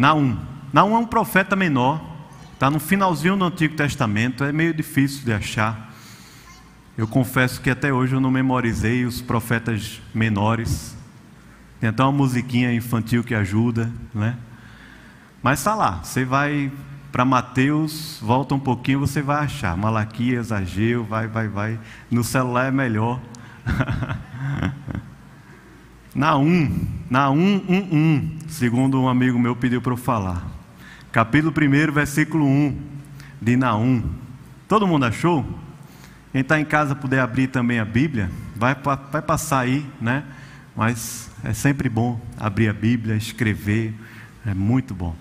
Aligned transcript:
Naum. 0.00 0.34
Naum 0.72 0.94
é 0.94 0.98
um 0.98 1.04
profeta 1.04 1.54
menor, 1.54 2.02
está 2.54 2.70
no 2.70 2.80
finalzinho 2.80 3.36
do 3.36 3.44
Antigo 3.44 3.76
Testamento, 3.76 4.42
é 4.42 4.50
meio 4.50 4.72
difícil 4.72 5.26
de 5.26 5.32
achar. 5.34 5.92
Eu 6.96 7.06
confesso 7.06 7.60
que 7.60 7.68
até 7.68 7.92
hoje 7.92 8.14
eu 8.14 8.20
não 8.20 8.30
memorizei 8.30 9.04
os 9.04 9.20
profetas 9.20 10.00
menores. 10.14 10.96
Tem 11.78 11.90
até 11.90 12.02
uma 12.02 12.12
musiquinha 12.12 12.72
infantil 12.72 13.22
que 13.22 13.34
ajuda, 13.34 13.92
né? 14.14 14.38
Mas 15.42 15.58
está 15.58 15.74
lá, 15.74 16.00
você 16.02 16.24
vai 16.24 16.72
para 17.12 17.26
Mateus, 17.26 18.18
volta 18.22 18.54
um 18.54 18.58
pouquinho, 18.58 19.00
você 19.00 19.20
vai 19.20 19.44
achar. 19.44 19.76
Malaquias, 19.76 20.50
Ageu, 20.50 21.04
vai, 21.04 21.28
vai, 21.28 21.46
vai. 21.46 21.78
No 22.10 22.24
celular 22.24 22.68
é 22.68 22.70
melhor. 22.70 23.20
Naum, 26.14 26.88
Naum 27.08 27.62
1, 27.68 27.96
1, 27.96 28.38
segundo 28.48 29.00
um 29.00 29.08
amigo 29.08 29.38
meu 29.38 29.54
pediu 29.54 29.80
para 29.80 29.92
eu 29.92 29.96
falar. 29.96 30.44
Capítulo 31.12 31.54
1, 31.56 31.92
versículo 31.92 32.44
1 32.44 32.76
de 33.40 33.56
Naum. 33.56 34.02
Todo 34.66 34.88
mundo 34.88 35.04
achou? 35.04 35.46
Quem 36.32 36.40
está 36.40 36.58
em 36.58 36.64
casa 36.64 36.96
puder 36.96 37.20
abrir 37.20 37.46
também 37.46 37.78
a 37.78 37.84
Bíblia, 37.84 38.28
vai, 38.56 38.76
vai 39.12 39.22
passar 39.22 39.60
aí, 39.60 39.86
né? 40.00 40.24
Mas 40.74 41.30
é 41.44 41.52
sempre 41.52 41.88
bom 41.88 42.20
abrir 42.36 42.68
a 42.68 42.72
Bíblia, 42.72 43.14
escrever, 43.14 43.94
é 44.44 44.52
muito 44.52 44.94
bom. 44.94 45.14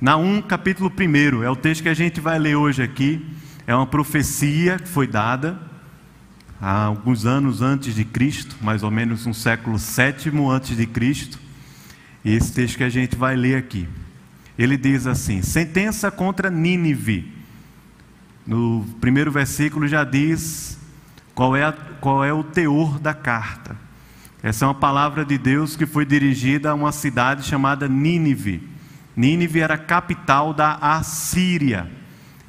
Naum, 0.00 0.40
capítulo 0.40 0.88
1, 0.88 1.42
é 1.42 1.50
o 1.50 1.56
texto 1.56 1.82
que 1.82 1.88
a 1.88 1.94
gente 1.94 2.20
vai 2.20 2.38
ler 2.38 2.54
hoje 2.54 2.80
aqui. 2.80 3.26
É 3.66 3.74
uma 3.74 3.86
profecia 3.88 4.78
que 4.78 4.88
foi 4.88 5.08
dada 5.08 5.67
há 6.60 6.84
alguns 6.84 7.24
anos 7.24 7.62
antes 7.62 7.94
de 7.94 8.04
Cristo, 8.04 8.56
mais 8.60 8.82
ou 8.82 8.90
menos 8.90 9.26
um 9.26 9.32
século 9.32 9.78
sétimo 9.78 10.50
antes 10.50 10.76
de 10.76 10.86
Cristo. 10.86 11.38
E 12.24 12.34
esse 12.34 12.52
texto 12.52 12.76
que 12.76 12.84
a 12.84 12.88
gente 12.88 13.16
vai 13.16 13.36
ler 13.36 13.56
aqui. 13.56 13.88
Ele 14.58 14.76
diz 14.76 15.06
assim: 15.06 15.40
sentença 15.42 16.10
contra 16.10 16.50
Nínive. 16.50 17.32
No 18.46 18.84
primeiro 19.00 19.30
versículo 19.30 19.86
já 19.86 20.04
diz 20.04 20.78
qual 21.34 21.54
é, 21.54 21.64
a, 21.64 21.72
qual 21.72 22.24
é 22.24 22.32
o 22.32 22.42
teor 22.42 22.98
da 22.98 23.14
carta. 23.14 23.76
Essa 24.42 24.64
é 24.64 24.68
uma 24.68 24.74
palavra 24.74 25.24
de 25.24 25.36
Deus 25.36 25.76
que 25.76 25.86
foi 25.86 26.04
dirigida 26.04 26.70
a 26.70 26.74
uma 26.74 26.92
cidade 26.92 27.44
chamada 27.44 27.88
Nínive. 27.88 28.62
Nínive 29.16 29.60
era 29.60 29.74
a 29.74 29.78
capital 29.78 30.54
da 30.54 30.74
Assíria. 30.74 31.97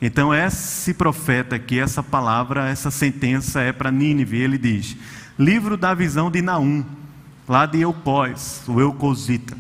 Então, 0.02 0.34
esse 0.34 0.94
profeta 0.94 1.58
aqui, 1.58 1.78
essa 1.78 2.02
palavra, 2.02 2.70
essa 2.70 2.90
sentença 2.90 3.60
é 3.60 3.74
para 3.74 3.92
Nínive. 3.92 4.38
Ele 4.38 4.58
diz: 4.58 4.96
Livro 5.38 5.76
da 5.76 5.94
visão 5.94 6.32
de 6.32 6.42
Naum, 6.42 6.86
lá 7.48 7.66
de 7.66 7.82
Eupós, 7.82 8.64
o 8.68 8.80
Eucosita. 8.80 9.58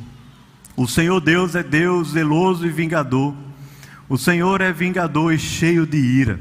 O 0.77 0.87
Senhor 0.87 1.19
Deus 1.19 1.55
é 1.55 1.63
Deus 1.63 2.11
zeloso 2.11 2.65
e 2.65 2.69
vingador. 2.69 3.35
O 4.07 4.17
Senhor 4.17 4.61
é 4.61 4.71
vingador 4.71 5.33
e 5.33 5.37
cheio 5.37 5.85
de 5.85 5.97
ira. 5.97 6.39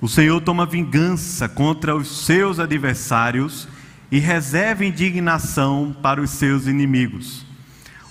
O 0.00 0.08
Senhor 0.08 0.40
toma 0.40 0.64
vingança 0.64 1.48
contra 1.48 1.96
os 1.96 2.24
seus 2.24 2.60
adversários 2.60 3.66
e 4.12 4.20
reserva 4.20 4.84
indignação 4.84 5.96
para 6.00 6.20
os 6.20 6.30
seus 6.30 6.66
inimigos. 6.66 7.44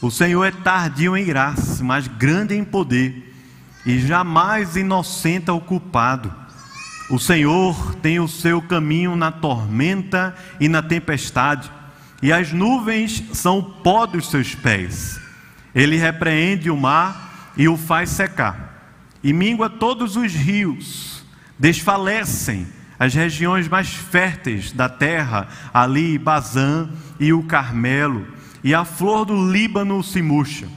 O 0.02 0.12
Senhor 0.12 0.44
é 0.44 0.52
tardio 0.52 1.16
em 1.16 1.24
graça, 1.24 1.82
mas 1.82 2.08
grande 2.10 2.56
em 2.56 2.64
poder 2.66 3.33
e 3.86 4.00
jamais 4.00 4.76
inocenta 4.76 5.54
o 5.54 5.62
culpado. 5.62 6.34
O 7.10 7.20
Senhor 7.20 7.96
tem 7.96 8.20
o 8.20 8.28
seu 8.28 8.62
caminho 8.62 9.16
na 9.16 9.32
tormenta 9.32 10.36
e 10.60 10.68
na 10.68 10.82
tempestade, 10.82 11.70
e 12.22 12.32
as 12.32 12.54
nuvens 12.54 13.24
são 13.34 13.60
o 13.60 13.64
pó 13.64 14.06
dos 14.06 14.30
seus 14.30 14.56
pés. 14.56 15.20
Ele 15.76 15.98
repreende 15.98 16.70
o 16.70 16.78
mar 16.78 17.52
e 17.58 17.68
o 17.68 17.76
faz 17.76 18.10
secar, 18.10 18.98
e 19.24 19.34
mingua 19.34 19.70
todos 19.70 20.16
os 20.16 20.34
rios, 20.34 21.24
desfalecem 21.60 22.68
as 22.98 23.14
regiões 23.14 23.68
mais 23.68 23.90
férteis 23.90 24.72
da 24.72 24.88
terra, 24.88 25.48
ali 25.74 26.18
Bazã 26.18 26.90
e 27.20 27.34
o 27.34 27.44
Carmelo, 27.44 28.26
e 28.64 28.74
a 28.74 28.86
flor 28.86 29.26
do 29.26 29.52
Líbano 29.52 30.02
se 30.02 30.22
murcha. 30.22 30.68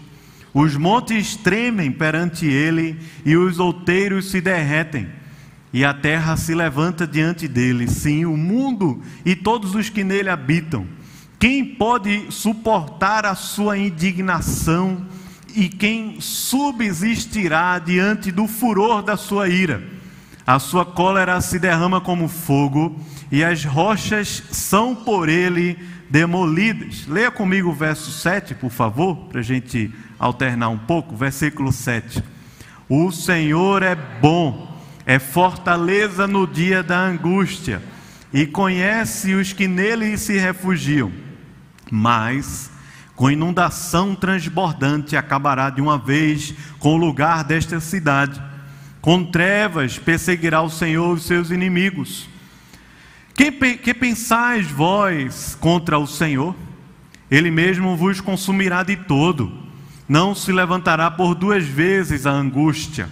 Os 0.59 0.75
montes 0.75 1.37
tremem 1.37 1.93
perante 1.93 2.47
ele 2.47 2.99
e 3.27 3.37
os 3.37 3.59
outeiros 3.59 4.31
se 4.31 4.41
derretem. 4.41 5.07
E 5.71 5.85
a 5.85 5.93
terra 5.93 6.35
se 6.39 6.55
levanta 6.55 7.07
diante 7.07 7.47
dele, 7.47 7.87
sim, 7.87 8.25
o 8.25 8.39
mundo 8.39 9.03
e 9.23 9.37
todos 9.37 9.75
os 9.75 9.91
que 9.91 10.03
nele 10.03 10.31
habitam. 10.31 10.87
Quem 11.39 11.63
pode 11.63 12.33
suportar 12.33 13.27
a 13.27 13.35
sua 13.35 13.77
indignação 13.77 15.05
e 15.55 15.69
quem 15.69 16.23
subsistirá 16.23 17.79
diante 17.79 18.33
do 18.33 18.47
furor 18.47 19.03
da 19.03 19.19
sua 19.19 19.51
ira? 19.51 19.87
A 20.47 20.59
sua 20.59 20.87
cólera 20.87 21.39
se 21.43 21.59
derrama 21.59 22.01
como 22.01 22.29
fogo 22.29 22.99
e 23.31 23.45
as 23.45 23.63
rochas 23.63 24.43
são 24.51 24.95
por 24.95 25.29
ele 25.29 25.79
demolidas. 26.11 27.07
Leia 27.07 27.31
comigo 27.31 27.71
o 27.71 27.75
verso 27.75 28.11
7, 28.11 28.55
por 28.55 28.71
favor, 28.71 29.17
para 29.29 29.41
a 29.41 29.45
gente 29.45 29.93
alternar 30.19 30.69
um 30.69 30.79
pouco. 30.79 31.17
Versículo 31.17 31.73
7. 31.73 32.23
O 32.89 33.11
Senhor 33.11 33.83
é 33.83 33.95
bom, 33.95 34.81
é 35.05 35.19
fortaleza 35.19 36.27
no 36.27 36.47
dia 36.47 36.83
da 36.83 37.01
angústia, 37.01 37.83
e 38.33 38.47
conhece 38.47 39.35
os 39.35 39.53
que 39.53 39.67
nele 39.67 40.17
se 40.17 40.39
refugiam. 40.39 41.11
Mas, 41.91 42.71
com 43.15 43.31
inundação 43.31 44.15
transbordante, 44.15 45.17
acabará 45.17 45.71
de 45.71 45.81
uma 45.81 45.99
vez 45.99 46.55
com 46.79 46.95
o 46.95 46.99
lugar 46.99 47.45
desta 47.45 47.81
cidade. 47.81 48.41
Com 49.01 49.25
trevas 49.25 49.99
perseguirá 49.99 50.63
o 50.63 50.71
Senhor 50.71 51.15
os 51.15 51.25
seus 51.25 51.51
inimigos 51.51 52.29
que, 53.37 53.77
que 53.77 53.93
pensais 53.93 54.67
vós 54.67 55.57
contra 55.61 55.99
o 55.99 56.07
Senhor? 56.07 56.55
Ele 57.31 57.51
mesmo 57.51 57.95
vos 57.97 58.21
consumirá 58.21 58.83
de 58.83 58.97
todo. 58.97 59.53
Não 60.09 60.35
se 60.35 60.53
levantará 60.53 61.11
por 61.11 61.35
duas 61.35 61.67
vezes 61.67 62.25
a 62.25 62.31
angústia, 62.31 63.09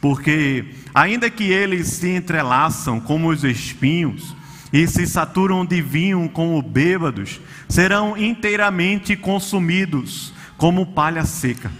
porque, 0.00 0.64
ainda 0.94 1.28
que 1.28 1.44
eles 1.44 1.88
se 1.88 2.08
entrelaçam 2.08 3.00
como 3.00 3.28
os 3.28 3.44
espinhos 3.44 4.34
e 4.72 4.86
se 4.86 5.06
saturam 5.06 5.66
de 5.66 5.82
vinho 5.82 6.28
como 6.28 6.62
bêbados, 6.62 7.40
serão 7.68 8.16
inteiramente 8.16 9.16
consumidos 9.16 10.32
como 10.56 10.86
palha 10.86 11.24
seca. 11.24 11.70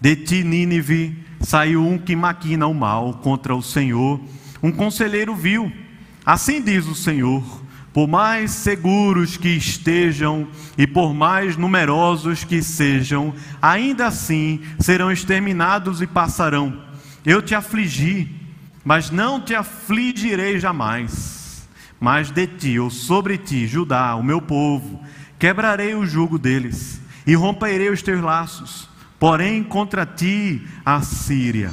De 0.00 0.14
ti, 0.14 0.44
Nínive, 0.44 1.16
saiu 1.40 1.86
um 1.86 1.98
que 1.98 2.14
maquina 2.14 2.66
o 2.66 2.74
mal 2.74 3.14
contra 3.14 3.54
o 3.54 3.62
Senhor, 3.62 4.20
um 4.62 4.70
conselheiro 4.70 5.34
vil 5.34 5.72
Assim 6.24 6.62
diz 6.62 6.86
o 6.86 6.94
Senhor: 6.94 7.42
por 7.92 8.08
mais 8.08 8.50
seguros 8.52 9.36
que 9.36 9.48
estejam 9.48 10.48
e 10.78 10.86
por 10.86 11.12
mais 11.12 11.56
numerosos 11.56 12.44
que 12.44 12.62
sejam, 12.62 13.34
ainda 13.60 14.06
assim 14.06 14.62
serão 14.78 15.10
exterminados 15.10 16.00
e 16.00 16.06
passarão. 16.06 16.82
Eu 17.24 17.42
te 17.42 17.54
afligi, 17.54 18.28
mas 18.84 19.10
não 19.10 19.40
te 19.40 19.54
afligirei 19.54 20.58
jamais. 20.58 21.68
Mas 22.00 22.30
de 22.30 22.46
ti, 22.46 22.78
ou 22.78 22.90
sobre 22.90 23.38
ti, 23.38 23.66
Judá, 23.66 24.16
o 24.16 24.24
meu 24.24 24.40
povo, 24.40 25.00
quebrarei 25.38 25.94
o 25.94 26.04
jugo 26.04 26.38
deles 26.38 27.00
e 27.24 27.34
romperei 27.34 27.90
os 27.90 28.02
teus 28.02 28.20
laços. 28.20 28.88
Porém, 29.20 29.62
contra 29.62 30.04
ti, 30.04 30.66
a 30.84 31.00
Síria 31.00 31.70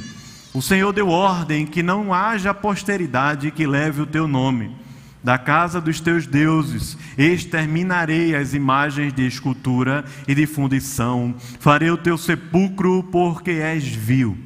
o 0.52 0.60
Senhor 0.60 0.92
deu 0.92 1.08
ordem 1.08 1.66
que 1.66 1.82
não 1.82 2.12
haja 2.12 2.52
posteridade 2.52 3.50
que 3.50 3.66
leve 3.66 4.02
o 4.02 4.06
teu 4.06 4.26
nome. 4.26 4.76
Da 5.22 5.36
casa 5.36 5.80
dos 5.80 6.00
teus 6.00 6.26
deuses 6.26 6.96
exterminarei 7.16 8.34
as 8.34 8.54
imagens 8.54 9.12
de 9.12 9.26
escultura 9.26 10.04
e 10.26 10.34
de 10.34 10.46
fundição. 10.46 11.34
Farei 11.58 11.90
o 11.90 11.96
teu 11.96 12.16
sepulcro 12.16 13.02
porque 13.12 13.50
és 13.50 13.84
vil. 13.84 14.38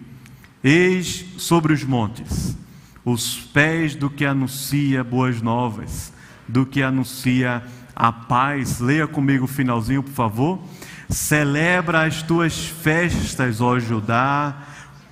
Eis 0.63 1.25
sobre 1.39 1.73
os 1.73 1.85
montes 1.85 2.57
os 3.05 3.37
pés 3.37 3.95
do 3.95 4.09
que 4.09 4.25
anuncia 4.25 5.05
boas 5.05 5.43
novas, 5.43 6.13
do 6.49 6.65
que 6.65 6.83
anuncia 6.83 7.63
a 7.95 8.11
paz. 8.11 8.81
Leia 8.81 9.07
comigo 9.07 9.45
o 9.45 9.49
finalzinho, 9.49 10.03
por 10.03 10.13
favor. 10.13 10.59
Celebra 11.09 12.07
as 12.07 12.23
tuas 12.23 12.67
festas, 12.67 13.61
ó 13.61 13.79
Judá 13.79 14.57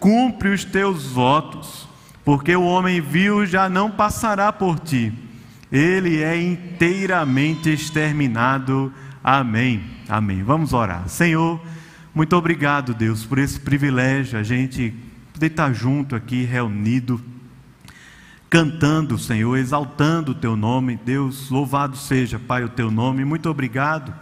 cumpre 0.03 0.49
os 0.49 0.65
teus 0.65 1.07
votos, 1.07 1.89
porque 2.25 2.57
o 2.57 2.65
homem 2.65 3.01
vil 3.01 3.47
já 3.47 3.69
não 3.69 3.89
passará 3.89 4.53
por 4.53 4.81
ti, 4.81 5.13
ele 5.71 6.21
é 6.21 6.37
inteiramente 6.43 7.73
exterminado. 7.73 8.93
Amém. 9.23 9.81
Amém. 10.09 10.43
Vamos 10.43 10.73
orar. 10.73 11.09
Senhor, 11.09 11.61
muito 12.13 12.35
obrigado, 12.35 12.93
Deus, 12.93 13.25
por 13.25 13.39
esse 13.39 13.61
privilégio, 13.61 14.37
a 14.41 14.43
gente 14.43 14.93
poder 15.33 15.47
estar 15.47 15.73
junto 15.73 16.17
aqui, 16.17 16.43
reunido, 16.43 17.23
cantando, 18.51 19.17
Senhor, 19.17 19.57
exaltando 19.57 20.33
o 20.33 20.35
teu 20.35 20.57
nome. 20.57 20.99
Deus, 21.05 21.49
louvado 21.49 21.97
seja, 21.97 22.41
Pai, 22.41 22.65
o 22.65 22.69
teu 22.69 22.91
nome. 22.91 23.25
Muito 23.25 23.49
obrigado 23.49 24.13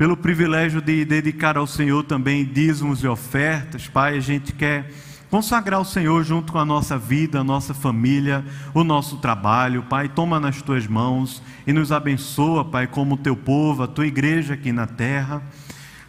pelo 0.00 0.16
privilégio 0.16 0.80
de 0.80 1.04
dedicar 1.04 1.58
ao 1.58 1.66
Senhor 1.66 2.02
também 2.02 2.42
dízimos 2.42 3.04
e 3.04 3.06
ofertas. 3.06 3.86
Pai, 3.86 4.16
a 4.16 4.20
gente 4.20 4.50
quer 4.50 4.90
consagrar 5.28 5.78
o 5.78 5.84
Senhor 5.84 6.24
junto 6.24 6.54
com 6.54 6.58
a 6.58 6.64
nossa 6.64 6.96
vida, 6.96 7.40
a 7.40 7.44
nossa 7.44 7.74
família, 7.74 8.42
o 8.72 8.82
nosso 8.82 9.18
trabalho. 9.18 9.82
Pai, 9.82 10.08
toma 10.08 10.40
nas 10.40 10.62
tuas 10.62 10.86
mãos 10.86 11.42
e 11.66 11.72
nos 11.74 11.92
abençoa, 11.92 12.64
Pai, 12.64 12.86
como 12.86 13.18
teu 13.18 13.36
povo, 13.36 13.82
a 13.82 13.86
tua 13.86 14.06
igreja 14.06 14.54
aqui 14.54 14.72
na 14.72 14.86
terra. 14.86 15.42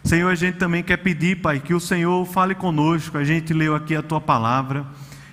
Senhor, 0.02 0.30
a 0.30 0.34
gente 0.34 0.56
também 0.56 0.82
quer 0.82 0.96
pedir, 0.96 1.42
Pai, 1.42 1.60
que 1.60 1.74
o 1.74 1.80
Senhor 1.80 2.24
fale 2.24 2.54
conosco. 2.54 3.18
A 3.18 3.24
gente 3.24 3.52
leu 3.52 3.74
aqui 3.76 3.94
a 3.94 4.00
tua 4.00 4.22
palavra. 4.22 4.86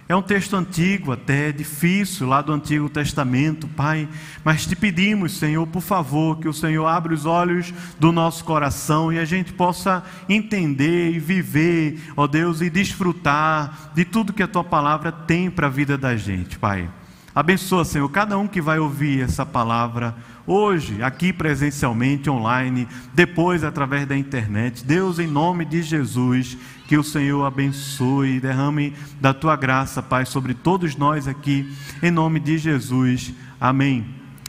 É 0.10 0.16
um 0.16 0.24
texto 0.24 0.56
antigo, 0.56 1.12
até 1.12 1.52
difícil, 1.52 2.28
lá 2.28 2.42
do 2.42 2.52
Antigo 2.52 2.90
Testamento, 2.90 3.68
Pai. 3.68 4.10
Mas 4.44 4.66
te 4.66 4.76
pedimos, 4.76 5.38
Senhor, 5.38 5.68
por 5.68 5.84
favor, 5.84 6.40
que 6.40 6.48
o 6.48 6.54
Senhor 6.54 6.88
abra 6.88 7.14
os 7.14 7.28
olhos 7.28 7.72
do 8.00 8.12
nosso 8.12 8.44
coração 8.44 9.14
e 9.14 9.20
a 9.20 9.24
gente 9.24 9.54
possa 9.54 10.04
entender 10.28 11.12
e 11.12 11.20
viver, 11.20 12.12
ó 12.18 12.26
Deus, 12.26 12.60
e 12.60 12.72
desfrutar 12.72 13.92
de 13.94 14.04
tudo 14.04 14.34
que 14.34 14.42
a 14.42 14.48
tua 14.48 14.64
palavra 14.64 15.12
tem 15.12 15.48
para 15.48 15.68
a 15.68 15.70
vida 15.70 15.96
da 15.96 16.16
gente, 16.16 16.58
Pai. 16.58 16.90
Abençoa, 17.36 17.86
Senhor, 17.86 18.10
cada 18.10 18.36
um 18.36 18.48
que 18.48 18.60
vai 18.60 18.80
ouvir 18.80 19.22
essa 19.22 19.46
palavra 19.46 20.16
hoje, 20.50 21.04
aqui 21.04 21.32
presencialmente, 21.32 22.28
online, 22.28 22.88
depois 23.14 23.64
através 23.64 24.08
da 24.08 24.18
internet. 24.18 24.84
Deus, 24.84 25.20
em 25.20 25.28
nome 25.28 25.64
de 25.64 25.84
Jesus, 25.84 26.58
que 26.88 26.98
o 26.98 27.04
Senhor 27.04 27.46
abençoe 27.46 28.38
e 28.38 28.40
derrame 28.40 28.96
da 29.22 29.32
tua 29.32 29.56
graça, 29.56 30.02
Pai, 30.02 30.26
sobre 30.26 30.56
todos 30.56 30.96
nós 30.96 31.28
aqui, 31.28 31.72
em 32.02 32.10
nome 32.10 32.40
de 32.40 32.58
Jesus. 32.58 33.32
Amém. 33.62 34.06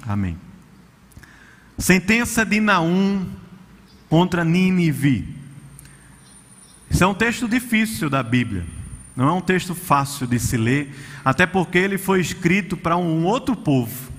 Amém. 0.06 0.38
Sentença 1.76 2.46
de 2.46 2.60
Naum 2.60 3.26
contra 4.08 4.42
Nínive. 4.42 5.28
Isso 6.90 7.04
é 7.04 7.06
um 7.06 7.14
texto 7.14 7.46
difícil 7.46 8.08
da 8.08 8.22
Bíblia. 8.22 8.64
Não 9.14 9.28
é 9.28 9.32
um 9.32 9.40
texto 9.40 9.74
fácil 9.74 10.26
de 10.26 10.38
se 10.40 10.56
ler, 10.56 10.94
até 11.22 11.44
porque 11.44 11.76
ele 11.76 11.98
foi 11.98 12.20
escrito 12.20 12.74
para 12.74 12.96
um 12.96 13.24
outro 13.24 13.54
povo. 13.54 14.09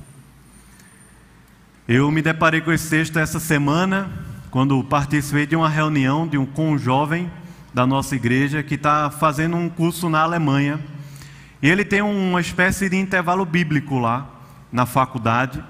Eu 1.93 2.09
me 2.09 2.21
deparei 2.21 2.61
com 2.61 2.71
esse 2.71 2.89
texto 2.89 3.19
essa 3.19 3.38
semana, 3.38 4.09
quando 4.49 4.81
participei 4.81 5.45
de 5.45 5.57
uma 5.57 5.67
reunião 5.67 6.25
de 6.25 6.38
um, 6.38 6.45
com 6.45 6.71
um 6.71 6.77
jovem 6.77 7.29
da 7.73 7.85
nossa 7.85 8.15
igreja 8.15 8.63
que 8.63 8.75
está 8.75 9.11
fazendo 9.11 9.57
um 9.57 9.67
curso 9.67 10.09
na 10.09 10.21
Alemanha. 10.21 10.79
E 11.61 11.67
ele 11.67 11.83
tem 11.83 12.01
uma 12.01 12.39
espécie 12.39 12.88
de 12.88 12.95
intervalo 12.95 13.45
bíblico 13.45 13.99
lá 13.99 14.25
na 14.71 14.85
faculdade. 14.85 15.61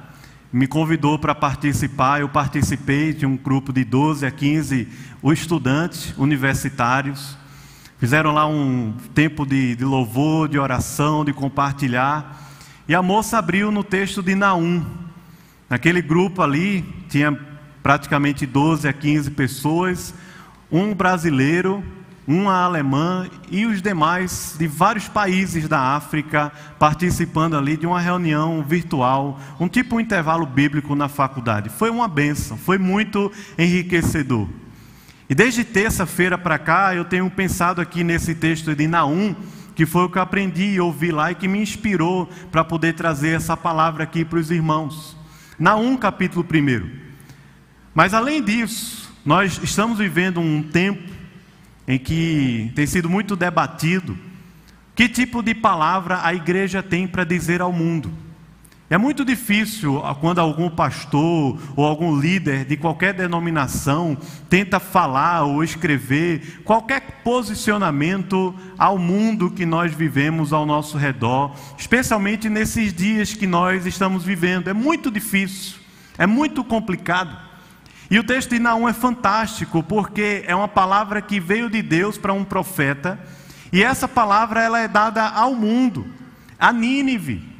Me 0.53 0.67
convidou 0.67 1.17
para 1.17 1.33
participar, 1.33 2.21
eu 2.21 2.29
participei 2.29 3.15
de 3.15 3.25
um 3.25 3.35
grupo 3.35 3.73
de 3.73 3.83
12 3.83 4.23
a 4.23 4.29
15 4.29 4.87
estudantes 5.23 6.13
universitários. 6.19 7.35
Fizeram 7.97 8.31
lá 8.31 8.45
um 8.45 8.93
tempo 9.15 9.43
de, 9.43 9.75
de 9.75 9.83
louvor, 9.83 10.47
de 10.47 10.59
oração, 10.59 11.25
de 11.25 11.33
compartilhar. 11.33 12.47
E 12.87 12.93
a 12.93 13.01
moça 13.01 13.39
abriu 13.39 13.71
no 13.71 13.83
texto 13.83 14.21
de 14.21 14.35
Naum, 14.35 15.00
Naquele 15.71 16.01
grupo 16.01 16.41
ali 16.41 16.83
tinha 17.07 17.31
praticamente 17.81 18.45
12 18.45 18.89
a 18.89 18.91
15 18.91 19.31
pessoas, 19.31 20.13
um 20.69 20.93
brasileiro, 20.93 21.81
uma 22.27 22.61
alemã 22.61 23.29
e 23.49 23.65
os 23.65 23.81
demais 23.81 24.57
de 24.59 24.67
vários 24.67 25.07
países 25.07 25.69
da 25.69 25.79
África 25.95 26.51
participando 26.77 27.55
ali 27.55 27.77
de 27.77 27.87
uma 27.87 28.01
reunião 28.01 28.61
virtual, 28.61 29.39
um 29.61 29.69
tipo 29.69 29.95
de 29.95 30.03
intervalo 30.03 30.45
bíblico 30.45 30.93
na 30.93 31.07
faculdade. 31.07 31.69
Foi 31.69 31.89
uma 31.89 32.09
benção, 32.09 32.57
foi 32.57 32.77
muito 32.77 33.31
enriquecedor. 33.57 34.49
E 35.29 35.33
desde 35.33 35.63
terça-feira 35.63 36.37
para 36.37 36.59
cá 36.59 36.93
eu 36.93 37.05
tenho 37.05 37.29
pensado 37.31 37.79
aqui 37.79 38.03
nesse 38.03 38.35
texto 38.35 38.75
de 38.75 38.87
Naum, 38.87 39.33
que 39.73 39.85
foi 39.85 40.03
o 40.03 40.09
que 40.09 40.17
eu 40.17 40.21
aprendi 40.21 40.65
e 40.65 40.81
ouvi 40.81 41.13
lá 41.13 41.31
e 41.31 41.35
que 41.35 41.47
me 41.47 41.61
inspirou 41.61 42.29
para 42.51 42.61
poder 42.61 42.93
trazer 42.93 43.29
essa 43.29 43.55
palavra 43.55 44.03
aqui 44.03 44.25
para 44.25 44.37
os 44.37 44.51
irmãos. 44.51 45.20
Naum 45.61 45.95
capítulo 45.95 46.43
1. 46.43 46.89
Mas 47.93 48.15
além 48.15 48.41
disso, 48.41 49.13
nós 49.23 49.59
estamos 49.61 49.99
vivendo 49.99 50.39
um 50.39 50.63
tempo 50.63 51.07
em 51.87 51.99
que 51.99 52.71
tem 52.73 52.87
sido 52.87 53.07
muito 53.07 53.35
debatido 53.35 54.17
que 54.95 55.07
tipo 55.07 55.43
de 55.43 55.53
palavra 55.53 56.21
a 56.23 56.33
igreja 56.33 56.81
tem 56.81 57.07
para 57.07 57.23
dizer 57.23 57.61
ao 57.61 57.71
mundo. 57.71 58.11
É 58.91 58.97
muito 58.97 59.23
difícil 59.23 60.05
ah, 60.05 60.13
quando 60.13 60.39
algum 60.39 60.69
pastor 60.69 61.57
ou 61.77 61.85
algum 61.85 62.19
líder 62.19 62.65
de 62.65 62.75
qualquer 62.75 63.13
denominação 63.13 64.17
tenta 64.49 64.81
falar 64.81 65.43
ou 65.43 65.63
escrever 65.63 66.61
qualquer 66.65 67.21
posicionamento 67.23 68.53
ao 68.77 68.97
mundo 68.97 69.49
que 69.49 69.65
nós 69.65 69.93
vivemos 69.93 70.51
ao 70.51 70.65
nosso 70.65 70.97
redor, 70.97 71.55
especialmente 71.77 72.49
nesses 72.49 72.93
dias 72.93 73.33
que 73.33 73.47
nós 73.47 73.85
estamos 73.85 74.25
vivendo. 74.25 74.67
É 74.67 74.73
muito 74.73 75.09
difícil, 75.09 75.77
é 76.17 76.27
muito 76.27 76.61
complicado. 76.61 77.33
E 78.09 78.19
o 78.19 78.25
texto 78.25 78.49
de 78.49 78.59
Naum 78.59 78.89
é 78.89 78.93
fantástico, 78.93 79.81
porque 79.81 80.43
é 80.45 80.53
uma 80.53 80.67
palavra 80.67 81.21
que 81.21 81.39
veio 81.39 81.69
de 81.69 81.81
Deus 81.81 82.17
para 82.17 82.33
um 82.33 82.43
profeta, 82.43 83.17
e 83.71 83.81
essa 83.81 84.05
palavra 84.05 84.61
ela 84.61 84.81
é 84.81 84.87
dada 84.89 85.29
ao 85.29 85.55
mundo, 85.55 86.05
a 86.59 86.73
Nínive. 86.73 87.50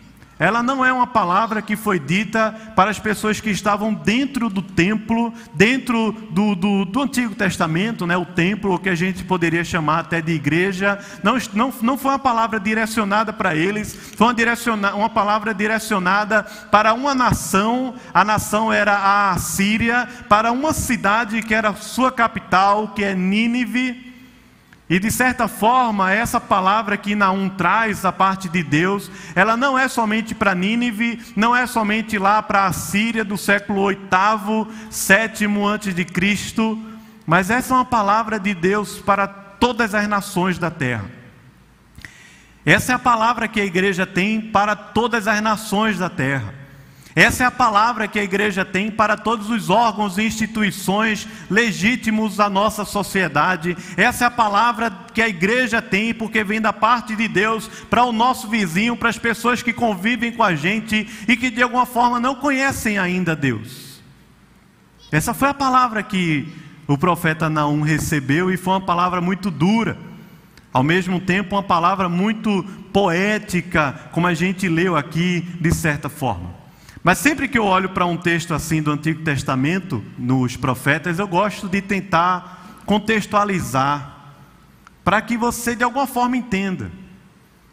Ela 0.41 0.63
não 0.63 0.83
é 0.83 0.91
uma 0.91 1.05
palavra 1.05 1.61
que 1.61 1.75
foi 1.75 1.99
dita 1.99 2.51
para 2.75 2.89
as 2.89 2.97
pessoas 2.97 3.39
que 3.39 3.51
estavam 3.51 3.93
dentro 3.93 4.49
do 4.49 4.59
templo, 4.59 5.31
dentro 5.53 6.11
do, 6.31 6.55
do, 6.55 6.83
do 6.83 7.01
Antigo 7.03 7.35
Testamento, 7.35 8.07
né, 8.07 8.17
o 8.17 8.25
templo, 8.25 8.73
o 8.73 8.79
que 8.79 8.89
a 8.89 8.95
gente 8.95 9.23
poderia 9.23 9.63
chamar 9.63 9.99
até 9.99 10.19
de 10.19 10.31
igreja. 10.31 10.97
Não, 11.21 11.37
não, 11.53 11.71
não 11.83 11.95
foi 11.95 12.13
uma 12.13 12.17
palavra 12.17 12.59
direcionada 12.59 13.31
para 13.31 13.53
eles, 13.55 13.95
foi 14.17 14.25
uma, 14.25 14.33
direciona, 14.33 14.95
uma 14.95 15.11
palavra 15.11 15.53
direcionada 15.53 16.41
para 16.71 16.91
uma 16.95 17.13
nação. 17.13 17.93
A 18.11 18.25
nação 18.25 18.73
era 18.73 19.29
a 19.31 19.37
Síria, 19.37 20.09
para 20.27 20.51
uma 20.51 20.73
cidade 20.73 21.43
que 21.43 21.53
era 21.53 21.75
sua 21.75 22.11
capital, 22.11 22.87
que 22.95 23.03
é 23.03 23.13
Nínive. 23.13 24.10
E 24.91 24.99
de 24.99 25.09
certa 25.09 25.47
forma, 25.47 26.11
essa 26.11 26.37
palavra 26.37 26.97
que 26.97 27.15
Naum 27.15 27.47
traz 27.47 28.01
da 28.01 28.11
parte 28.11 28.49
de 28.49 28.61
Deus, 28.61 29.09
ela 29.33 29.55
não 29.55 29.79
é 29.79 29.87
somente 29.87 30.35
para 30.35 30.53
Nínive, 30.53 31.17
não 31.33 31.55
é 31.55 31.65
somente 31.65 32.17
lá 32.17 32.43
para 32.43 32.65
a 32.65 32.73
Síria 32.73 33.23
do 33.23 33.37
século 33.37 33.79
8 33.83 34.01
sétimo 34.89 35.65
antes 35.65 35.95
de 35.95 36.03
Cristo, 36.03 36.77
mas 37.25 37.49
essa 37.49 37.73
é 37.73 37.77
uma 37.77 37.85
palavra 37.85 38.37
de 38.37 38.53
Deus 38.53 38.99
para 38.99 39.29
todas 39.29 39.95
as 39.95 40.09
nações 40.09 40.59
da 40.59 40.69
terra. 40.69 41.05
Essa 42.65 42.91
é 42.91 42.95
a 42.95 42.99
palavra 42.99 43.47
que 43.47 43.61
a 43.61 43.65
igreja 43.65 44.05
tem 44.05 44.41
para 44.41 44.75
todas 44.75 45.25
as 45.25 45.39
nações 45.39 45.97
da 45.97 46.09
terra. 46.09 46.60
Essa 47.13 47.43
é 47.43 47.47
a 47.47 47.51
palavra 47.51 48.07
que 48.07 48.17
a 48.17 48.23
igreja 48.23 48.63
tem 48.63 48.89
para 48.89 49.17
todos 49.17 49.49
os 49.49 49.69
órgãos 49.69 50.17
e 50.17 50.23
instituições 50.23 51.27
legítimos 51.49 52.37
da 52.37 52.49
nossa 52.49 52.85
sociedade. 52.85 53.75
Essa 53.97 54.23
é 54.23 54.27
a 54.27 54.31
palavra 54.31 54.89
que 55.13 55.21
a 55.21 55.27
igreja 55.27 55.81
tem, 55.81 56.13
porque 56.13 56.41
vem 56.43 56.61
da 56.61 56.71
parte 56.71 57.13
de 57.15 57.27
Deus 57.27 57.67
para 57.89 58.05
o 58.05 58.13
nosso 58.13 58.47
vizinho, 58.47 58.95
para 58.95 59.09
as 59.09 59.17
pessoas 59.17 59.61
que 59.61 59.73
convivem 59.73 60.31
com 60.31 60.41
a 60.43 60.55
gente 60.55 61.07
e 61.27 61.35
que 61.35 61.49
de 61.49 61.61
alguma 61.61 61.85
forma 61.85 62.17
não 62.17 62.35
conhecem 62.35 62.97
ainda 62.97 63.35
Deus. 63.35 64.01
Essa 65.11 65.33
foi 65.33 65.49
a 65.49 65.53
palavra 65.53 66.01
que 66.01 66.47
o 66.87 66.97
profeta 66.97 67.49
Naum 67.49 67.81
recebeu 67.81 68.49
e 68.49 68.55
foi 68.55 68.73
uma 68.73 68.81
palavra 68.81 69.19
muito 69.19 69.51
dura. 69.51 69.97
Ao 70.71 70.83
mesmo 70.83 71.19
tempo, 71.19 71.55
uma 71.55 71.63
palavra 71.63 72.07
muito 72.07 72.63
poética, 72.93 74.09
como 74.13 74.27
a 74.27 74.33
gente 74.33 74.69
leu 74.69 74.95
aqui, 74.95 75.41
de 75.59 75.73
certa 75.73 76.07
forma. 76.07 76.60
Mas 77.03 77.17
sempre 77.17 77.47
que 77.47 77.57
eu 77.57 77.65
olho 77.65 77.89
para 77.89 78.05
um 78.05 78.15
texto 78.15 78.53
assim 78.53 78.81
do 78.81 78.91
Antigo 78.91 79.23
Testamento, 79.23 80.03
nos 80.17 80.55
profetas, 80.55 81.17
eu 81.17 81.27
gosto 81.27 81.67
de 81.67 81.81
tentar 81.81 82.79
contextualizar, 82.85 84.17
para 85.03 85.19
que 85.21 85.35
você 85.35 85.75
de 85.75 85.83
alguma 85.83 86.05
forma 86.05 86.37
entenda. 86.37 86.91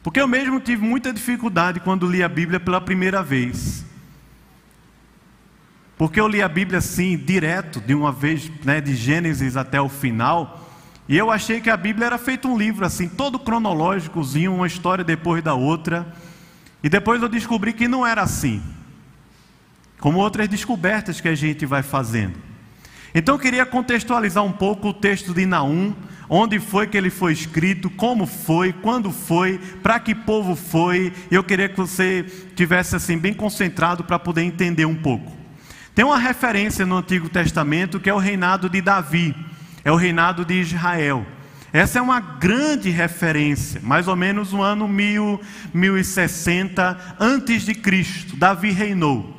Porque 0.03 0.21
eu 0.21 0.27
mesmo 0.27 0.61
tive 0.61 0.83
muita 0.83 1.13
dificuldade 1.13 1.81
quando 1.81 2.07
li 2.07 2.23
a 2.23 2.29
Bíblia 2.29 2.59
pela 2.59 2.81
primeira 2.81 3.23
vez. 3.23 3.85
Porque 5.99 6.19
eu 6.19 6.29
li 6.29 6.41
a 6.41 6.49
Bíblia 6.49 6.79
assim, 6.79 7.17
direto, 7.17 7.81
de 7.83 7.95
uma 7.95 8.13
vez, 8.13 8.51
né, 8.65 8.81
de 8.81 8.95
Gênesis 8.95 9.59
até 9.59 9.79
o 9.81 9.91
final, 9.91 10.67
e 11.07 11.19
eu 11.19 11.31
achei 11.31 11.61
que 11.61 11.69
a 11.69 11.77
Bíblia 11.77 12.07
era 12.07 12.19
feito 12.19 12.49
um 12.49 12.57
livro 12.57 12.87
assim, 12.87 13.09
todo 13.09 13.39
cronológicozinho, 13.39 14.55
uma 14.55 14.67
história 14.67 15.05
depois 15.05 15.43
da 15.43 15.55
outra. 15.55 16.15
E 16.83 16.89
depois 16.89 17.21
eu 17.21 17.29
descobri 17.29 17.73
que 17.73 17.89
não 17.89 18.07
era 18.07 18.23
assim 18.23 18.63
como 19.99 20.19
outras 20.19 20.49
descobertas 20.49 21.21
que 21.21 21.29
a 21.29 21.35
gente 21.35 21.67
vai 21.67 21.83
fazendo. 21.83 22.35
Então 23.15 23.35
eu 23.35 23.39
queria 23.39 23.65
contextualizar 23.65 24.45
um 24.45 24.53
pouco 24.53 24.89
o 24.89 24.95
texto 24.95 25.33
de 25.33 25.47
Naum, 25.47 25.95
onde 26.29 26.61
foi 26.61 26.87
que 26.87 26.97
ele 26.97 27.11
foi 27.11 27.33
escrito, 27.33 27.89
como 27.89 28.27
foi, 28.27 28.73
quando 28.73 29.11
foi, 29.11 29.59
para 29.83 29.99
que 29.99 30.15
povo 30.15 30.55
foi. 30.55 31.13
Eu 31.31 31.43
queria 31.43 31.69
que 31.69 31.77
você 31.77 32.25
tivesse 32.55 32.95
assim 32.97 33.17
bem 33.17 33.33
concentrado 33.33 34.05
para 34.05 34.19
poder 34.19 34.43
entender 34.43 34.85
um 34.85 34.95
pouco. 34.95 35.33
Tem 35.95 36.05
uma 36.05 36.19
referência 36.19 36.87
no 36.87 36.99
Antigo 36.99 37.29
Testamento 37.29 37.99
que 37.99 38.11
é 38.11 38.15
o 38.15 38.19
reinado 38.19 38.69
de 38.69 38.81
Davi, 38.81 39.35
é 39.85 39.91
o 39.91 39.97
reinado 39.97 40.45
de 40.45 40.55
Israel. 40.55 41.27
Essa 41.73 41.99
é 41.99 42.03
uma 42.03 42.21
grande 42.21 42.89
referência, 42.89 43.81
mais 43.83 44.07
ou 44.07 44.17
menos 44.17 44.53
no 44.53 44.63
ano 44.63 44.87
1000, 44.87 45.41
1060 45.75 47.17
antes 47.19 47.63
de 47.63 47.75
Cristo, 47.75 48.37
Davi 48.37 48.71
reinou. 48.71 49.38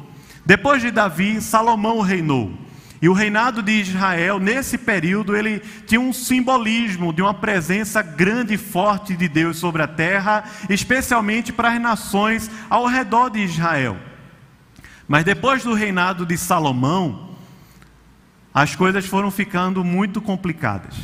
Depois 0.49 0.81
de 0.81 0.89
Davi, 0.89 1.39
Salomão 1.41 2.01
reinou. 2.01 2.51
E 2.99 3.07
o 3.07 3.13
reinado 3.13 3.61
de 3.61 3.71
Israel, 3.71 4.39
nesse 4.39 4.79
período, 4.79 5.35
ele 5.35 5.59
tinha 5.85 6.01
um 6.01 6.11
simbolismo 6.11 7.13
de 7.13 7.21
uma 7.21 7.35
presença 7.35 8.01
grande 8.01 8.55
e 8.55 8.57
forte 8.57 9.15
de 9.15 9.29
Deus 9.29 9.57
sobre 9.57 9.83
a 9.83 9.87
terra, 9.87 10.43
especialmente 10.67 11.53
para 11.53 11.71
as 11.71 11.79
nações 11.79 12.49
ao 12.67 12.87
redor 12.87 13.29
de 13.29 13.41
Israel. 13.41 13.95
Mas 15.07 15.23
depois 15.23 15.63
do 15.63 15.75
reinado 15.75 16.25
de 16.25 16.35
Salomão, 16.35 17.29
as 18.51 18.75
coisas 18.75 19.05
foram 19.05 19.29
ficando 19.29 19.83
muito 19.83 20.19
complicadas. 20.19 20.95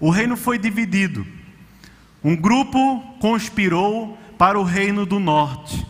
O 0.00 0.10
reino 0.10 0.36
foi 0.36 0.58
dividido. 0.58 1.24
Um 2.20 2.34
grupo 2.34 3.00
conspirou 3.20 4.18
para 4.36 4.58
o 4.58 4.64
reino 4.64 5.06
do 5.06 5.20
norte. 5.20 5.86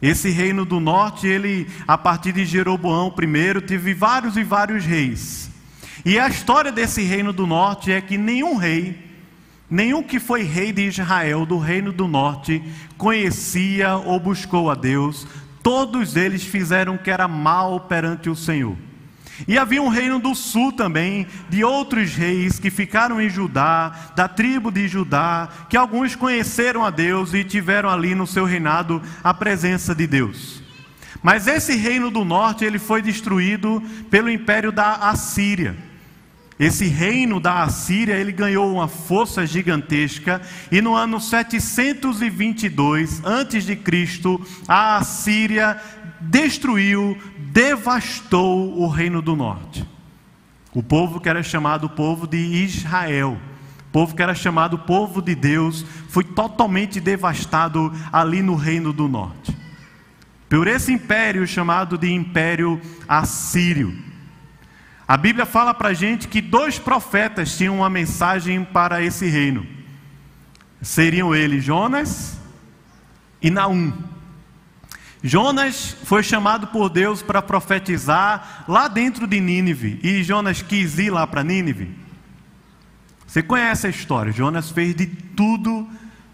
Esse 0.00 0.30
reino 0.30 0.64
do 0.64 0.78
norte, 0.78 1.26
ele, 1.26 1.66
a 1.86 1.98
partir 1.98 2.32
de 2.32 2.44
Jeroboão 2.44 3.12
I, 3.18 3.60
teve 3.62 3.92
vários 3.94 4.36
e 4.36 4.44
vários 4.44 4.84
reis. 4.84 5.50
E 6.04 6.18
a 6.18 6.28
história 6.28 6.70
desse 6.70 7.02
reino 7.02 7.32
do 7.32 7.46
norte 7.46 7.90
é 7.90 8.00
que 8.00 8.16
nenhum 8.16 8.56
rei, 8.56 8.96
nenhum 9.68 10.02
que 10.02 10.20
foi 10.20 10.42
rei 10.42 10.72
de 10.72 10.86
Israel, 10.86 11.44
do 11.44 11.58
reino 11.58 11.92
do 11.92 12.06
norte, 12.06 12.62
conhecia 12.96 13.96
ou 13.96 14.20
buscou 14.20 14.70
a 14.70 14.74
Deus. 14.74 15.26
Todos 15.62 16.14
eles 16.16 16.44
fizeram 16.44 16.94
o 16.94 16.98
que 16.98 17.10
era 17.10 17.26
mal 17.26 17.80
perante 17.80 18.30
o 18.30 18.36
Senhor. 18.36 18.76
E 19.46 19.56
havia 19.56 19.80
um 19.80 19.88
reino 19.88 20.18
do 20.18 20.34
sul 20.34 20.72
também, 20.72 21.26
de 21.48 21.62
outros 21.62 22.14
reis 22.14 22.58
que 22.58 22.70
ficaram 22.70 23.20
em 23.20 23.30
Judá, 23.30 24.12
da 24.16 24.26
tribo 24.26 24.70
de 24.70 24.88
Judá, 24.88 25.48
que 25.68 25.76
alguns 25.76 26.16
conheceram 26.16 26.84
a 26.84 26.90
Deus 26.90 27.34
e 27.34 27.44
tiveram 27.44 27.88
ali 27.88 28.14
no 28.14 28.26
seu 28.26 28.44
reinado 28.44 29.00
a 29.22 29.32
presença 29.32 29.94
de 29.94 30.06
Deus. 30.06 30.62
Mas 31.22 31.46
esse 31.46 31.76
reino 31.76 32.10
do 32.10 32.24
norte, 32.24 32.64
ele 32.64 32.78
foi 32.78 33.02
destruído 33.02 33.82
pelo 34.10 34.30
império 34.30 34.72
da 34.72 34.94
Assíria. 34.94 35.76
Esse 36.58 36.86
reino 36.86 37.38
da 37.38 37.62
Assíria, 37.62 38.14
ele 38.14 38.32
ganhou 38.32 38.72
uma 38.72 38.88
força 38.88 39.46
gigantesca 39.46 40.42
e 40.72 40.80
no 40.80 40.94
ano 40.94 41.20
722 41.20 43.22
antes 43.24 43.64
de 43.64 43.76
Cristo, 43.76 44.44
a 44.66 44.96
Assíria 44.96 45.80
destruiu, 46.20 47.16
devastou 47.58 48.80
o 48.80 48.86
reino 48.86 49.20
do 49.20 49.34
norte. 49.34 49.84
O 50.72 50.80
povo 50.80 51.18
que 51.18 51.28
era 51.28 51.42
chamado 51.42 51.90
povo 51.90 52.24
de 52.24 52.36
Israel, 52.36 53.36
povo 53.90 54.14
que 54.14 54.22
era 54.22 54.32
chamado 54.32 54.78
povo 54.78 55.20
de 55.20 55.34
Deus, 55.34 55.84
foi 56.08 56.22
totalmente 56.22 57.00
devastado 57.00 57.92
ali 58.12 58.42
no 58.42 58.54
reino 58.54 58.92
do 58.92 59.08
norte. 59.08 59.56
Por 60.48 60.68
esse 60.68 60.92
império 60.92 61.44
chamado 61.48 61.98
de 61.98 62.08
Império 62.08 62.80
Assírio. 63.08 63.92
A 65.08 65.16
Bíblia 65.16 65.44
fala 65.44 65.74
para 65.74 65.88
a 65.88 65.94
gente 65.94 66.28
que 66.28 66.40
dois 66.40 66.78
profetas 66.78 67.56
tinham 67.56 67.78
uma 67.78 67.90
mensagem 67.90 68.62
para 68.62 69.02
esse 69.02 69.26
reino. 69.26 69.66
Seriam 70.80 71.34
eles 71.34 71.64
Jonas 71.64 72.38
e 73.42 73.50
Naum. 73.50 74.07
Jonas 75.22 75.96
foi 76.04 76.22
chamado 76.22 76.68
por 76.68 76.88
Deus 76.88 77.22
para 77.22 77.42
profetizar 77.42 78.64
lá 78.68 78.86
dentro 78.86 79.26
de 79.26 79.40
Nínive, 79.40 79.98
e 80.02 80.22
Jonas 80.22 80.62
quis 80.62 80.98
ir 80.98 81.10
lá 81.10 81.26
para 81.26 81.42
Nínive. 81.42 81.90
Você 83.26 83.42
conhece 83.42 83.86
a 83.86 83.90
história? 83.90 84.32
Jonas 84.32 84.70
fez 84.70 84.94
de 84.94 85.06
tudo 85.06 85.88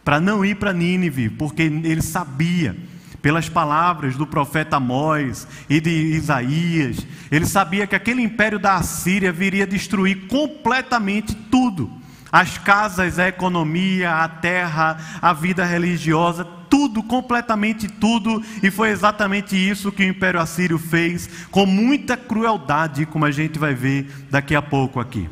para 0.04 0.20
não 0.20 0.44
ir 0.44 0.56
para 0.56 0.72
Nínive, 0.72 1.30
porque 1.30 1.62
ele 1.62 2.02
sabia, 2.02 2.76
pelas 3.22 3.48
palavras 3.48 4.16
do 4.16 4.26
profeta 4.26 4.76
Amós 4.76 5.48
e 5.68 5.80
de 5.80 5.90
Isaías, 5.90 6.98
ele 7.32 7.46
sabia 7.46 7.86
que 7.86 7.96
aquele 7.96 8.20
império 8.20 8.58
da 8.58 8.74
Assíria 8.74 9.32
viria 9.32 9.66
destruir 9.66 10.26
completamente 10.26 11.34
tudo 11.34 12.03
as 12.34 12.58
casas, 12.58 13.20
a 13.20 13.28
economia, 13.28 14.10
a 14.10 14.28
terra, 14.28 14.98
a 15.22 15.32
vida 15.32 15.64
religiosa, 15.64 16.44
tudo, 16.68 17.00
completamente 17.00 17.86
tudo, 17.86 18.42
e 18.60 18.72
foi 18.72 18.88
exatamente 18.88 19.54
isso 19.54 19.92
que 19.92 20.02
o 20.02 20.08
Império 20.08 20.40
Assírio 20.40 20.76
fez, 20.76 21.30
com 21.52 21.64
muita 21.64 22.16
crueldade, 22.16 23.06
como 23.06 23.24
a 23.24 23.30
gente 23.30 23.56
vai 23.56 23.72
ver 23.72 24.10
daqui 24.32 24.56
a 24.56 24.60
pouco 24.60 24.98
aqui. 24.98 25.30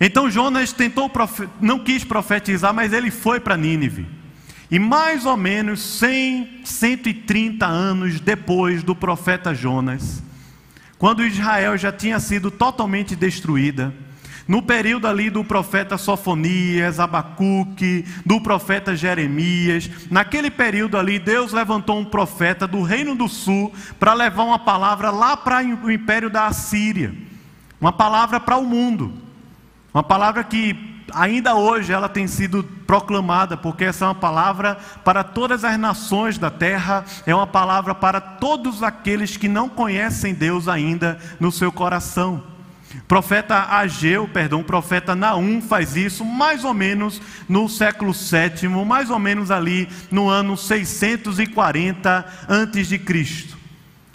Então 0.00 0.30
Jonas 0.30 0.72
tentou, 0.72 1.12
não 1.60 1.78
quis 1.78 2.02
profetizar, 2.02 2.72
mas 2.72 2.94
ele 2.94 3.10
foi 3.10 3.38
para 3.38 3.54
Nínive. 3.54 4.06
E 4.70 4.78
mais 4.78 5.26
ou 5.26 5.36
menos 5.36 5.82
100, 5.82 6.62
130 6.64 7.66
anos 7.66 8.20
depois 8.20 8.82
do 8.82 8.96
profeta 8.96 9.54
Jonas, 9.54 10.22
quando 10.96 11.26
Israel 11.26 11.76
já 11.76 11.92
tinha 11.92 12.18
sido 12.20 12.50
totalmente 12.50 13.14
destruída, 13.14 13.92
no 14.46 14.62
período 14.62 15.06
ali 15.06 15.30
do 15.30 15.42
profeta 15.42 15.96
Sofonias, 15.96 17.00
Abacuque, 17.00 18.04
do 18.24 18.40
profeta 18.40 18.94
Jeremias, 18.94 19.90
naquele 20.10 20.50
período 20.50 20.98
ali, 20.98 21.18
Deus 21.18 21.52
levantou 21.52 21.98
um 21.98 22.04
profeta 22.04 22.66
do 22.66 22.82
Reino 22.82 23.14
do 23.14 23.28
Sul 23.28 23.72
para 23.98 24.12
levar 24.12 24.44
uma 24.44 24.58
palavra 24.58 25.10
lá 25.10 25.36
para 25.36 25.62
o 25.62 25.90
império 25.90 26.28
da 26.28 26.46
Assíria, 26.46 27.14
uma 27.80 27.92
palavra 27.92 28.38
para 28.38 28.56
o 28.56 28.64
mundo, 28.64 29.12
uma 29.92 30.02
palavra 30.02 30.44
que 30.44 30.94
ainda 31.12 31.54
hoje 31.54 31.92
ela 31.92 32.08
tem 32.08 32.26
sido 32.26 32.64
proclamada, 32.86 33.56
porque 33.56 33.84
essa 33.84 34.04
é 34.04 34.08
uma 34.08 34.14
palavra 34.14 34.76
para 35.04 35.24
todas 35.24 35.64
as 35.64 35.78
nações 35.78 36.38
da 36.38 36.50
terra, 36.50 37.04
é 37.26 37.34
uma 37.34 37.46
palavra 37.46 37.94
para 37.94 38.20
todos 38.20 38.82
aqueles 38.82 39.36
que 39.36 39.48
não 39.48 39.68
conhecem 39.68 40.34
Deus 40.34 40.68
ainda 40.68 41.18
no 41.40 41.50
seu 41.50 41.72
coração. 41.72 42.53
Profeta 43.06 43.66
Ageu, 43.76 44.26
perdão, 44.26 44.62
profeta 44.62 45.14
Naum 45.14 45.60
faz 45.60 45.94
isso 45.96 46.24
mais 46.24 46.64
ou 46.64 46.72
menos 46.72 47.20
no 47.48 47.68
século 47.68 48.12
VII, 48.12 48.68
mais 48.84 49.10
ou 49.10 49.18
menos 49.18 49.50
ali 49.50 49.88
no 50.10 50.28
ano 50.28 50.56
640 50.56 52.26
antes 52.48 52.88
de 52.88 52.98
Cristo. 52.98 53.56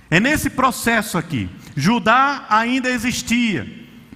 É 0.10 0.20
nesse 0.20 0.50
processo 0.50 1.18
aqui. 1.18 1.48
Judá 1.76 2.46
ainda 2.50 2.90
existia, 2.90 3.68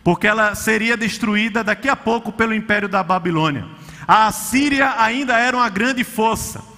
porque 0.03 0.27
ela 0.27 0.55
seria 0.55 0.97
destruída 0.97 1.63
daqui 1.63 1.87
a 1.87 1.95
pouco 1.95 2.31
pelo 2.31 2.53
império 2.53 2.89
da 2.89 3.03
Babilônia. 3.03 3.65
A 4.07 4.27
Assíria 4.27 4.95
ainda 4.97 5.37
era 5.37 5.55
uma 5.55 5.69
grande 5.69 6.03
força. 6.03 6.72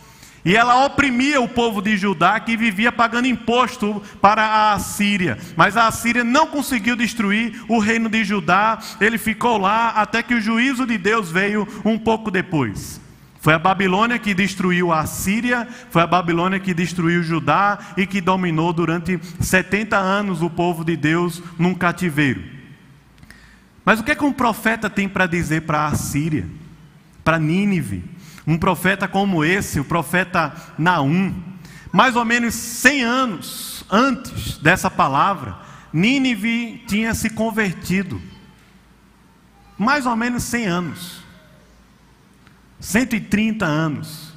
E 0.46 0.56
ela 0.56 0.86
oprimia 0.86 1.42
o 1.42 1.50
povo 1.50 1.82
de 1.82 1.98
Judá 1.98 2.40
que 2.40 2.56
vivia 2.56 2.92
pagando 2.92 3.28
imposto 3.28 4.00
para 4.22 4.44
a 4.44 4.74
Assíria. 4.74 5.40
Mas 5.58 5.76
a 5.76 5.88
Assíria 5.88 6.24
não 6.24 6.46
conseguiu 6.46 6.96
destruir 6.96 7.66
o 7.68 7.80
reino 7.80 8.08
de 8.08 8.24
Judá, 8.24 8.78
ele 9.02 9.18
ficou 9.18 9.58
lá 9.58 9.90
até 9.90 10.22
que 10.22 10.36
o 10.36 10.42
juízo 10.42 10.86
de 10.86 11.00
Deus 11.00 11.32
veio 11.32 11.68
um 11.84 11.98
pouco 11.98 12.30
depois. 12.30 13.02
Foi 13.40 13.56
a 13.56 13.60
Babilônia 13.60 14.20
que 14.20 14.36
destruiu 14.36 14.94
a 14.94 15.06
Síria, 15.08 15.68
foi 15.90 16.04
a 16.04 16.08
Babilônia 16.08 16.60
que 16.60 16.76
destruiu 16.76 17.24
Judá 17.24 17.80
e 17.98 18.06
que 18.06 18.22
dominou 18.22 18.72
durante 18.72 19.20
70 19.40 19.98
anos 19.98 20.44
o 20.44 20.50
povo 20.50 20.86
de 20.86 20.96
Deus 20.96 21.42
num 21.58 21.74
cativeiro. 21.74 22.44
Mas 23.84 24.00
o 24.00 24.04
que 24.04 24.12
é 24.12 24.16
que 24.16 24.24
um 24.24 24.34
profeta 24.34 24.92
tem 24.92 25.10
para 25.10 25.26
dizer 25.26 25.62
para 25.62 25.88
a 25.88 25.96
Síria, 25.96 26.46
para 27.24 27.40
Nínive? 27.40 28.15
Um 28.46 28.58
profeta 28.58 29.08
como 29.08 29.44
esse, 29.44 29.80
o 29.80 29.86
profeta 29.86 30.54
Naum, 30.78 31.34
mais 31.92 32.16
ou 32.16 32.26
menos 32.26 32.54
100 32.54 33.04
anos 33.04 33.86
antes 33.90 34.58
dessa 34.58 34.90
palavra, 34.90 35.58
Nínive 35.92 36.84
tinha 36.88 37.14
se 37.14 37.30
convertido. 37.30 38.22
Mais 39.78 40.06
ou 40.06 40.16
menos 40.16 40.44
100 40.44 40.66
anos. 40.66 41.24
130 42.80 43.66
anos. 43.66 44.34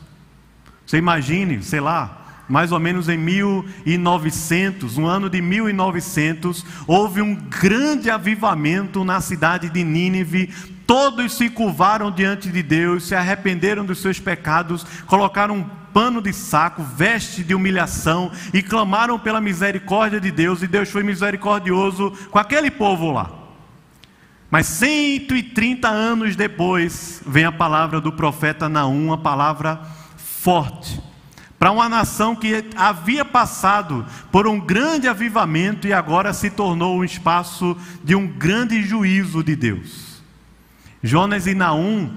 Você 0.87 0.97
imagine, 0.97 1.63
sei 1.63 1.81
lá, 1.81 2.45
mais 2.49 2.73
ou 2.73 2.81
menos 2.81 3.09
em 3.09 3.19
1900, 3.19 4.97
no 4.97 5.07
ano 5.07 5.29
de 5.29 5.43
1900, 5.43 6.65
houve 6.87 7.21
um 7.21 7.35
grande 7.35 8.09
avivamento 8.09 9.05
na 9.05 9.21
cidade 9.21 9.69
de 9.69 9.85
Nínive 9.85 10.55
Todos 10.89 11.35
se 11.35 11.51
curvaram 11.51 12.11
diante 12.11 12.49
de 12.49 12.63
Deus, 12.63 13.05
se 13.09 13.15
arrependeram 13.15 13.85
dos 13.85 13.99
seus 13.99 14.19
pecados, 14.19 14.87
colocaram 15.07 15.57
um 15.57 15.65
pano 15.93 16.23
de 16.23 16.33
saco, 16.33 16.83
veste 16.83 17.45
de 17.45 17.55
humilhação 17.55 18.33
e 18.55 18.63
clamaram 18.63 19.19
pela 19.19 19.39
misericórdia 19.39 20.19
de 20.19 20.31
Deus, 20.31 20.63
e 20.63 20.67
Deus 20.67 20.89
foi 20.89 21.03
misericordioso 21.03 22.11
com 22.31 22.39
aquele 22.39 22.71
povo 22.71 23.11
lá. 23.11 23.31
Mas 24.51 24.65
130 24.65 25.87
anos 25.87 26.35
depois, 26.35 27.23
vem 27.27 27.45
a 27.45 27.53
palavra 27.53 28.01
do 28.01 28.11
profeta 28.11 28.67
Naum, 28.67 29.09
uma 29.09 29.19
palavra 29.19 29.79
forte, 30.17 31.03
para 31.59 31.71
uma 31.71 31.87
nação 31.87 32.35
que 32.35 32.65
havia 32.75 33.27
passado 33.27 34.07
por 34.33 34.47
um 34.47 34.59
grande 34.59 35.07
avivamento 35.07 35.87
e 35.87 35.93
agora 35.93 36.33
se 36.33 36.49
tornou 36.49 36.97
um 36.97 37.05
espaço 37.05 37.77
de 38.03 38.15
um 38.15 38.27
grande 38.27 38.81
juízo 38.81 39.45
de 39.45 39.55
Deus. 39.55 40.08
Jonas 41.03 41.47
e 41.47 41.55
Naum, 41.55 42.11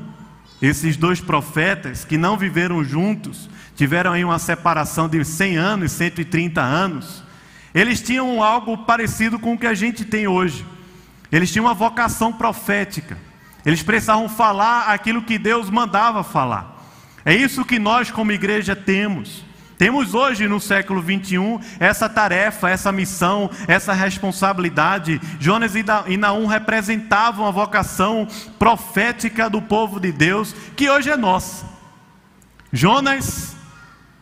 esses 0.61 0.97
dois 0.97 1.19
profetas 1.19 2.03
que 2.03 2.17
não 2.17 2.37
viveram 2.37 2.83
juntos, 2.83 3.49
tiveram 3.75 4.11
aí 4.11 4.23
uma 4.23 4.39
separação 4.39 5.07
de 5.07 5.23
100 5.23 5.57
anos, 5.57 5.91
130 5.91 6.61
anos. 6.61 7.23
Eles 7.73 8.01
tinham 8.01 8.43
algo 8.43 8.77
parecido 8.79 9.39
com 9.39 9.53
o 9.53 9.57
que 9.57 9.67
a 9.67 9.73
gente 9.73 10.05
tem 10.05 10.27
hoje. 10.27 10.65
Eles 11.31 11.51
tinham 11.51 11.65
uma 11.65 11.73
vocação 11.73 12.33
profética. 12.33 13.17
Eles 13.65 13.81
precisavam 13.81 14.27
falar 14.27 14.87
aquilo 14.87 15.21
que 15.21 15.37
Deus 15.37 15.69
mandava 15.69 16.23
falar. 16.23 16.79
É 17.23 17.33
isso 17.33 17.63
que 17.63 17.79
nós, 17.79 18.11
como 18.11 18.31
igreja, 18.31 18.75
temos. 18.75 19.45
Temos 19.81 20.13
hoje, 20.13 20.47
no 20.47 20.59
século 20.59 21.01
21, 21.01 21.59
essa 21.79 22.07
tarefa, 22.07 22.69
essa 22.69 22.91
missão, 22.91 23.49
essa 23.67 23.93
responsabilidade. 23.93 25.19
Jonas 25.39 25.73
e 25.73 26.17
Naum 26.17 26.45
representavam 26.45 27.47
a 27.47 27.49
vocação 27.49 28.27
profética 28.59 29.49
do 29.49 29.59
povo 29.59 29.99
de 29.99 30.11
Deus, 30.11 30.53
que 30.75 30.87
hoje 30.87 31.09
é 31.09 31.17
nossa. 31.17 31.65
Jonas 32.71 33.55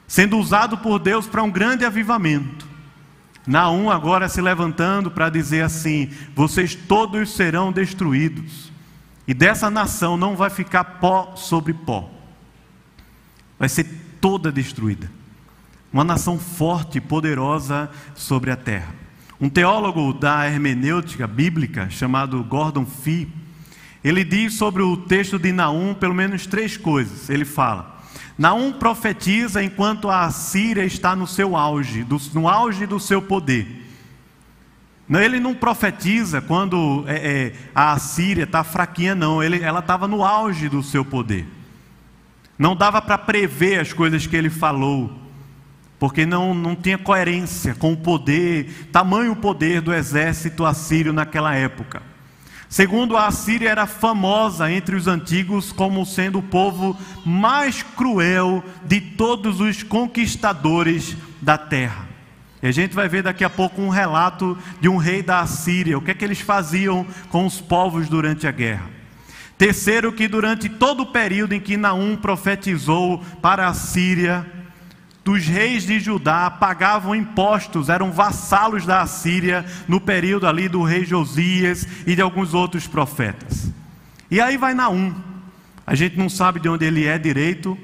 sendo 0.07 0.37
usado 0.37 0.77
por 0.77 0.97
Deus 0.97 1.27
para 1.27 1.43
um 1.43 1.51
grande 1.51 1.83
avivamento. 1.83 2.65
Naum 3.45 3.91
agora 3.91 4.29
se 4.29 4.39
levantando 4.39 5.11
para 5.11 5.29
dizer 5.29 5.65
assim: 5.65 6.09
vocês 6.33 6.73
todos 6.73 7.35
serão 7.35 7.69
destruídos, 7.69 8.71
e 9.27 9.33
dessa 9.33 9.69
nação 9.69 10.15
não 10.15 10.37
vai 10.37 10.49
ficar 10.49 10.85
pó 10.85 11.33
sobre 11.35 11.73
pó 11.73 12.09
vai 13.59 13.67
ser 13.67 13.83
toda 14.21 14.53
destruída. 14.53 15.18
Uma 15.91 16.03
nação 16.03 16.37
forte 16.37 16.99
e 16.99 17.01
poderosa 17.01 17.89
sobre 18.15 18.51
a 18.51 18.55
terra. 18.55 18.93
Um 19.41 19.49
teólogo 19.49 20.13
da 20.13 20.45
hermenêutica 20.47 21.25
bíblica 21.25 21.89
chamado 21.89 22.43
Gordon 22.43 22.85
Fee, 22.85 23.27
ele 24.03 24.23
diz 24.23 24.53
sobre 24.53 24.83
o 24.83 24.95
texto 24.95 25.39
de 25.39 25.51
Naum 25.51 25.93
pelo 25.93 26.13
menos 26.13 26.45
três 26.45 26.77
coisas. 26.77 27.29
Ele 27.29 27.45
fala: 27.45 27.99
Naum 28.37 28.71
profetiza 28.71 29.63
enquanto 29.63 30.09
a 30.09 30.29
Síria 30.31 30.85
está 30.85 31.15
no 31.15 31.25
seu 31.25 31.57
auge, 31.57 32.05
no 32.33 32.47
auge 32.47 32.85
do 32.85 32.99
seu 32.99 33.21
poder. 33.21 33.87
Ele 35.09 35.39
não 35.39 35.55
profetiza 35.55 36.39
quando 36.39 37.03
é, 37.07 37.15
é, 37.15 37.53
a 37.73 37.97
Síria 37.97 38.43
está 38.43 38.63
fraquinha, 38.63 39.15
não. 39.15 39.41
Ele, 39.41 39.61
ela 39.61 39.79
estava 39.79 40.07
no 40.07 40.23
auge 40.23 40.69
do 40.69 40.83
seu 40.83 41.03
poder. 41.03 41.47
Não 42.57 42.75
dava 42.75 43.01
para 43.01 43.17
prever 43.17 43.79
as 43.79 43.91
coisas 43.91 44.27
que 44.27 44.35
ele 44.35 44.49
falou, 44.49 45.11
porque 45.99 46.25
não, 46.25 46.53
não 46.53 46.75
tinha 46.75 46.97
coerência 46.97 47.75
com 47.75 47.91
o 47.91 47.97
poder, 47.97 48.89
tamanho 48.91 49.35
poder 49.35 49.81
do 49.81 49.93
exército 49.93 50.65
assírio 50.65 51.11
naquela 51.11 51.53
época. 51.53 52.01
Segundo, 52.69 53.17
a 53.17 53.25
Assíria 53.25 53.69
era 53.69 53.87
famosa 53.87 54.71
entre 54.71 54.95
os 54.95 55.07
antigos 55.07 55.71
como 55.71 56.05
sendo 56.05 56.37
o 56.37 56.43
povo 56.43 56.95
mais 57.25 57.81
cruel 57.81 58.63
de 58.85 59.01
todos 59.01 59.59
os 59.59 59.81
conquistadores 59.81 61.17
da 61.41 61.57
terra. 61.57 62.07
E 62.61 62.67
a 62.67 62.71
gente 62.71 62.93
vai 62.93 63.09
ver 63.09 63.23
daqui 63.23 63.43
a 63.43 63.49
pouco 63.49 63.81
um 63.81 63.89
relato 63.89 64.55
de 64.79 64.87
um 64.87 64.97
rei 64.97 65.23
da 65.23 65.39
Assíria, 65.39 65.97
o 65.97 66.01
que 66.01 66.11
é 66.11 66.13
que 66.13 66.23
eles 66.23 66.41
faziam 66.41 67.07
com 67.29 67.43
os 67.43 67.59
povos 67.59 68.07
durante 68.07 68.45
a 68.45 68.51
guerra. 68.51 68.85
Terceiro, 69.57 70.13
que 70.13 70.27
durante 70.27 70.69
todo 70.69 71.01
o 71.01 71.07
período 71.07 71.53
em 71.53 71.59
que 71.59 71.75
Naum 71.75 72.15
profetizou 72.15 73.23
para 73.41 73.67
a 73.67 73.73
Síria, 73.73 74.45
dos 75.23 75.45
reis 75.45 75.83
de 75.83 75.99
Judá 75.99 76.49
pagavam 76.49 77.15
impostos, 77.15 77.89
eram 77.89 78.11
vassalos 78.11 78.85
da 78.85 79.01
Assíria 79.01 79.65
no 79.87 79.99
período 79.99 80.47
ali 80.47 80.67
do 80.67 80.83
rei 80.83 81.05
Josias 81.05 81.87
e 82.07 82.15
de 82.15 82.21
alguns 82.21 82.53
outros 82.53 82.87
profetas. 82.87 83.71
E 84.31 84.39
aí 84.39 84.57
vai 84.57 84.73
Naum. 84.73 85.13
A 85.85 85.95
gente 85.95 86.17
não 86.17 86.29
sabe 86.29 86.59
de 86.59 86.69
onde 86.69 86.85
ele 86.85 87.05
é 87.05 87.17
direito, 87.17 87.77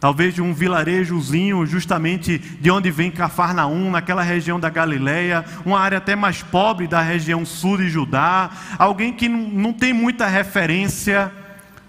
talvez 0.00 0.34
de 0.34 0.40
um 0.40 0.54
vilarejozinho, 0.54 1.66
justamente 1.66 2.38
de 2.38 2.70
onde 2.70 2.90
vem 2.90 3.10
Cafarnaum, 3.10 3.90
naquela 3.90 4.22
região 4.22 4.60
da 4.60 4.70
Galileia, 4.70 5.44
uma 5.64 5.80
área 5.80 5.98
até 5.98 6.14
mais 6.14 6.42
pobre 6.42 6.86
da 6.86 7.00
região 7.00 7.44
sul 7.44 7.78
de 7.78 7.88
Judá, 7.88 8.50
alguém 8.78 9.12
que 9.12 9.28
não 9.28 9.72
tem 9.72 9.92
muita 9.92 10.26
referência, 10.26 11.32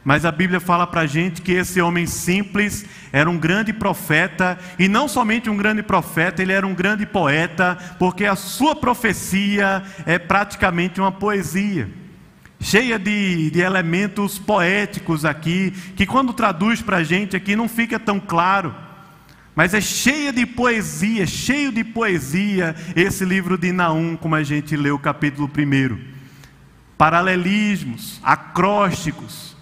mas 0.03 0.25
a 0.25 0.31
Bíblia 0.31 0.59
fala 0.59 0.87
para 0.87 1.01
a 1.01 1.07
gente 1.07 1.41
que 1.41 1.51
esse 1.51 1.81
homem 1.81 2.05
simples 2.05 2.85
era 3.11 3.29
um 3.29 3.37
grande 3.37 3.73
profeta, 3.73 4.57
e 4.77 4.87
não 4.87 5.07
somente 5.07 5.49
um 5.49 5.57
grande 5.57 5.83
profeta, 5.83 6.41
ele 6.41 6.53
era 6.53 6.65
um 6.65 6.73
grande 6.73 7.05
poeta, 7.05 7.77
porque 7.97 8.25
a 8.25 8.35
sua 8.35 8.75
profecia 8.75 9.83
é 10.05 10.17
praticamente 10.17 10.99
uma 10.99 11.11
poesia 11.11 11.89
cheia 12.59 12.99
de, 12.99 13.49
de 13.51 13.61
elementos 13.61 14.37
poéticos 14.37 15.23
aqui, 15.23 15.71
que 15.95 16.05
quando 16.05 16.33
traduz 16.33 16.81
para 16.81 16.97
a 16.97 17.03
gente 17.03 17.35
aqui 17.35 17.55
não 17.55 17.69
fica 17.69 17.97
tão 17.97 18.19
claro, 18.19 18.75
mas 19.55 19.73
é 19.73 19.81
cheia 19.81 20.31
de 20.31 20.45
poesia, 20.45 21.25
cheio 21.25 21.71
de 21.71 21.83
poesia 21.83 22.75
esse 22.95 23.25
livro 23.25 23.57
de 23.57 23.71
Naum, 23.71 24.15
como 24.15 24.35
a 24.35 24.43
gente 24.43 24.75
leu 24.75 24.95
o 24.95 24.99
capítulo 24.99 25.49
1. 25.49 25.99
Paralelismos, 26.97 28.19
acrósticos, 28.21 29.55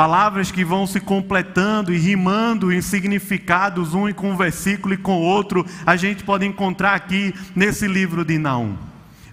palavras 0.00 0.50
que 0.50 0.64
vão 0.64 0.86
se 0.86 0.98
completando 0.98 1.92
e 1.92 1.98
rimando 1.98 2.72
em 2.72 2.80
significados, 2.80 3.92
um 3.92 4.10
com 4.14 4.30
um 4.30 4.36
versículo 4.36 4.94
e 4.94 4.96
com 4.96 5.20
outro, 5.20 5.62
a 5.84 5.94
gente 5.94 6.24
pode 6.24 6.46
encontrar 6.46 6.94
aqui 6.94 7.34
nesse 7.54 7.86
livro 7.86 8.24
de 8.24 8.38
Naum. 8.38 8.78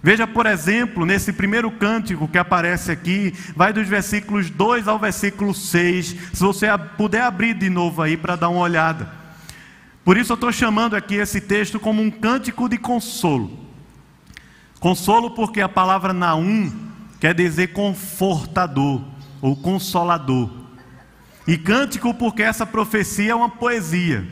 Veja, 0.02 0.26
por 0.26 0.44
exemplo, 0.44 1.06
nesse 1.06 1.32
primeiro 1.32 1.70
cântico 1.70 2.28
que 2.28 2.36
aparece 2.36 2.92
aqui, 2.92 3.32
vai 3.56 3.72
dos 3.72 3.88
versículos 3.88 4.50
2 4.50 4.86
ao 4.86 4.98
versículo 4.98 5.54
6. 5.54 6.14
Se 6.34 6.40
você 6.42 6.66
puder 6.98 7.22
abrir 7.22 7.54
de 7.54 7.70
novo 7.70 8.02
aí 8.02 8.14
para 8.14 8.36
dar 8.36 8.50
uma 8.50 8.60
olhada. 8.60 9.10
Por 10.04 10.18
isso 10.18 10.32
eu 10.32 10.34
estou 10.34 10.52
chamando 10.52 10.94
aqui 10.94 11.14
esse 11.14 11.40
texto 11.40 11.80
como 11.80 12.02
um 12.02 12.10
cântico 12.10 12.68
de 12.68 12.76
consolo. 12.76 13.58
Consolo 14.78 15.30
porque 15.30 15.62
a 15.62 15.68
palavra 15.68 16.12
Naum 16.12 16.70
quer 17.18 17.34
dizer 17.34 17.68
confortador 17.68 19.02
ou 19.40 19.56
consolador. 19.56 20.57
E 21.48 21.58
cântico 21.58 22.14
porque 22.14 22.42
essa 22.44 22.64
profecia 22.64 23.32
é 23.32 23.34
uma 23.34 23.48
poesia. 23.48 24.24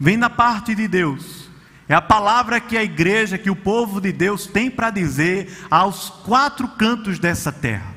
Vem 0.00 0.18
da 0.18 0.30
parte 0.30 0.74
de 0.74 0.88
Deus 0.88 1.46
é 1.88 1.94
a 1.94 2.02
palavra 2.02 2.60
que 2.60 2.76
a 2.76 2.82
igreja, 2.82 3.38
que 3.38 3.50
o 3.50 3.54
povo 3.54 4.00
de 4.00 4.12
Deus 4.12 4.46
tem 4.46 4.68
para 4.68 4.90
dizer 4.90 5.56
aos 5.70 6.10
quatro 6.10 6.66
cantos 6.66 7.18
dessa 7.18 7.52
terra. 7.52 7.94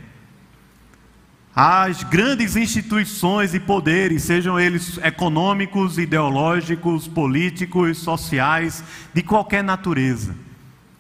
As 1.56 2.04
grandes 2.04 2.56
instituições 2.56 3.54
e 3.56 3.60
poderes, 3.60 4.24
sejam 4.24 4.60
eles 4.60 5.00
econômicos, 5.00 5.98
ideológicos, 5.98 7.08
políticos, 7.08 7.98
sociais, 7.98 8.84
de 9.14 9.24
qualquer 9.24 9.64
natureza. 9.64 10.36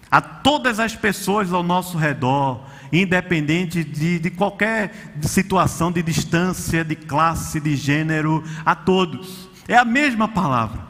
A 0.09 0.19
todas 0.19 0.79
as 0.79 0.95
pessoas 0.95 1.53
ao 1.53 1.61
nosso 1.61 1.95
redor, 1.95 2.65
independente 2.91 3.83
de, 3.83 4.19
de 4.19 4.29
qualquer 4.29 5.13
situação 5.21 5.91
de 5.91 6.01
distância, 6.01 6.83
de 6.83 6.95
classe, 6.95 7.59
de 7.59 7.75
gênero, 7.75 8.43
a 8.65 8.75
todos. 8.75 9.49
É 9.67 9.75
a 9.75 9.85
mesma 9.85 10.27
palavra. 10.27 10.89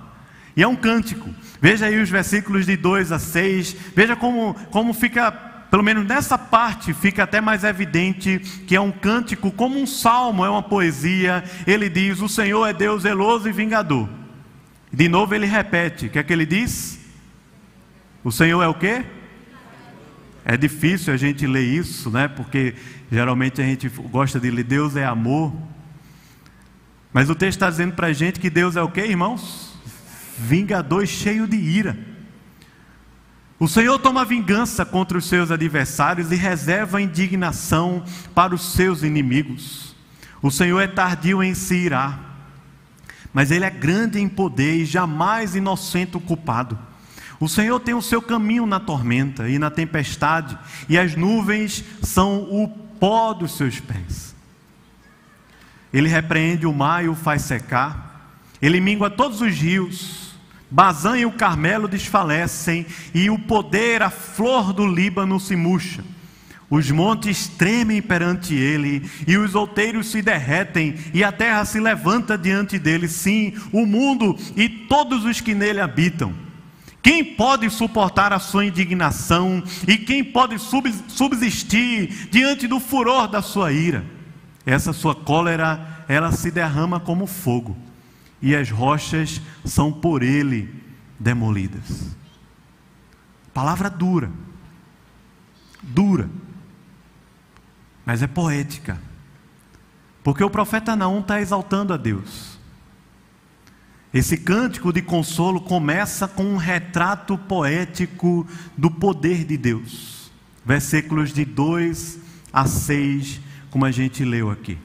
E 0.55 0.63
é 0.63 0.67
um 0.67 0.75
cântico. 0.75 1.29
Veja 1.61 1.85
aí 1.85 2.01
os 2.01 2.09
versículos 2.09 2.65
de 2.65 2.75
2 2.75 3.11
a 3.11 3.19
6. 3.19 3.75
Veja 3.95 4.15
como, 4.15 4.53
como 4.71 4.93
fica, 4.93 5.31
pelo 5.31 5.83
menos 5.83 6.05
nessa 6.05 6.37
parte, 6.37 6.93
fica 6.93 7.23
até 7.23 7.41
mais 7.41 7.63
evidente 7.63 8.39
que 8.65 8.75
é 8.75 8.81
um 8.81 8.91
cântico, 8.91 9.51
como 9.51 9.79
um 9.79 9.87
salmo, 9.87 10.45
é 10.45 10.49
uma 10.49 10.63
poesia. 10.63 11.43
Ele 11.67 11.89
diz: 11.89 12.21
O 12.21 12.29
Senhor 12.29 12.65
é 12.65 12.73
Deus 12.73 13.03
zeloso 13.03 13.47
e 13.47 13.51
vingador. 13.51 14.09
De 14.91 15.07
novo 15.07 15.35
ele 15.35 15.45
repete: 15.45 16.07
o 16.07 16.09
que 16.09 16.19
é 16.19 16.23
que 16.23 16.33
ele 16.33 16.45
diz? 16.45 16.99
O 18.23 18.31
Senhor 18.31 18.61
é 18.61 18.67
o 18.67 18.73
quê? 18.73 19.05
É 20.51 20.57
difícil 20.57 21.13
a 21.13 21.17
gente 21.17 21.45
ler 21.45 21.61
isso, 21.61 22.09
né? 22.09 22.27
Porque 22.27 22.73
geralmente 23.11 23.61
a 23.61 23.63
gente 23.63 23.87
gosta 23.87 24.39
de 24.39 24.49
ler 24.49 24.63
Deus 24.63 24.95
é 24.95 25.05
amor. 25.05 25.53
Mas 27.13 27.29
o 27.29 27.35
texto 27.35 27.57
está 27.57 27.69
dizendo 27.69 27.93
para 27.93 28.07
a 28.07 28.13
gente 28.13 28.39
que 28.39 28.49
Deus 28.49 28.75
é 28.75 28.81
o 28.81 28.89
quê, 28.89 29.01
irmãos? 29.01 29.75
vingador 30.39 31.05
cheio 31.05 31.45
de 31.45 31.55
ira. 31.55 31.95
O 33.59 33.67
Senhor 33.67 33.99
toma 33.99 34.25
vingança 34.25 34.83
contra 34.83 35.19
os 35.19 35.25
seus 35.25 35.51
adversários 35.51 36.31
e 36.31 36.35
reserva 36.35 36.99
indignação 36.99 38.03
para 38.33 38.55
os 38.55 38.73
seus 38.73 39.03
inimigos. 39.03 39.95
O 40.41 40.49
Senhor 40.49 40.79
é 40.79 40.87
tardio 40.87 41.43
em 41.43 41.53
se 41.53 41.75
irar, 41.75 42.19
mas 43.31 43.51
Ele 43.51 43.65
é 43.65 43.69
grande 43.69 44.19
em 44.19 44.27
poder 44.27 44.77
e 44.77 44.85
jamais 44.85 45.53
inocente 45.53 46.17
o 46.17 46.19
culpado. 46.19 46.88
O 47.39 47.47
Senhor 47.47 47.79
tem 47.79 47.93
o 47.93 48.01
seu 48.01 48.21
caminho 48.21 48.65
na 48.65 48.79
tormenta 48.79 49.47
e 49.47 49.57
na 49.57 49.69
tempestade, 49.69 50.57
e 50.89 50.97
as 50.97 51.15
nuvens 51.15 51.83
são 52.01 52.41
o 52.43 52.67
pó 52.67 53.33
dos 53.33 53.55
seus 53.55 53.79
pés. 53.79 54.35
Ele 55.93 56.09
repreende 56.09 56.67
o 56.67 56.73
mar 56.73 57.03
e 57.03 57.07
o 57.07 57.15
faz 57.15 57.43
secar, 57.43 58.07
Ele 58.61 58.81
mingua 58.81 59.09
todos 59.09 59.39
os 59.39 59.55
rios, 59.55 60.35
Bazã 60.69 61.17
e 61.17 61.25
o 61.25 61.31
Carmelo 61.31 61.87
desfalecem, 61.87 62.85
e 63.13 63.29
o 63.29 63.39
poder, 63.39 64.03
a 64.03 64.09
flor 64.09 64.73
do 64.73 64.85
Líbano 64.85 65.39
se 65.39 65.55
murcha. 65.55 66.03
Os 66.69 66.91
montes 66.91 67.47
tremem 67.47 68.01
perante 68.01 68.53
ele, 68.53 69.09
e 69.25 69.37
os 69.37 69.55
outeiros 69.55 70.11
se 70.11 70.21
derretem, 70.21 70.95
e 71.13 71.23
a 71.23 71.31
terra 71.31 71.65
se 71.65 71.79
levanta 71.79 72.37
diante 72.37 72.77
dele, 72.77 73.07
sim, 73.07 73.53
o 73.71 73.85
mundo 73.85 74.37
e 74.55 74.69
todos 74.69 75.25
os 75.25 75.41
que 75.41 75.55
nele 75.55 75.79
habitam. 75.79 76.48
Quem 77.01 77.23
pode 77.23 77.69
suportar 77.69 78.33
a 78.33 78.39
sua 78.39 78.65
indignação, 78.65 79.63
e 79.87 79.97
quem 79.97 80.23
pode 80.23 80.57
subsistir 80.59 82.29
diante 82.29 82.67
do 82.67 82.79
furor 82.79 83.27
da 83.27 83.41
sua 83.41 83.71
ira? 83.71 84.05
Essa 84.65 84.91
sua 84.91 85.15
cólera, 85.15 86.03
ela 86.07 86.31
se 86.31 86.51
derrama 86.51 86.99
como 86.99 87.25
fogo, 87.25 87.77
e 88.41 88.55
as 88.55 88.69
rochas 88.69 89.41
são 89.63 89.91
por 89.91 90.21
ele 90.21 90.73
demolidas. 91.17 92.15
Palavra 93.53 93.89
dura, 93.89 94.29
dura 95.81 96.29
mas 98.09 98.23
é 98.23 98.27
poética. 98.27 98.99
Porque 100.23 100.43
o 100.43 100.49
profeta 100.49 100.95
Naum 100.95 101.19
está 101.19 101.39
exaltando 101.39 101.93
a 101.93 101.97
Deus. 101.97 102.58
Esse 104.13 104.37
cântico 104.37 104.91
de 104.91 105.01
consolo 105.01 105.61
começa 105.61 106.27
com 106.27 106.43
um 106.43 106.57
retrato 106.57 107.37
poético 107.37 108.47
do 108.75 108.89
poder 108.89 109.45
de 109.45 109.55
Deus. 109.55 110.31
Versículos 110.65 111.31
de 111.31 111.45
2 111.45 112.19
a 112.51 112.65
6, 112.65 113.39
como 113.69 113.85
a 113.85 113.91
gente 113.91 114.25
leu 114.25 114.49
aqui. 114.49 114.77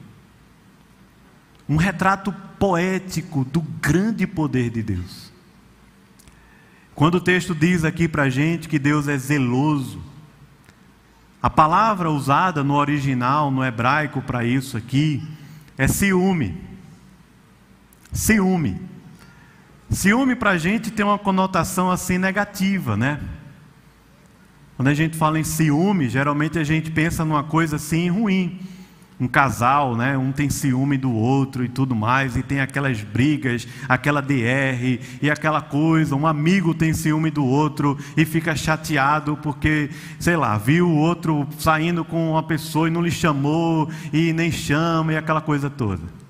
Um 1.67 1.75
retrato 1.75 2.31
poético 2.59 3.43
do 3.43 3.61
grande 3.61 4.27
poder 4.27 4.69
de 4.69 4.83
Deus. 4.83 5.33
Quando 6.93 7.15
o 7.15 7.21
texto 7.21 7.55
diz 7.55 7.83
aqui 7.83 8.07
para 8.07 8.23
a 8.23 8.29
gente 8.29 8.69
que 8.69 8.77
Deus 8.77 9.07
é 9.07 9.17
zeloso, 9.17 10.01
a 11.41 11.49
palavra 11.49 12.09
usada 12.09 12.63
no 12.63 12.75
original, 12.75 13.51
no 13.51 13.63
hebraico, 13.63 14.21
para 14.21 14.45
isso 14.45 14.77
aqui, 14.77 15.21
é 15.77 15.87
ciúme. 15.87 16.59
Ciúme. 18.13 18.94
Ciúme 19.89 20.35
para 20.35 20.51
a 20.51 20.57
gente 20.57 20.91
tem 20.91 21.05
uma 21.05 21.19
conotação 21.19 21.91
assim 21.91 22.17
negativa, 22.17 22.97
né? 22.97 23.19
Quando 24.75 24.89
a 24.89 24.93
gente 24.93 25.15
fala 25.15 25.39
em 25.39 25.43
ciúme, 25.43 26.09
geralmente 26.09 26.59
a 26.59 26.63
gente 26.63 26.91
pensa 26.91 27.23
numa 27.23 27.43
coisa 27.43 27.77
assim 27.77 28.09
ruim 28.09 28.59
um 29.19 29.27
casal, 29.27 29.95
né? 29.95 30.17
Um 30.17 30.31
tem 30.31 30.49
ciúme 30.49 30.97
do 30.97 31.11
outro 31.11 31.63
e 31.63 31.69
tudo 31.69 31.95
mais, 31.95 32.35
e 32.35 32.43
tem 32.43 32.59
aquelas 32.59 33.01
brigas, 33.01 33.67
aquela 33.87 34.21
DR 34.21 34.99
e 35.21 35.31
aquela 35.31 35.61
coisa. 35.61 36.15
Um 36.15 36.27
amigo 36.27 36.73
tem 36.73 36.93
ciúme 36.93 37.31
do 37.31 37.45
outro 37.45 37.97
e 38.17 38.25
fica 38.25 38.55
chateado 38.55 39.37
porque, 39.37 39.89
sei 40.19 40.35
lá, 40.35 40.57
viu 40.57 40.89
o 40.89 40.97
outro 40.97 41.47
saindo 41.57 42.03
com 42.03 42.31
uma 42.31 42.43
pessoa 42.43 42.87
e 42.87 42.91
não 42.91 43.01
lhe 43.01 43.11
chamou 43.11 43.89
e 44.11 44.33
nem 44.33 44.51
chama 44.51 45.13
e 45.13 45.17
aquela 45.17 45.41
coisa 45.41 45.69
toda. 45.69 46.24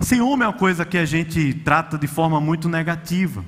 Ciúme 0.00 0.44
é 0.44 0.46
uma 0.48 0.52
coisa 0.52 0.84
que 0.84 0.98
a 0.98 1.06
gente 1.06 1.54
trata 1.54 1.96
de 1.96 2.06
forma 2.06 2.40
muito 2.40 2.68
negativa. 2.68 3.44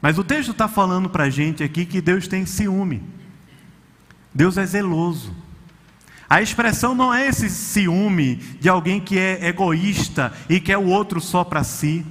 Mas 0.00 0.18
o 0.18 0.24
texto 0.24 0.50
está 0.50 0.66
falando 0.66 1.08
para 1.08 1.24
a 1.24 1.30
gente 1.30 1.62
aqui 1.62 1.86
que 1.86 2.00
Deus 2.00 2.26
tem 2.26 2.44
ciúme. 2.44 3.02
Deus 4.34 4.56
é 4.56 4.66
zeloso. 4.66 5.34
A 6.28 6.42
expressão 6.42 6.94
não 6.94 7.12
é 7.12 7.26
esse 7.26 7.48
ciúme 7.48 8.36
de 8.36 8.68
alguém 8.68 9.00
que 9.00 9.18
é 9.18 9.46
egoísta 9.46 10.32
e 10.48 10.58
quer 10.58 10.78
o 10.78 10.86
outro 10.86 11.20
só 11.20 11.44
para 11.44 11.62
si. 11.62 12.04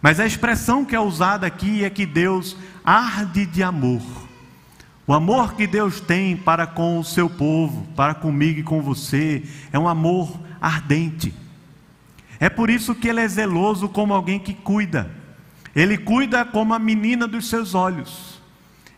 Mas 0.00 0.20
a 0.20 0.26
expressão 0.26 0.84
que 0.84 0.94
é 0.94 1.00
usada 1.00 1.46
aqui 1.46 1.84
é 1.84 1.90
que 1.90 2.06
Deus 2.06 2.56
arde 2.84 3.44
de 3.44 3.62
amor. 3.62 4.02
O 5.06 5.12
amor 5.12 5.54
que 5.54 5.66
Deus 5.66 6.00
tem 6.00 6.36
para 6.36 6.66
com 6.66 6.98
o 6.98 7.04
seu 7.04 7.28
povo, 7.28 7.86
para 7.96 8.14
comigo 8.14 8.60
e 8.60 8.62
com 8.62 8.80
você, 8.80 9.42
é 9.72 9.78
um 9.78 9.88
amor 9.88 10.38
ardente. 10.60 11.34
É 12.40 12.48
por 12.48 12.70
isso 12.70 12.94
que 12.94 13.08
ele 13.08 13.20
é 13.20 13.28
zeloso 13.28 13.88
como 13.88 14.14
alguém 14.14 14.38
que 14.38 14.54
cuida. 14.54 15.10
Ele 15.74 15.96
cuida 15.96 16.44
como 16.44 16.74
a 16.74 16.78
menina 16.78 17.26
dos 17.26 17.48
seus 17.48 17.74
olhos. 17.74 18.38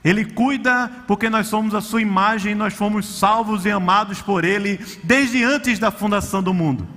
Ele 0.03 0.24
cuida 0.24 0.90
porque 1.07 1.29
nós 1.29 1.46
somos 1.46 1.74
a 1.74 1.81
sua 1.81 2.00
imagem, 2.00 2.55
nós 2.55 2.72
fomos 2.72 3.07
salvos 3.07 3.66
e 3.66 3.70
amados 3.70 4.22
por 4.22 4.44
Ele 4.44 4.81
desde 5.05 5.44
antes 5.44 5.79
da 5.79 5.90
fundação 5.90 6.42
do 6.42 6.55
mundo. 6.55 6.88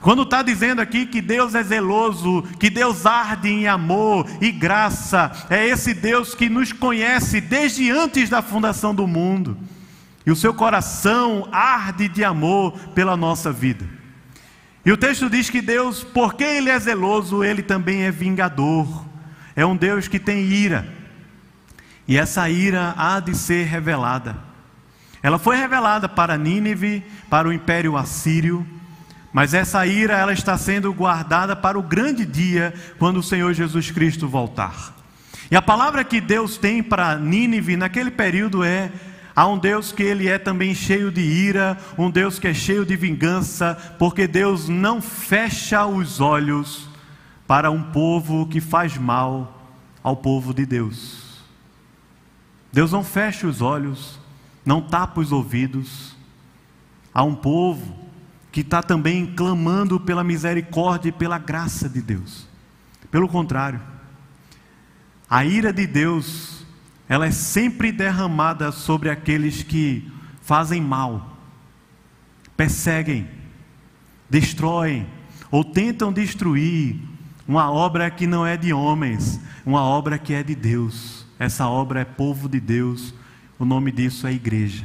Quando 0.00 0.22
está 0.22 0.42
dizendo 0.42 0.80
aqui 0.80 1.06
que 1.06 1.20
Deus 1.20 1.56
é 1.56 1.62
zeloso, 1.64 2.42
que 2.60 2.70
Deus 2.70 3.06
arde 3.06 3.48
em 3.48 3.66
amor 3.66 4.28
e 4.40 4.52
graça, 4.52 5.32
é 5.50 5.66
esse 5.66 5.92
Deus 5.92 6.34
que 6.34 6.48
nos 6.48 6.72
conhece 6.72 7.40
desde 7.40 7.90
antes 7.90 8.28
da 8.28 8.40
fundação 8.40 8.94
do 8.94 9.06
mundo. 9.08 9.58
E 10.24 10.30
o 10.30 10.36
seu 10.36 10.54
coração 10.54 11.48
arde 11.50 12.06
de 12.08 12.22
amor 12.22 12.78
pela 12.94 13.16
nossa 13.16 13.50
vida. 13.50 13.84
E 14.86 14.92
o 14.92 14.96
texto 14.96 15.28
diz 15.28 15.50
que 15.50 15.60
Deus, 15.60 16.04
porque 16.04 16.44
Ele 16.44 16.70
é 16.70 16.78
zeloso, 16.78 17.42
Ele 17.42 17.60
também 17.60 18.04
é 18.04 18.12
vingador. 18.12 19.04
É 19.56 19.66
um 19.66 19.76
Deus 19.76 20.06
que 20.06 20.20
tem 20.20 20.44
ira. 20.44 20.86
E 22.06 22.16
essa 22.16 22.48
ira 22.48 22.94
há 22.96 23.18
de 23.18 23.36
ser 23.36 23.66
revelada. 23.66 24.36
Ela 25.20 25.40
foi 25.40 25.56
revelada 25.56 26.08
para 26.08 26.38
Nínive, 26.38 27.02
para 27.28 27.48
o 27.48 27.52
império 27.52 27.96
assírio, 27.96 28.64
mas 29.32 29.54
essa 29.54 29.84
ira 29.84 30.14
ela 30.14 30.32
está 30.32 30.56
sendo 30.56 30.94
guardada 30.94 31.56
para 31.56 31.76
o 31.76 31.82
grande 31.82 32.24
dia 32.24 32.72
quando 32.96 33.16
o 33.16 33.24
Senhor 33.24 33.52
Jesus 33.52 33.90
Cristo 33.90 34.28
voltar. 34.28 34.94
E 35.50 35.56
a 35.56 35.62
palavra 35.62 36.04
que 36.04 36.20
Deus 36.20 36.58
tem 36.58 36.80
para 36.80 37.16
Nínive 37.16 37.76
naquele 37.76 38.12
período 38.12 38.62
é 38.62 38.92
Há 39.36 39.46
um 39.46 39.58
Deus 39.58 39.92
que 39.92 40.02
ele 40.02 40.28
é 40.28 40.38
também 40.38 40.74
cheio 40.74 41.12
de 41.12 41.20
ira, 41.20 41.76
um 41.98 42.10
Deus 42.10 42.38
que 42.38 42.48
é 42.48 42.54
cheio 42.54 42.86
de 42.86 42.96
vingança, 42.96 43.74
porque 43.98 44.26
Deus 44.26 44.66
não 44.66 45.02
fecha 45.02 45.84
os 45.84 46.22
olhos 46.22 46.88
para 47.46 47.70
um 47.70 47.82
povo 47.82 48.46
que 48.46 48.62
faz 48.62 48.96
mal 48.96 49.70
ao 50.02 50.16
povo 50.16 50.54
de 50.54 50.64
Deus. 50.64 51.44
Deus 52.72 52.92
não 52.92 53.04
fecha 53.04 53.46
os 53.46 53.60
olhos, 53.60 54.18
não 54.64 54.80
tapa 54.80 55.20
os 55.20 55.30
ouvidos. 55.32 56.16
Há 57.12 57.22
um 57.22 57.34
povo 57.34 57.94
que 58.50 58.62
está 58.62 58.82
também 58.82 59.26
clamando 59.26 60.00
pela 60.00 60.24
misericórdia 60.24 61.10
e 61.10 61.12
pela 61.12 61.36
graça 61.36 61.90
de 61.90 62.00
Deus. 62.00 62.48
Pelo 63.10 63.28
contrário, 63.28 63.82
a 65.28 65.44
ira 65.44 65.74
de 65.74 65.86
Deus, 65.86 66.55
ela 67.08 67.26
é 67.26 67.30
sempre 67.30 67.92
derramada 67.92 68.72
sobre 68.72 69.08
aqueles 69.10 69.62
que 69.62 70.10
fazem 70.42 70.80
mal, 70.80 71.36
perseguem, 72.56 73.28
destroem 74.28 75.06
ou 75.50 75.62
tentam 75.62 76.12
destruir 76.12 76.96
uma 77.46 77.70
obra 77.70 78.10
que 78.10 78.26
não 78.26 78.44
é 78.44 78.56
de 78.56 78.72
homens, 78.72 79.40
uma 79.64 79.82
obra 79.82 80.18
que 80.18 80.34
é 80.34 80.42
de 80.42 80.54
Deus. 80.54 81.24
Essa 81.38 81.68
obra 81.68 82.00
é 82.00 82.04
povo 82.04 82.48
de 82.48 82.58
Deus, 82.58 83.14
o 83.58 83.64
nome 83.64 83.92
disso 83.92 84.26
é 84.26 84.32
igreja. 84.32 84.84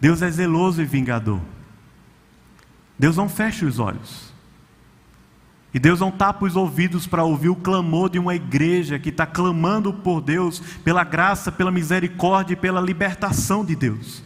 Deus 0.00 0.22
é 0.22 0.30
zeloso 0.30 0.80
e 0.80 0.84
vingador. 0.84 1.40
Deus 2.98 3.16
não 3.16 3.28
fecha 3.28 3.66
os 3.66 3.78
olhos. 3.78 4.32
E 5.76 5.78
Deus 5.78 6.00
não 6.00 6.10
tapa 6.10 6.46
os 6.46 6.56
ouvidos 6.56 7.06
para 7.06 7.22
ouvir 7.22 7.50
o 7.50 7.54
clamor 7.54 8.08
de 8.08 8.18
uma 8.18 8.34
igreja 8.34 8.98
que 8.98 9.10
está 9.10 9.26
clamando 9.26 9.92
por 9.92 10.22
Deus, 10.22 10.58
pela 10.82 11.04
graça, 11.04 11.52
pela 11.52 11.70
misericórdia 11.70 12.54
e 12.54 12.56
pela 12.56 12.80
libertação 12.80 13.62
de 13.62 13.76
Deus. 13.76 14.22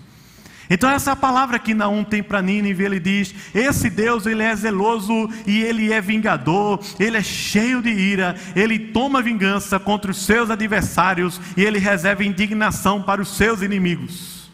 Então 0.70 0.88
essa 0.88 1.10
é 1.10 1.16
palavra 1.16 1.58
que 1.58 1.74
Naum 1.74 2.04
tem 2.04 2.22
para 2.22 2.40
Nínive, 2.40 2.84
ele 2.84 3.00
diz: 3.00 3.34
esse 3.52 3.90
Deus 3.90 4.26
ele 4.26 4.44
é 4.44 4.54
zeloso 4.54 5.28
e 5.44 5.60
ele 5.60 5.92
é 5.92 6.00
vingador, 6.00 6.78
ele 7.00 7.16
é 7.16 7.22
cheio 7.24 7.82
de 7.82 7.90
ira, 7.90 8.36
ele 8.54 8.78
toma 8.78 9.20
vingança 9.20 9.80
contra 9.80 10.12
os 10.12 10.24
seus 10.24 10.50
adversários 10.50 11.40
e 11.56 11.64
ele 11.64 11.80
reserva 11.80 12.22
indignação 12.22 13.02
para 13.02 13.20
os 13.20 13.36
seus 13.36 13.60
inimigos. 13.60 14.52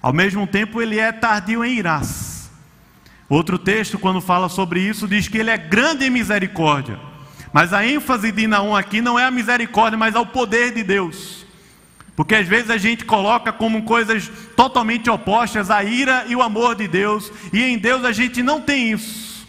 Ao 0.00 0.14
mesmo 0.14 0.46
tempo 0.46 0.80
ele 0.80 0.98
é 0.98 1.12
tardio 1.12 1.62
em 1.62 1.76
irás. 1.76 2.31
Outro 3.32 3.58
texto 3.58 3.98
quando 3.98 4.20
fala 4.20 4.46
sobre 4.50 4.78
isso 4.78 5.08
diz 5.08 5.26
que 5.26 5.38
ele 5.38 5.48
é 5.48 5.56
grande 5.56 6.04
em 6.04 6.10
misericórdia. 6.10 7.00
Mas 7.50 7.72
a 7.72 7.82
ênfase 7.82 8.30
de 8.30 8.46
Naum 8.46 8.76
aqui 8.76 9.00
não 9.00 9.18
é 9.18 9.24
a 9.24 9.30
misericórdia, 9.30 9.96
mas 9.96 10.14
ao 10.14 10.26
poder 10.26 10.74
de 10.74 10.82
Deus. 10.82 11.46
Porque 12.14 12.34
às 12.34 12.46
vezes 12.46 12.68
a 12.68 12.76
gente 12.76 13.06
coloca 13.06 13.50
como 13.50 13.84
coisas 13.84 14.30
totalmente 14.54 15.08
opostas 15.08 15.70
a 15.70 15.82
ira 15.82 16.26
e 16.28 16.36
o 16.36 16.42
amor 16.42 16.74
de 16.74 16.86
Deus, 16.86 17.32
e 17.54 17.62
em 17.62 17.78
Deus 17.78 18.04
a 18.04 18.12
gente 18.12 18.42
não 18.42 18.60
tem 18.60 18.92
isso. 18.92 19.48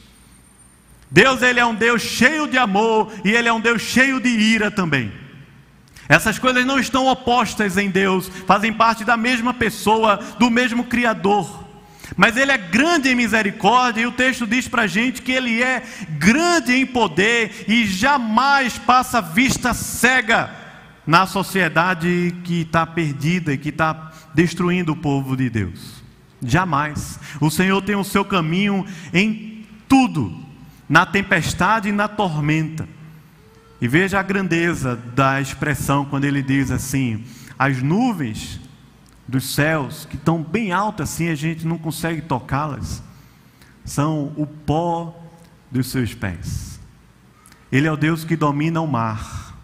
Deus 1.11 1.41
ele 1.41 1.59
é 1.59 1.65
um 1.65 1.75
Deus 1.75 2.01
cheio 2.01 2.47
de 2.47 2.57
amor 2.57 3.11
e 3.25 3.31
ele 3.31 3.49
é 3.49 3.53
um 3.53 3.59
Deus 3.59 3.81
cheio 3.81 4.17
de 4.21 4.29
ira 4.29 4.71
também. 4.71 5.11
Essas 6.07 6.39
coisas 6.39 6.65
não 6.65 6.79
estão 6.79 7.07
opostas 7.07 7.77
em 7.77 7.89
Deus, 7.89 8.29
fazem 8.47 8.71
parte 8.71 9.03
da 9.03 9.17
mesma 9.17 9.53
pessoa, 9.53 10.21
do 10.39 10.49
mesmo 10.49 10.85
Criador. 10.85 11.62
Mas 12.15 12.37
ele 12.37 12.51
é 12.51 12.57
grande 12.57 13.09
em 13.09 13.15
misericórdia, 13.15 14.01
e 14.01 14.07
o 14.07 14.11
texto 14.11 14.45
diz 14.45 14.67
para 14.67 14.83
a 14.83 14.87
gente 14.87 15.21
que 15.21 15.31
ele 15.31 15.63
é 15.63 15.83
grande 16.17 16.73
em 16.73 16.85
poder 16.85 17.65
e 17.67 17.85
jamais 17.85 18.77
passa 18.77 19.21
vista 19.21 19.73
cega 19.73 20.49
na 21.05 21.25
sociedade 21.25 22.35
que 22.43 22.61
está 22.61 22.85
perdida 22.85 23.53
e 23.53 23.57
que 23.57 23.69
está 23.69 24.11
destruindo 24.33 24.93
o 24.93 24.97
povo 24.97 25.35
de 25.35 25.49
Deus. 25.49 26.03
Jamais. 26.41 27.19
O 27.39 27.49
Senhor 27.49 27.81
tem 27.81 27.95
o 27.95 28.03
seu 28.03 28.25
caminho 28.25 28.85
em 29.13 29.65
tudo, 29.87 30.37
na 30.87 31.05
tempestade 31.05 31.89
e 31.89 31.93
na 31.93 32.07
tormenta. 32.07 32.87
E 33.81 33.87
veja 33.87 34.19
a 34.19 34.23
grandeza 34.23 34.95
da 35.15 35.41
expressão 35.41 36.05
quando 36.05 36.25
ele 36.25 36.41
diz 36.41 36.71
assim: 36.71 37.23
as 37.57 37.81
nuvens 37.81 38.59
dos 39.27 39.53
céus, 39.55 40.05
que 40.05 40.15
estão 40.15 40.41
bem 40.41 40.71
altas 40.71 41.11
assim, 41.11 41.29
a 41.29 41.35
gente 41.35 41.65
não 41.65 41.77
consegue 41.77 42.21
tocá-las, 42.21 43.01
são 43.85 44.33
o 44.35 44.45
pó 44.45 45.17
dos 45.71 45.87
seus 45.87 46.13
pés. 46.13 46.79
Ele 47.71 47.87
é 47.87 47.91
o 47.91 47.97
Deus 47.97 48.23
que 48.23 48.35
domina 48.35 48.79
o 48.81 48.87
mar. 48.87 49.57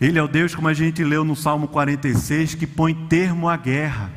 Ele 0.00 0.18
é 0.18 0.22
o 0.22 0.28
Deus, 0.28 0.54
como 0.54 0.68
a 0.68 0.74
gente 0.74 1.02
leu 1.02 1.24
no 1.24 1.34
Salmo 1.34 1.66
46, 1.66 2.54
que 2.54 2.66
põe 2.66 2.94
termo 3.06 3.48
à 3.48 3.56
guerra. 3.56 4.12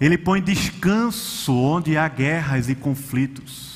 Ele 0.00 0.18
põe 0.18 0.42
descanso 0.42 1.54
onde 1.54 1.96
há 1.96 2.08
guerras 2.08 2.68
e 2.68 2.74
conflitos. 2.74 3.71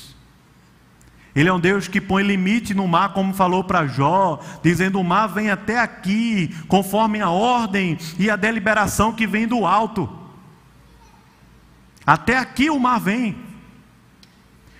Ele 1.37 1.49
é 1.49 1.53
um 1.53 1.59
Deus 1.59 1.87
que 1.87 2.01
põe 2.01 2.23
limite 2.23 2.73
no 2.73 2.87
mar, 2.87 3.13
como 3.13 3.31
falou 3.31 3.63
para 3.63 3.85
Jó, 3.85 4.39
dizendo: 4.63 4.99
o 4.99 5.03
mar 5.03 5.27
vem 5.27 5.51
até 5.51 5.77
aqui, 5.77 6.51
conforme 6.67 7.21
a 7.21 7.29
ordem 7.29 7.95
e 8.17 8.27
a 8.27 8.35
deliberação 8.35 9.13
que 9.13 9.27
vem 9.27 9.47
do 9.47 9.63
alto. 9.63 10.09
Até 12.03 12.39
aqui 12.39 12.71
o 12.71 12.79
mar 12.79 12.99
vem. 12.99 13.37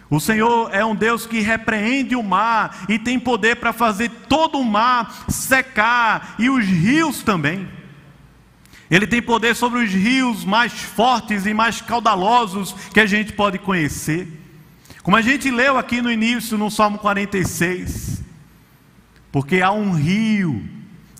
O 0.10 0.20
Senhor 0.20 0.74
é 0.74 0.84
um 0.84 0.96
Deus 0.96 1.28
que 1.28 1.42
repreende 1.42 2.16
o 2.16 2.24
mar 2.24 2.86
e 2.90 2.98
tem 2.98 3.20
poder 3.20 3.58
para 3.58 3.72
fazer 3.72 4.10
todo 4.28 4.58
o 4.58 4.66
mar 4.66 5.26
secar 5.30 6.34
e 6.40 6.50
os 6.50 6.66
rios 6.66 7.22
também. 7.22 7.68
Ele 8.90 9.06
tem 9.06 9.22
poder 9.22 9.56
sobre 9.56 9.84
os 9.84 9.92
rios 9.92 10.44
mais 10.44 10.74
fortes 10.74 11.46
e 11.46 11.54
mais 11.54 11.82
caudalosos 11.82 12.74
que 12.92 13.00
a 13.00 13.06
gente 13.06 13.32
pode 13.34 13.60
conhecer. 13.60 14.47
Como 15.08 15.16
a 15.16 15.22
gente 15.22 15.50
leu 15.50 15.78
aqui 15.78 16.02
no 16.02 16.12
início, 16.12 16.58
no 16.58 16.70
Salmo 16.70 16.98
46, 16.98 18.22
porque 19.32 19.62
há 19.62 19.72
um 19.72 19.94
rio, 19.94 20.62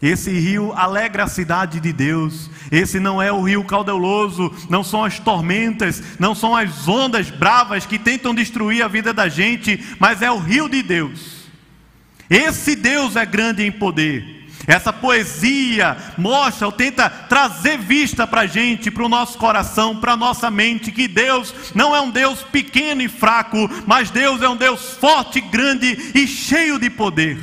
esse 0.02 0.30
rio 0.30 0.74
alegra 0.74 1.24
a 1.24 1.28
cidade 1.30 1.80
de 1.80 1.94
Deus, 1.94 2.50
esse 2.70 3.00
não 3.00 3.22
é 3.22 3.32
o 3.32 3.42
rio 3.42 3.64
caudaloso, 3.64 4.54
não 4.70 4.84
são 4.84 5.06
as 5.06 5.20
tormentas, 5.20 6.04
não 6.20 6.36
são 6.36 6.54
as 6.54 6.86
ondas 6.86 7.32
bravas 7.32 7.86
que 7.86 7.98
tentam 7.98 8.36
destruir 8.36 8.84
a 8.84 8.90
vida 8.90 9.14
da 9.14 9.30
gente, 9.30 9.82
mas 9.98 10.22
é 10.22 10.30
o 10.30 10.38
rio 10.38 10.68
de 10.68 10.84
Deus. 10.84 11.48
Esse 12.30 12.76
Deus 12.76 13.16
é 13.16 13.26
grande 13.26 13.64
em 13.64 13.72
poder. 13.72 14.37
Essa 14.68 14.92
poesia 14.92 15.96
mostra 16.18 16.66
ou 16.66 16.74
tenta 16.74 17.10
trazer 17.10 17.78
vista 17.78 18.28
para 18.28 18.42
a 18.42 18.46
gente, 18.46 18.92
para 18.92 19.06
o 19.06 19.08
nosso 19.10 19.38
coração, 19.38 19.96
para 19.96 20.12
a 20.12 20.18
nossa 20.18 20.52
mente, 20.52 20.92
que 20.92 21.08
Deus 21.08 21.56
não 21.74 21.96
é 21.96 22.02
um 22.02 22.12
Deus 22.12 22.44
pequeno 22.44 23.02
e 23.02 23.08
fraco, 23.08 23.58
mas 23.86 24.10
Deus 24.10 24.42
é 24.42 24.50
um 24.50 24.58
Deus 24.58 24.92
forte, 24.96 25.40
grande 25.40 26.12
e 26.14 26.28
cheio 26.28 26.78
de 26.78 26.90
poder. 26.90 27.40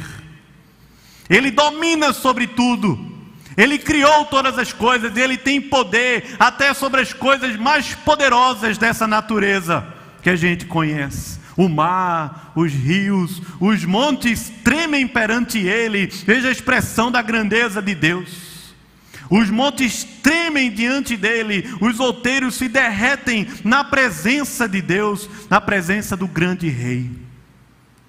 Ele 1.31 1.51
domina 1.51 2.13
sobre 2.13 2.47
tudo. 2.47 3.13
Ele 3.57 3.79
criou 3.79 4.27
todas 4.27 4.59
as 4.59 4.75
coisas, 4.75 5.17
ele 5.17 5.39
tem 5.39 5.63
poder 5.63 6.37
até 6.39 6.75
sobre 6.75 7.01
as 7.01 7.15
coisas 7.15 7.57
mais 7.57 7.95
poderosas 7.95 8.77
dessa 8.77 9.07
natureza 9.07 9.87
que 10.21 10.29
a 10.29 10.37
gente 10.37 10.67
conhece. 10.67 11.34
O 11.57 11.69
mar, 11.69 12.53
os 12.55 12.73
rios, 12.73 13.41
os 13.61 13.85
montes 13.85 14.53
tremem 14.63 15.07
perante 15.07 15.59
ele. 15.59 16.07
Veja 16.07 16.49
a 16.49 16.53
expressão 16.53 17.11
da 17.11 17.23
grandeza 17.23 17.81
de 17.81 17.95
Deus. 17.95 18.55
Os 19.31 19.49
montes 19.51 20.05
tremem 20.23 20.71
diante 20.71 21.17
dele, 21.17 21.65
os 21.81 21.99
outeiros 21.99 22.57
se 22.57 22.69
derretem 22.69 23.47
na 23.65 23.83
presença 23.83 24.69
de 24.69 24.83
Deus, 24.83 25.29
na 25.49 25.61
presença 25.61 26.17
do 26.17 26.29
grande 26.29 26.69
rei. 26.69 27.11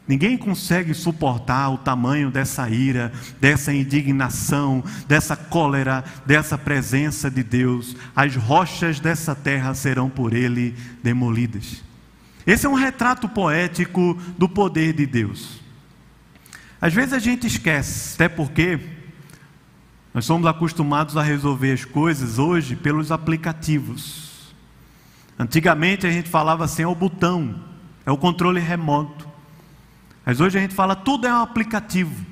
Ninguém 0.08 0.38
consegue 0.38 0.94
suportar 0.94 1.70
o 1.70 1.80
tamanho 1.80 2.30
dessa 2.30 2.70
ira, 2.70 3.12
dessa 3.42 3.74
indignação, 3.74 4.84
dessa 5.08 5.36
cólera, 5.36 6.04
dessa 6.26 6.58
presença 6.58 7.32
de 7.32 7.42
Deus. 7.42 7.96
As 8.16 8.36
rochas 8.36 9.00
dessa 9.00 9.34
terra 9.34 9.74
serão 9.74 10.08
por 10.08 10.34
ele 10.34 10.76
demolidas. 11.02 11.84
Esse 12.46 12.66
é 12.66 12.70
um 12.70 12.76
retrato 12.76 13.28
poético 13.28 14.14
do 14.38 14.48
poder 14.48 14.94
de 14.94 15.06
Deus. 15.06 15.60
Às 16.80 16.94
vezes 16.94 17.14
a 17.14 17.20
gente 17.20 17.48
esquece, 17.48 18.14
até 18.16 18.30
porque 18.30 18.80
nós 20.14 20.26
somos 20.26 20.48
acostumados 20.48 21.18
a 21.18 21.24
resolver 21.24 21.72
as 21.72 21.84
coisas 21.84 22.38
hoje 22.38 22.76
pelos 22.76 23.12
aplicativos. 23.12 24.54
Antigamente 25.38 26.06
a 26.06 26.12
gente 26.12 26.30
falava 26.30 26.64
assim, 26.64 26.84
é 26.84 26.88
o 26.88 26.96
botão, 26.96 27.60
é 28.06 28.12
o 28.12 28.18
controle 28.18 28.60
remoto. 28.60 29.28
Mas 30.26 30.40
hoje 30.40 30.58
a 30.58 30.62
gente 30.62 30.74
fala 30.74 30.96
tudo 30.96 31.28
é 31.28 31.34
um 31.34 31.42
aplicativo. 31.42 32.26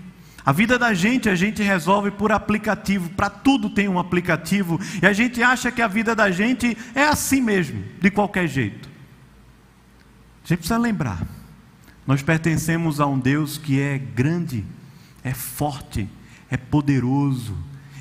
A 0.45 0.51
vida 0.51 0.77
da 0.77 0.93
gente 0.93 1.29
a 1.29 1.35
gente 1.35 1.63
resolve 1.63 2.11
por 2.11 2.31
aplicativo, 2.31 3.09
para 3.11 3.29
tudo 3.29 3.69
tem 3.69 3.87
um 3.87 3.97
aplicativo, 3.97 4.79
e 5.01 5.05
a 5.05 5.13
gente 5.13 5.41
acha 5.41 5.71
que 5.71 5.81
a 5.81 5.87
vida 5.87 6.15
da 6.15 6.29
gente 6.29 6.77
é 6.93 7.05
assim 7.05 7.41
mesmo, 7.41 7.83
de 7.99 8.11
qualquer 8.11 8.47
jeito. 8.47 8.92
A 10.43 10.47
gente 10.47 10.59
precisa 10.59 10.77
lembrar: 10.77 11.25
nós 12.05 12.21
pertencemos 12.21 12.99
a 12.99 13.05
um 13.05 13.17
Deus 13.17 13.57
que 13.57 13.79
é 13.79 13.97
grande, 13.97 14.65
é 15.23 15.33
forte, 15.33 16.07
é 16.49 16.57
poderoso. 16.57 17.55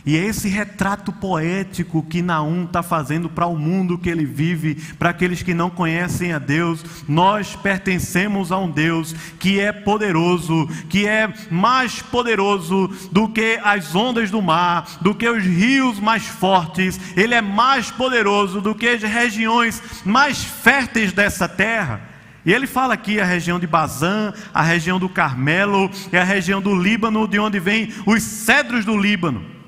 E 0.04 0.16
é 0.16 0.24
esse 0.24 0.48
retrato 0.48 1.12
poético 1.12 2.02
que 2.02 2.22
Naum 2.22 2.64
está 2.64 2.82
fazendo 2.82 3.28
para 3.30 3.46
o 3.46 3.56
mundo 3.56 3.96
que 3.96 4.10
ele 4.10 4.24
vive, 4.24 4.74
para 4.98 5.10
aqueles 5.10 5.44
que 5.44 5.54
não 5.54 5.70
conhecem 5.70 6.32
a 6.32 6.40
Deus. 6.40 6.84
Nós 7.06 7.54
pertencemos 7.54 8.50
a 8.50 8.58
um 8.58 8.68
Deus 8.68 9.14
que 9.38 9.60
é 9.60 9.70
poderoso, 9.70 10.68
que 10.88 11.06
é 11.06 11.32
mais 11.48 12.02
poderoso 12.02 12.88
do 13.12 13.28
que 13.28 13.60
as 13.62 13.94
ondas 13.94 14.28
do 14.28 14.42
mar, 14.42 14.98
do 15.00 15.14
que 15.14 15.28
os 15.28 15.44
rios 15.44 16.00
mais 16.00 16.26
fortes. 16.26 16.98
Ele 17.16 17.34
é 17.34 17.40
mais 17.40 17.88
poderoso 17.88 18.60
do 18.60 18.74
que 18.74 18.88
as 18.88 19.02
regiões 19.02 19.80
mais 20.04 20.42
férteis 20.42 21.12
dessa 21.12 21.48
terra. 21.48 22.11
E 22.44 22.52
ele 22.52 22.66
fala 22.66 22.94
aqui 22.94 23.20
a 23.20 23.24
região 23.24 23.58
de 23.58 23.66
Bazã, 23.66 24.32
a 24.52 24.62
região 24.62 24.98
do 24.98 25.08
Carmelo 25.08 25.90
e 26.12 26.16
a 26.16 26.24
região 26.24 26.60
do 26.60 26.74
Líbano, 26.74 27.28
de 27.28 27.38
onde 27.38 27.60
vêm 27.60 27.92
os 28.04 28.22
cedros 28.22 28.84
do 28.84 28.96
Líbano. 28.96 29.61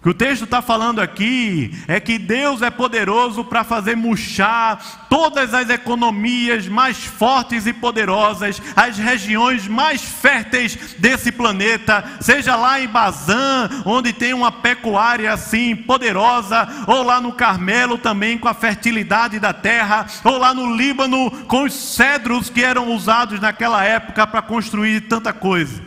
O 0.00 0.02
que 0.02 0.08
o 0.08 0.14
texto 0.14 0.44
está 0.44 0.62
falando 0.62 0.98
aqui 0.98 1.78
é 1.86 2.00
que 2.00 2.18
Deus 2.18 2.62
é 2.62 2.70
poderoso 2.70 3.44
para 3.44 3.62
fazer 3.62 3.94
murchar 3.94 5.06
todas 5.10 5.52
as 5.52 5.68
economias 5.68 6.66
mais 6.66 7.04
fortes 7.04 7.66
e 7.66 7.72
poderosas, 7.74 8.62
as 8.74 8.96
regiões 8.96 9.68
mais 9.68 10.00
férteis 10.00 10.94
desse 10.98 11.30
planeta, 11.30 12.02
seja 12.18 12.56
lá 12.56 12.80
em 12.80 12.88
Bazã, 12.88 13.68
onde 13.84 14.14
tem 14.14 14.32
uma 14.32 14.50
pecuária 14.50 15.30
assim 15.30 15.76
poderosa, 15.76 16.66
ou 16.86 17.02
lá 17.02 17.20
no 17.20 17.32
Carmelo 17.32 17.98
também 17.98 18.38
com 18.38 18.48
a 18.48 18.54
fertilidade 18.54 19.38
da 19.38 19.52
terra, 19.52 20.06
ou 20.24 20.38
lá 20.38 20.54
no 20.54 20.74
Líbano 20.74 21.30
com 21.46 21.64
os 21.64 21.74
cedros 21.74 22.48
que 22.48 22.64
eram 22.64 22.90
usados 22.90 23.38
naquela 23.38 23.84
época 23.84 24.26
para 24.26 24.40
construir 24.40 25.02
tanta 25.02 25.30
coisa. 25.30 25.82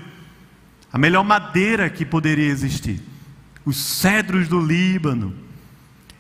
A 0.92 1.00
melhor 1.00 1.24
madeira 1.24 1.90
que 1.90 2.06
poderia 2.06 2.52
existir 2.52 3.13
os 3.66 3.78
cedros 3.78 4.48
do 4.48 4.60
Líbano. 4.60 5.34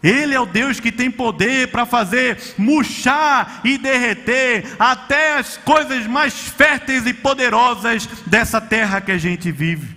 Ele 0.01 0.33
é 0.33 0.39
o 0.39 0.45
Deus 0.45 0.81
que 0.81 0.91
tem 0.91 1.09
poder 1.09 1.69
para 1.69 1.85
fazer 1.85 2.37
murchar 2.57 3.61
e 3.63 3.77
derreter 3.77 4.75
até 4.77 5.37
as 5.37 5.55
coisas 5.55 6.05
mais 6.05 6.33
férteis 6.33 7.05
e 7.05 7.13
poderosas 7.13 8.05
dessa 8.27 8.59
terra 8.59 8.99
que 8.99 9.13
a 9.13 9.17
gente 9.17 9.49
vive, 9.49 9.95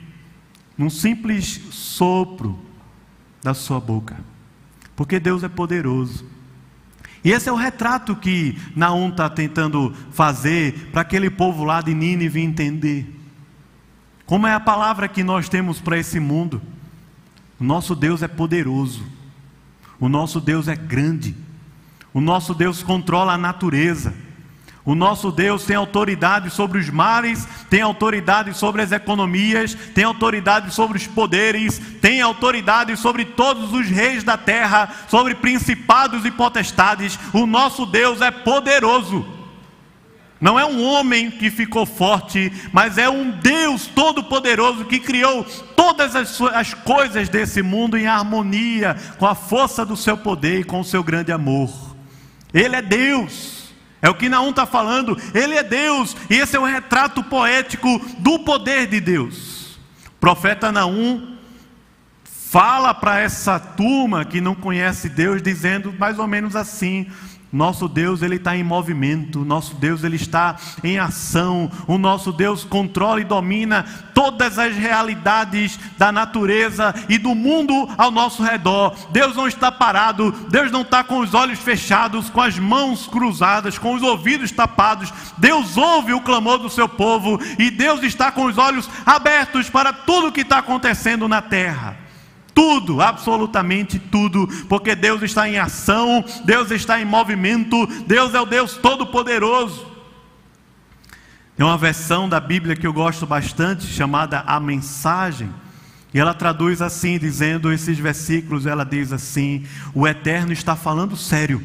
num 0.78 0.88
simples 0.88 1.60
sopro 1.72 2.56
da 3.42 3.52
sua 3.52 3.80
boca, 3.80 4.16
porque 4.94 5.18
Deus 5.18 5.42
é 5.42 5.48
poderoso. 5.48 6.24
E 7.24 7.32
esse 7.32 7.48
é 7.48 7.52
o 7.52 7.56
retrato 7.56 8.14
que 8.14 8.56
Naum 8.76 9.08
está 9.08 9.28
tentando 9.28 9.92
fazer 10.12 10.90
para 10.92 11.00
aquele 11.00 11.28
povo 11.28 11.64
lá 11.64 11.80
de 11.80 11.92
Nínive 11.92 12.40
entender. 12.40 13.12
Como 14.24 14.46
é 14.46 14.54
a 14.54 14.60
palavra 14.60 15.08
que 15.08 15.24
nós 15.24 15.48
temos 15.48 15.80
para 15.80 15.98
esse 15.98 16.20
mundo? 16.20 16.62
O 17.58 17.64
nosso 17.64 17.94
Deus 17.94 18.22
é 18.22 18.28
poderoso. 18.28 19.02
O 19.98 20.08
nosso 20.08 20.40
Deus 20.40 20.68
é 20.68 20.76
grande. 20.76 21.34
O 22.12 22.20
nosso 22.20 22.54
Deus 22.54 22.82
controla 22.82 23.32
a 23.32 23.38
natureza. 23.38 24.14
O 24.86 24.94
nosso 24.94 25.32
Deus 25.32 25.64
tem 25.64 25.74
autoridade 25.74 26.48
sobre 26.48 26.78
os 26.78 26.88
mares, 26.88 27.44
tem 27.68 27.82
autoridade 27.82 28.56
sobre 28.56 28.82
as 28.82 28.92
economias, 28.92 29.74
tem 29.74 30.04
autoridade 30.04 30.72
sobre 30.72 30.96
os 30.96 31.08
poderes, 31.08 31.80
tem 32.00 32.20
autoridade 32.20 32.96
sobre 32.96 33.24
todos 33.24 33.72
os 33.72 33.88
reis 33.88 34.22
da 34.22 34.36
terra, 34.36 34.88
sobre 35.08 35.34
principados 35.34 36.24
e 36.24 36.30
potestades. 36.30 37.18
O 37.32 37.46
nosso 37.46 37.84
Deus 37.84 38.20
é 38.20 38.30
poderoso. 38.30 39.26
Não 40.40 40.58
é 40.58 40.66
um 40.66 40.84
homem 40.84 41.30
que 41.30 41.50
ficou 41.50 41.86
forte, 41.86 42.52
mas 42.72 42.98
é 42.98 43.08
um 43.08 43.30
Deus 43.30 43.86
todo-poderoso 43.86 44.84
que 44.84 45.00
criou 45.00 45.44
todas 45.74 46.14
as, 46.14 46.40
as, 46.40 46.74
coisas 46.74 47.28
desse 47.28 47.62
mundo 47.62 47.96
em 47.96 48.06
harmonia 48.06 48.96
com 49.18 49.26
a 49.26 49.34
força 49.34 49.84
do 49.84 49.96
seu 49.96 50.16
poder 50.16 50.60
e 50.60 50.64
com 50.64 50.80
o 50.80 50.84
seu 50.84 51.02
grande 51.02 51.32
amor. 51.32 51.70
Ele 52.52 52.76
é 52.76 52.82
Deus. 52.82 53.56
É 54.02 54.10
o 54.10 54.14
que 54.14 54.28
Naum 54.28 54.50
está 54.50 54.66
falando, 54.66 55.16
ele 55.34 55.54
é 55.54 55.62
Deus, 55.62 56.14
e 56.28 56.34
esse 56.34 56.54
é 56.54 56.60
o 56.60 56.64
retrato 56.64 57.24
poético 57.24 57.98
do 58.18 58.38
poder 58.40 58.86
de 58.86 59.00
Deus. 59.00 59.78
O 60.08 60.20
profeta 60.20 60.70
Naum 60.70 61.36
fala 62.24 62.94
para 62.94 63.18
essa 63.20 63.58
turma 63.58 64.24
que 64.24 64.40
não 64.40 64.54
conhece 64.54 65.08
Deus, 65.08 65.42
dizendo 65.42 65.92
mais 65.94 66.18
ou 66.18 66.26
menos 66.26 66.54
assim: 66.54 67.10
nosso 67.52 67.88
Deus 67.88 68.22
ele 68.22 68.36
está 68.36 68.56
em 68.56 68.64
movimento, 68.64 69.44
nosso 69.44 69.74
Deus 69.76 70.02
ele 70.02 70.16
está 70.16 70.56
em 70.82 70.98
ação, 70.98 71.70
o 71.86 71.96
nosso 71.96 72.32
Deus 72.32 72.64
controla 72.64 73.20
e 73.20 73.24
domina 73.24 73.84
todas 74.12 74.58
as 74.58 74.76
realidades 74.76 75.78
da 75.96 76.10
natureza 76.10 76.94
e 77.08 77.18
do 77.18 77.34
mundo 77.34 77.88
ao 77.96 78.10
nosso 78.10 78.42
redor. 78.42 78.94
Deus 79.10 79.36
não 79.36 79.46
está 79.46 79.70
parado, 79.70 80.32
Deus 80.50 80.72
não 80.72 80.82
está 80.82 81.04
com 81.04 81.18
os 81.18 81.34
olhos 81.34 81.58
fechados, 81.60 82.28
com 82.28 82.40
as 82.40 82.58
mãos 82.58 83.06
cruzadas, 83.06 83.78
com 83.78 83.94
os 83.94 84.02
ouvidos 84.02 84.50
tapados. 84.50 85.12
Deus 85.38 85.76
ouve 85.76 86.12
o 86.12 86.20
clamor 86.20 86.58
do 86.58 86.68
seu 86.68 86.88
povo 86.88 87.38
e 87.58 87.70
Deus 87.70 88.02
está 88.02 88.32
com 88.32 88.46
os 88.46 88.58
olhos 88.58 88.88
abertos 89.04 89.70
para 89.70 89.92
tudo 89.92 90.28
o 90.28 90.32
que 90.32 90.40
está 90.40 90.58
acontecendo 90.58 91.28
na 91.28 91.40
terra. 91.40 92.05
Tudo, 92.56 93.02
absolutamente 93.02 93.98
tudo, 93.98 94.48
porque 94.66 94.94
Deus 94.94 95.20
está 95.20 95.46
em 95.46 95.58
ação, 95.58 96.24
Deus 96.46 96.70
está 96.70 96.98
em 96.98 97.04
movimento, 97.04 97.86
Deus 98.06 98.32
é 98.32 98.40
o 98.40 98.46
Deus 98.46 98.78
Todo-Poderoso. 98.78 99.86
Tem 101.54 101.66
uma 101.66 101.76
versão 101.76 102.26
da 102.26 102.40
Bíblia 102.40 102.74
que 102.74 102.86
eu 102.86 102.94
gosto 102.94 103.26
bastante, 103.26 103.84
chamada 103.86 104.40
A 104.46 104.58
Mensagem, 104.58 105.50
e 106.14 106.18
ela 106.18 106.32
traduz 106.32 106.80
assim, 106.80 107.18
dizendo 107.18 107.70
esses 107.70 107.98
versículos, 107.98 108.64
ela 108.64 108.86
diz 108.86 109.12
assim: 109.12 109.66
O 109.92 110.08
Eterno 110.08 110.50
está 110.50 110.74
falando 110.74 111.14
sério, 111.14 111.62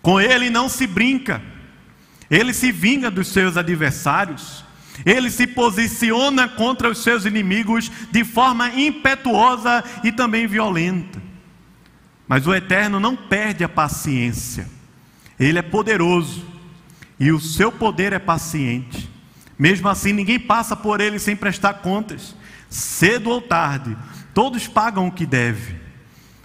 com 0.00 0.20
ele 0.20 0.48
não 0.48 0.68
se 0.68 0.86
brinca, 0.86 1.42
ele 2.30 2.54
se 2.54 2.70
vinga 2.70 3.10
dos 3.10 3.26
seus 3.26 3.56
adversários, 3.56 4.64
ele 5.04 5.30
se 5.30 5.46
posiciona 5.46 6.48
contra 6.48 6.90
os 6.90 7.02
seus 7.02 7.24
inimigos 7.24 7.90
de 8.10 8.24
forma 8.24 8.68
impetuosa 8.68 9.82
e 10.04 10.12
também 10.12 10.46
violenta. 10.46 11.20
Mas 12.28 12.46
o 12.46 12.54
Eterno 12.54 13.00
não 13.00 13.16
perde 13.16 13.64
a 13.64 13.68
paciência. 13.68 14.68
Ele 15.38 15.58
é 15.58 15.62
poderoso 15.62 16.44
e 17.18 17.32
o 17.32 17.40
seu 17.40 17.72
poder 17.72 18.12
é 18.12 18.18
paciente. 18.18 19.10
Mesmo 19.58 19.88
assim, 19.88 20.12
ninguém 20.12 20.38
passa 20.38 20.76
por 20.76 21.00
ele 21.00 21.18
sem 21.18 21.36
prestar 21.36 21.74
contas. 21.74 22.34
Cedo 22.68 23.30
ou 23.30 23.40
tarde, 23.40 23.96
todos 24.32 24.66
pagam 24.66 25.06
o 25.06 25.12
que 25.12 25.26
deve. 25.26 25.76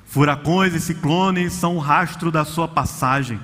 Furacões 0.05 0.73
e 0.73 0.79
ciclones 0.79 1.53
são 1.53 1.75
o 1.75 1.79
rastro 1.79 2.31
da 2.31 2.43
sua 2.43 2.67
passagem. 2.67 3.39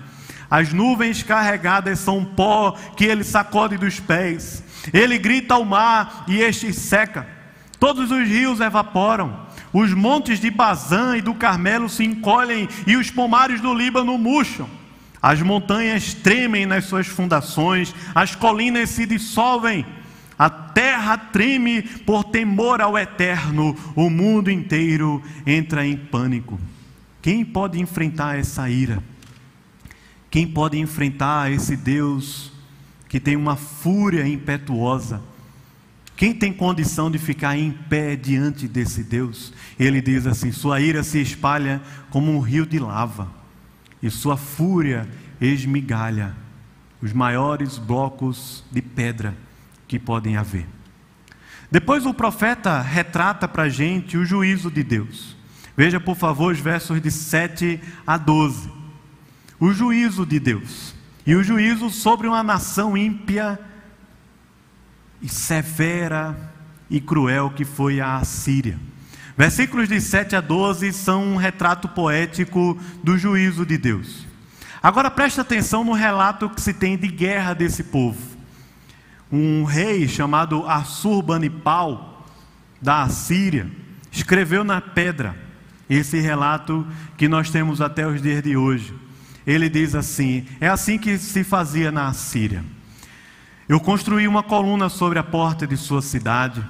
As 0.50 0.72
nuvens 0.72 1.24
carregadas 1.24 2.00
são 2.00 2.24
pó 2.24 2.72
que 2.96 3.06
ele 3.06 3.24
sacode 3.24 3.78
dos 3.78 4.00
pés. 4.00 4.64
Ele 4.92 5.18
grita 5.18 5.54
ao 5.54 5.64
mar 5.64 6.26
e 6.28 6.40
este 6.42 6.74
seca. 6.74 7.28
Todos 7.80 8.12
os 8.12 8.28
rios 8.28 8.60
evaporam. 8.60 9.46
Os 9.72 9.94
montes 9.94 10.40
de 10.40 10.50
Bazã 10.50 11.18
e 11.18 11.22
do 11.22 11.34
Carmelo 11.34 11.90
se 11.90 12.04
encolhem 12.04 12.70
e 12.88 12.96
os 12.96 13.10
pomares 13.10 13.60
do 13.60 13.74
Líbano 13.74 14.18
murcham. 14.18 14.70
As 15.22 15.42
montanhas 15.42 16.14
tremem 16.14 16.66
nas 16.66 16.86
suas 16.86 17.08
fundações, 17.08 17.94
as 18.14 18.36
colinas 18.36 18.90
se 18.90 19.06
dissolvem. 19.06 19.86
A 20.38 20.50
terra 20.50 21.18
treme 21.18 21.82
por 21.82 22.24
temor 22.24 22.82
ao 22.82 22.98
eterno, 22.98 23.76
o 23.96 24.10
mundo 24.10 24.50
inteiro 24.50 25.22
entra 25.46 25.86
em 25.86 25.98
pânico. 25.98 26.60
Quem 27.22 27.44
pode 27.44 27.80
enfrentar 27.80 28.38
essa 28.38 28.70
ira? 28.70 29.02
Quem 30.30 30.48
pode 30.48 30.80
enfrentar 30.80 31.52
esse 31.52 31.76
Deus 31.76 32.53
que 33.14 33.20
tem 33.20 33.36
uma 33.36 33.56
fúria 33.56 34.28
impetuosa. 34.28 35.22
Quem 36.16 36.34
tem 36.34 36.52
condição 36.52 37.12
de 37.12 37.20
ficar 37.20 37.56
em 37.56 37.72
pé 37.72 38.16
diante 38.16 38.68
desse 38.68 39.04
Deus? 39.04 39.54
Ele 39.80 40.02
diz 40.02 40.26
assim: 40.26 40.52
Sua 40.52 40.82
ira 40.82 41.04
se 41.04 41.22
espalha 41.22 41.80
como 42.10 42.36
um 42.36 42.40
rio 42.40 42.66
de 42.66 42.80
lava, 42.80 43.32
e 44.02 44.10
sua 44.10 44.36
fúria 44.36 45.08
esmigalha 45.40 46.36
os 47.04 47.14
maiores 47.14 47.78
blocos 47.78 48.64
de 48.72 48.82
pedra 48.82 49.38
que 49.88 50.00
podem 50.00 50.36
haver. 50.36 50.66
Depois 51.70 52.08
o 52.08 52.16
profeta 52.16 52.82
retrata 52.82 53.48
para 53.48 53.64
a 53.64 53.70
gente 53.70 54.18
o 54.18 54.26
juízo 54.26 54.72
de 54.72 54.82
Deus. 54.82 55.38
Veja, 55.78 56.00
por 56.00 56.16
favor, 56.16 56.52
os 56.52 56.60
versos 56.60 57.00
de 57.00 57.12
7 57.12 57.80
a 58.08 58.18
12. 58.18 58.72
O 59.60 59.72
juízo 59.72 60.26
de 60.26 60.40
Deus 60.40 60.93
e 61.26 61.36
o 61.36 61.44
juízo 61.44 61.90
sobre 61.90 62.28
uma 62.28 62.44
nação 62.44 62.98
ímpia 62.98 63.60
e 65.22 65.30
severa 65.30 66.54
e 66.90 67.00
cruel 67.00 67.50
que 67.50 67.64
foi 67.64 68.02
a 68.02 68.18
Assíria. 68.18 68.78
Versículos 69.38 69.88
de 69.88 70.00
7 70.00 70.36
a 70.36 70.42
12 70.42 70.92
são 70.92 71.24
um 71.24 71.36
retrato 71.38 71.88
poético 71.88 72.78
do 73.04 73.18
juízo 73.18 73.66
de 73.66 73.78
Deus. 73.78 74.28
Agora 74.82 75.10
preste 75.10 75.40
atenção 75.40 75.84
no 75.84 75.94
relato 75.94 76.50
que 76.50 76.62
se 76.62 76.74
tem 76.74 76.98
de 76.98 77.08
guerra 77.08 77.54
desse 77.54 77.86
povo. 77.86 78.20
Um 79.32 79.64
rei 79.64 80.08
chamado 80.08 80.68
Assurbanipal, 80.68 82.28
da 82.82 83.02
Assíria, 83.04 83.72
escreveu 84.12 84.64
na 84.64 84.82
pedra 84.82 85.36
esse 85.90 86.20
relato 86.20 86.86
que 87.18 87.28
nós 87.28 87.50
temos 87.50 87.82
até 87.82 88.06
os 88.06 88.22
dias 88.22 88.44
de 88.44 88.58
hoje 88.58 88.94
ele 89.46 89.70
diz 89.70 89.96
assim: 89.96 90.46
É 90.60 90.68
assim 90.68 90.98
que 90.98 91.18
se 91.18 91.44
fazia 91.44 91.92
na 91.92 92.08
Assíria. 92.08 92.64
Eu 93.68 93.80
construí 93.80 94.28
uma 94.28 94.44
coluna 94.44 94.90
sobre 94.90 95.18
a 95.20 95.24
porta 95.24 95.66
de 95.66 95.78
sua 95.78 96.02
cidade, 96.02 96.64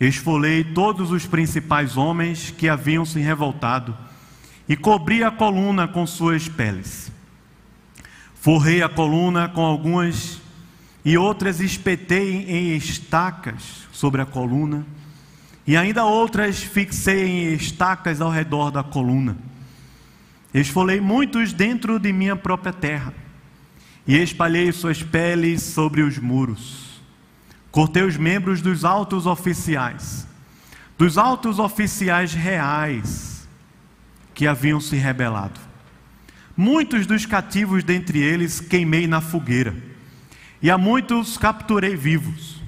esfolei 0.00 0.64
todos 0.64 1.10
os 1.10 1.26
principais 1.26 1.96
homens 1.96 2.50
que 2.50 2.68
haviam 2.68 3.04
se 3.04 3.20
revoltado 3.20 3.96
e 4.68 4.76
cobri 4.76 5.22
a 5.22 5.30
coluna 5.30 5.86
com 5.86 6.06
suas 6.06 6.48
peles. 6.48 7.12
Forrei 8.34 8.82
a 8.82 8.88
coluna 8.88 9.48
com 9.48 9.62
algumas 9.62 10.40
e 11.04 11.18
outras 11.18 11.60
espetei 11.60 12.46
em 12.48 12.76
estacas 12.76 13.88
sobre 13.92 14.22
a 14.22 14.26
coluna, 14.26 14.86
e 15.66 15.76
ainda 15.76 16.04
outras 16.04 16.62
fixei 16.62 17.26
em 17.26 17.54
estacas 17.54 18.20
ao 18.20 18.30
redor 18.30 18.70
da 18.70 18.82
coluna. 18.82 19.36
Esfolei 20.52 21.00
muitos 21.00 21.52
dentro 21.52 21.98
de 21.98 22.12
minha 22.12 22.34
própria 22.34 22.72
terra, 22.72 23.14
e 24.06 24.16
espalhei 24.16 24.72
suas 24.72 25.02
peles 25.02 25.62
sobre 25.62 26.02
os 26.02 26.18
muros. 26.18 27.00
Cortei 27.70 28.02
os 28.02 28.16
membros 28.16 28.60
dos 28.60 28.84
altos 28.84 29.26
oficiais, 29.26 30.26
dos 30.98 31.16
altos 31.16 31.60
oficiais 31.60 32.34
reais 32.34 33.48
que 34.34 34.46
haviam 34.46 34.80
se 34.80 34.96
rebelado. 34.96 35.60
Muitos 36.56 37.06
dos 37.06 37.24
cativos 37.24 37.84
dentre 37.84 38.18
eles 38.18 38.58
queimei 38.58 39.06
na 39.06 39.20
fogueira, 39.20 39.76
e 40.60 40.68
a 40.68 40.76
muitos 40.76 41.38
capturei 41.38 41.94
vivos. 41.94 42.60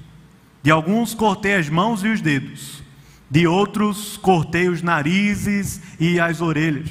De 0.63 0.71
alguns 0.71 1.13
cortei 1.13 1.55
as 1.55 1.67
mãos 1.67 2.01
e 2.01 2.07
os 2.07 2.21
dedos, 2.21 2.81
de 3.29 3.45
outros 3.45 4.15
cortei 4.15 4.69
os 4.69 4.81
narizes 4.81 5.81
e 5.99 6.17
as 6.17 6.39
orelhas 6.39 6.89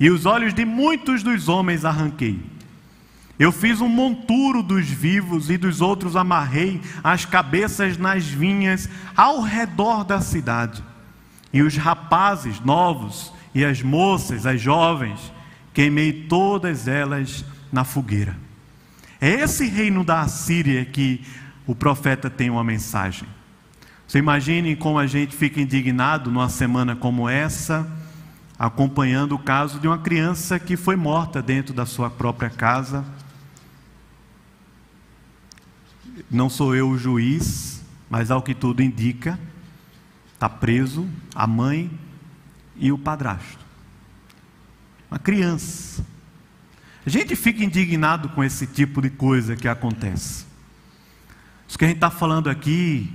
e 0.00 0.10
os 0.10 0.26
olhos 0.26 0.54
de 0.54 0.64
muitos 0.64 1.22
dos 1.22 1.48
homens 1.48 1.84
arranquei. 1.84 2.40
Eu 3.38 3.52
fiz 3.52 3.80
um 3.80 3.88
monturo 3.88 4.62
dos 4.62 4.86
vivos 4.86 5.48
e 5.48 5.56
dos 5.56 5.80
outros 5.80 6.16
amarrei 6.16 6.80
as 7.04 7.24
cabeças 7.24 7.96
nas 7.96 8.24
vinhas 8.24 8.88
ao 9.16 9.40
redor 9.40 10.04
da 10.04 10.20
cidade. 10.20 10.82
E 11.52 11.62
os 11.62 11.76
rapazes 11.76 12.60
novos 12.60 13.32
e 13.54 13.64
as 13.64 13.80
moças, 13.80 14.44
as 14.44 14.60
jovens, 14.60 15.32
queimei 15.72 16.24
todas 16.28 16.88
elas 16.88 17.44
na 17.72 17.84
fogueira. 17.84 18.36
É 19.20 19.30
esse 19.30 19.66
reino 19.68 20.04
da 20.04 20.20
Assíria 20.20 20.84
que 20.84 21.24
o 21.66 21.74
profeta 21.74 22.28
tem 22.28 22.50
uma 22.50 22.64
mensagem. 22.64 23.28
Você 24.06 24.18
imagine 24.18 24.74
como 24.74 24.98
a 24.98 25.06
gente 25.06 25.36
fica 25.36 25.60
indignado 25.60 26.30
numa 26.30 26.48
semana 26.48 26.96
como 26.96 27.28
essa 27.28 27.86
acompanhando 28.58 29.34
o 29.34 29.38
caso 29.38 29.78
de 29.78 29.86
uma 29.86 29.98
criança 29.98 30.58
que 30.58 30.76
foi 30.76 30.96
morta 30.96 31.40
dentro 31.40 31.72
da 31.72 31.86
sua 31.86 32.10
própria 32.10 32.50
casa. 32.50 33.04
não 36.30 36.50
sou 36.50 36.74
eu 36.74 36.90
o 36.90 36.98
juiz, 36.98 37.82
mas 38.10 38.30
ao 38.30 38.42
que 38.42 38.54
tudo 38.54 38.82
indica, 38.82 39.38
está 40.34 40.48
preso 40.48 41.08
a 41.34 41.46
mãe 41.46 41.90
e 42.76 42.90
o 42.90 42.98
padrasto. 42.98 43.64
Uma 45.10 45.18
criança. 45.18 46.04
A 47.06 47.10
gente 47.10 47.34
fica 47.34 47.64
indignado 47.64 48.28
com 48.30 48.44
esse 48.44 48.66
tipo 48.66 49.00
de 49.00 49.08
coisa 49.08 49.56
que 49.56 49.68
acontece. 49.68 50.44
Isso 51.66 51.78
que 51.78 51.84
a 51.84 51.88
gente 51.88 51.96
está 51.96 52.10
falando 52.10 52.50
aqui 52.50 53.10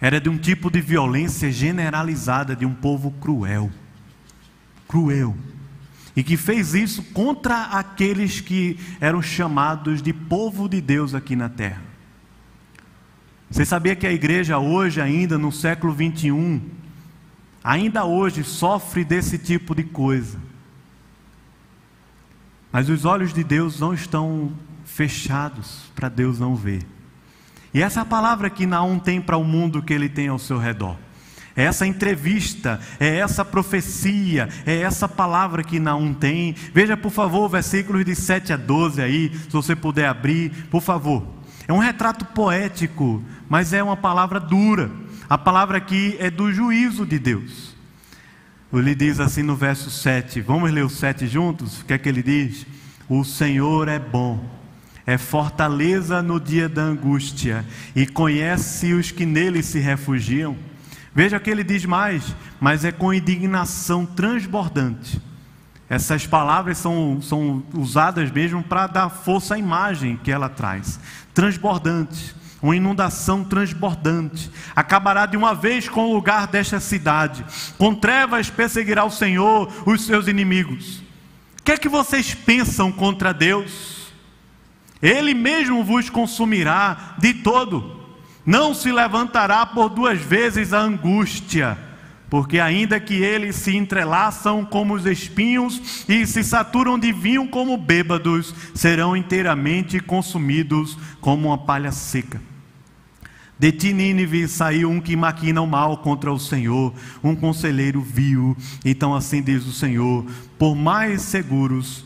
era 0.00 0.20
de 0.20 0.28
um 0.28 0.38
tipo 0.38 0.70
de 0.70 0.80
violência 0.80 1.50
generalizada 1.50 2.54
de 2.54 2.66
um 2.66 2.74
povo 2.74 3.10
cruel. 3.12 3.70
Cruel. 4.92 5.34
E 6.14 6.22
que 6.22 6.36
fez 6.36 6.74
isso 6.74 7.02
contra 7.14 7.62
aqueles 7.62 8.42
que 8.42 8.78
eram 9.00 9.22
chamados 9.22 10.02
de 10.02 10.12
povo 10.12 10.68
de 10.68 10.82
Deus 10.82 11.14
aqui 11.14 11.34
na 11.34 11.48
terra. 11.48 11.80
Você 13.50 13.64
sabia 13.64 13.96
que 13.96 14.06
a 14.06 14.12
igreja 14.12 14.58
hoje, 14.58 15.00
ainda 15.00 15.38
no 15.38 15.50
século 15.50 15.94
21, 15.94 16.60
ainda 17.64 18.04
hoje 18.04 18.44
sofre 18.44 19.02
desse 19.02 19.38
tipo 19.38 19.74
de 19.74 19.82
coisa? 19.82 20.38
Mas 22.70 22.90
os 22.90 23.06
olhos 23.06 23.32
de 23.32 23.42
Deus 23.42 23.80
não 23.80 23.94
estão 23.94 24.52
fechados 24.84 25.90
para 25.94 26.10
Deus 26.10 26.38
não 26.38 26.54
ver. 26.54 26.86
E 27.72 27.82
essa 27.82 28.04
palavra 28.04 28.50
que 28.50 28.66
Naum 28.66 28.98
tem 28.98 29.22
para 29.22 29.38
o 29.38 29.44
mundo 29.44 29.82
que 29.82 29.94
ele 29.94 30.10
tem 30.10 30.28
ao 30.28 30.38
seu 30.38 30.58
redor. 30.58 30.98
É 31.54 31.64
essa 31.64 31.86
entrevista, 31.86 32.80
é 32.98 33.18
essa 33.18 33.44
profecia, 33.44 34.48
é 34.64 34.78
essa 34.80 35.06
palavra 35.06 35.62
que 35.62 35.78
Naum 35.78 36.14
tem. 36.14 36.54
Veja, 36.72 36.96
por 36.96 37.10
favor, 37.10 37.48
versículos 37.48 38.04
de 38.04 38.14
7 38.14 38.52
a 38.54 38.56
12 38.56 39.02
aí, 39.02 39.30
se 39.34 39.52
você 39.52 39.76
puder 39.76 40.08
abrir, 40.08 40.50
por 40.70 40.80
favor. 40.80 41.26
É 41.68 41.72
um 41.72 41.78
retrato 41.78 42.24
poético, 42.24 43.22
mas 43.48 43.72
é 43.72 43.82
uma 43.82 43.96
palavra 43.96 44.40
dura. 44.40 44.90
A 45.28 45.36
palavra 45.38 45.78
aqui 45.78 46.16
é 46.18 46.30
do 46.30 46.52
juízo 46.52 47.06
de 47.06 47.18
Deus. 47.18 47.76
Ele 48.72 48.94
diz 48.94 49.20
assim 49.20 49.42
no 49.42 49.54
verso 49.54 49.90
7, 49.90 50.40
vamos 50.40 50.70
ler 50.70 50.84
o 50.84 50.88
7 50.88 51.26
juntos? 51.26 51.82
O 51.82 51.84
que 51.84 51.92
é 51.92 51.98
que 51.98 52.08
ele 52.08 52.22
diz? 52.22 52.66
O 53.06 53.22
Senhor 53.22 53.86
é 53.86 53.98
bom, 53.98 54.42
é 55.04 55.18
fortaleza 55.18 56.22
no 56.22 56.40
dia 56.40 56.70
da 56.70 56.80
angústia, 56.80 57.66
e 57.94 58.06
conhece 58.06 58.94
os 58.94 59.10
que 59.10 59.26
nele 59.26 59.62
se 59.62 59.78
refugiam. 59.78 60.56
Veja 61.14 61.38
que 61.38 61.50
ele 61.50 61.62
diz 61.62 61.84
mais, 61.84 62.34
mas 62.58 62.84
é 62.84 62.92
com 62.92 63.12
indignação 63.12 64.06
transbordante. 64.06 65.20
Essas 65.88 66.26
palavras 66.26 66.78
são, 66.78 67.20
são 67.20 67.62
usadas 67.74 68.30
mesmo 68.30 68.62
para 68.62 68.86
dar 68.86 69.10
força 69.10 69.54
à 69.54 69.58
imagem 69.58 70.16
que 70.16 70.30
ela 70.30 70.48
traz. 70.48 70.98
Transbordante, 71.34 72.34
uma 72.62 72.74
inundação 72.74 73.44
transbordante. 73.44 74.50
Acabará 74.74 75.26
de 75.26 75.36
uma 75.36 75.54
vez 75.54 75.90
com 75.90 76.06
o 76.06 76.14
lugar 76.14 76.46
desta 76.46 76.80
cidade. 76.80 77.44
Com 77.76 77.94
trevas 77.94 78.48
perseguirá 78.48 79.04
o 79.04 79.10
Senhor 79.10 79.70
os 79.84 80.06
seus 80.06 80.28
inimigos. 80.28 81.02
O 81.60 81.62
que 81.62 81.72
é 81.72 81.76
que 81.76 81.90
vocês 81.90 82.32
pensam 82.32 82.90
contra 82.90 83.34
Deus? 83.34 84.10
Ele 85.02 85.34
mesmo 85.34 85.84
vos 85.84 86.08
consumirá 86.08 87.16
de 87.18 87.34
todo 87.34 88.01
não 88.44 88.74
se 88.74 88.90
levantará 88.90 89.64
por 89.64 89.88
duas 89.88 90.20
vezes 90.20 90.72
a 90.72 90.80
angústia, 90.80 91.78
porque 92.28 92.58
ainda 92.58 92.98
que 92.98 93.14
eles 93.14 93.56
se 93.56 93.76
entrelaçam 93.76 94.64
como 94.64 94.94
os 94.94 95.06
espinhos 95.06 96.06
e 96.08 96.26
se 96.26 96.42
saturam 96.42 96.98
de 96.98 97.12
vinho 97.12 97.48
como 97.48 97.76
bêbados, 97.76 98.54
serão 98.74 99.16
inteiramente 99.16 100.00
consumidos 100.00 100.96
como 101.20 101.48
uma 101.48 101.58
palha 101.58 101.92
seca. 101.92 102.40
De 103.58 103.70
ti, 103.70 103.92
Nínive, 103.92 104.48
saiu 104.48 104.90
um 104.90 105.00
que 105.00 105.14
maquina 105.14 105.60
o 105.60 105.66
mal 105.66 105.98
contra 105.98 106.32
o 106.32 106.38
Senhor, 106.38 106.92
um 107.22 107.36
conselheiro 107.36 108.00
vil. 108.00 108.56
Então, 108.84 109.14
assim 109.14 109.40
diz 109.40 109.64
o 109.66 109.72
Senhor: 109.72 110.26
por 110.58 110.74
mais 110.74 111.22
seguros 111.22 112.04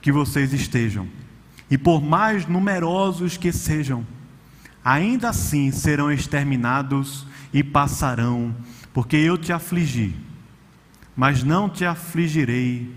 que 0.00 0.10
vocês 0.10 0.52
estejam, 0.54 1.06
e 1.70 1.76
por 1.76 2.00
mais 2.00 2.46
numerosos 2.46 3.36
que 3.36 3.52
sejam, 3.52 4.06
ainda 4.84 5.30
assim 5.30 5.70
serão 5.70 6.10
exterminados 6.10 7.26
e 7.52 7.62
passarão, 7.62 8.54
porque 8.92 9.16
eu 9.16 9.36
te 9.38 9.52
afligi, 9.52 10.14
mas 11.16 11.42
não 11.42 11.68
te 11.68 11.84
afligirei 11.84 12.94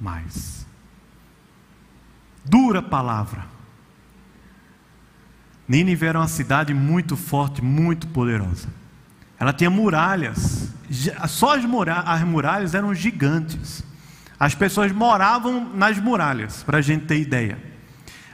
mais. 0.00 0.66
Dura 2.44 2.82
palavra. 2.82 3.46
Nínive 5.66 6.06
era 6.06 6.18
uma 6.18 6.28
cidade 6.28 6.74
muito 6.74 7.16
forte, 7.16 7.62
muito 7.62 8.06
poderosa. 8.08 8.68
Ela 9.38 9.52
tinha 9.52 9.70
muralhas, 9.70 10.72
só 11.26 11.56
as, 11.56 11.64
as 12.06 12.22
muralhas 12.22 12.74
eram 12.74 12.94
gigantes. 12.94 13.82
As 14.38 14.54
pessoas 14.54 14.92
moravam 14.92 15.70
nas 15.74 15.98
muralhas, 15.98 16.62
para 16.62 16.78
a 16.78 16.82
gente 16.82 17.06
ter 17.06 17.18
ideia. 17.18 17.58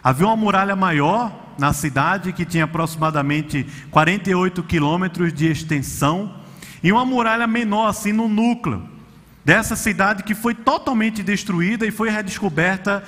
Havia 0.03 0.27
uma 0.27 0.37
muralha 0.37 0.75
maior 0.75 1.50
na 1.61 1.75
cidade 1.75 2.33
que 2.33 2.47
tinha 2.47 2.65
aproximadamente 2.65 3.67
48 3.91 4.63
quilômetros 4.63 5.31
de 5.31 5.47
extensão 5.47 6.35
e 6.83 6.91
uma 6.91 7.05
muralha 7.05 7.47
menor 7.47 7.87
assim 7.87 8.13
no 8.13 8.27
núcleo 8.27 8.89
dessa 9.45 9.77
cidade 9.77 10.23
que 10.23 10.35
foi 10.35 10.55
totalmente 10.55 11.23
destruída 11.23 11.87
e 11.87 11.91
foi 11.91 12.09
redescoberta 12.09 13.05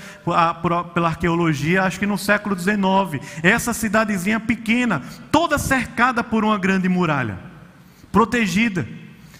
pela 0.92 1.08
arqueologia, 1.08 1.82
acho 1.82 1.98
que 1.98 2.06
no 2.06 2.18
século 2.18 2.58
XIX. 2.58 3.24
Essa 3.42 3.72
cidadezinha 3.72 4.38
pequena, 4.38 5.02
toda 5.30 5.56
cercada 5.56 6.22
por 6.22 6.44
uma 6.44 6.58
grande 6.58 6.88
muralha, 6.88 7.38
protegida. 8.10 8.86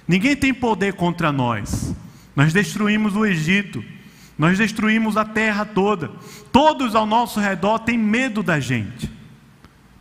Ninguém 0.09 0.35
tem 0.35 0.55
poder 0.55 0.95
contra 0.95 1.31
nós. 1.31 1.95
Nós 2.35 2.53
destruímos 2.53 3.15
o 3.15 3.27
Egito. 3.27 3.85
Nós 4.43 4.59
destruímos 4.59 5.17
a 5.17 5.25
terra 5.25 5.65
toda. 5.65 6.11
Todos 6.51 6.97
ao 6.97 7.07
nosso 7.07 7.39
redor 7.39 7.79
têm 7.79 7.97
medo 7.97 8.43
da 8.43 8.59
gente. 8.59 9.09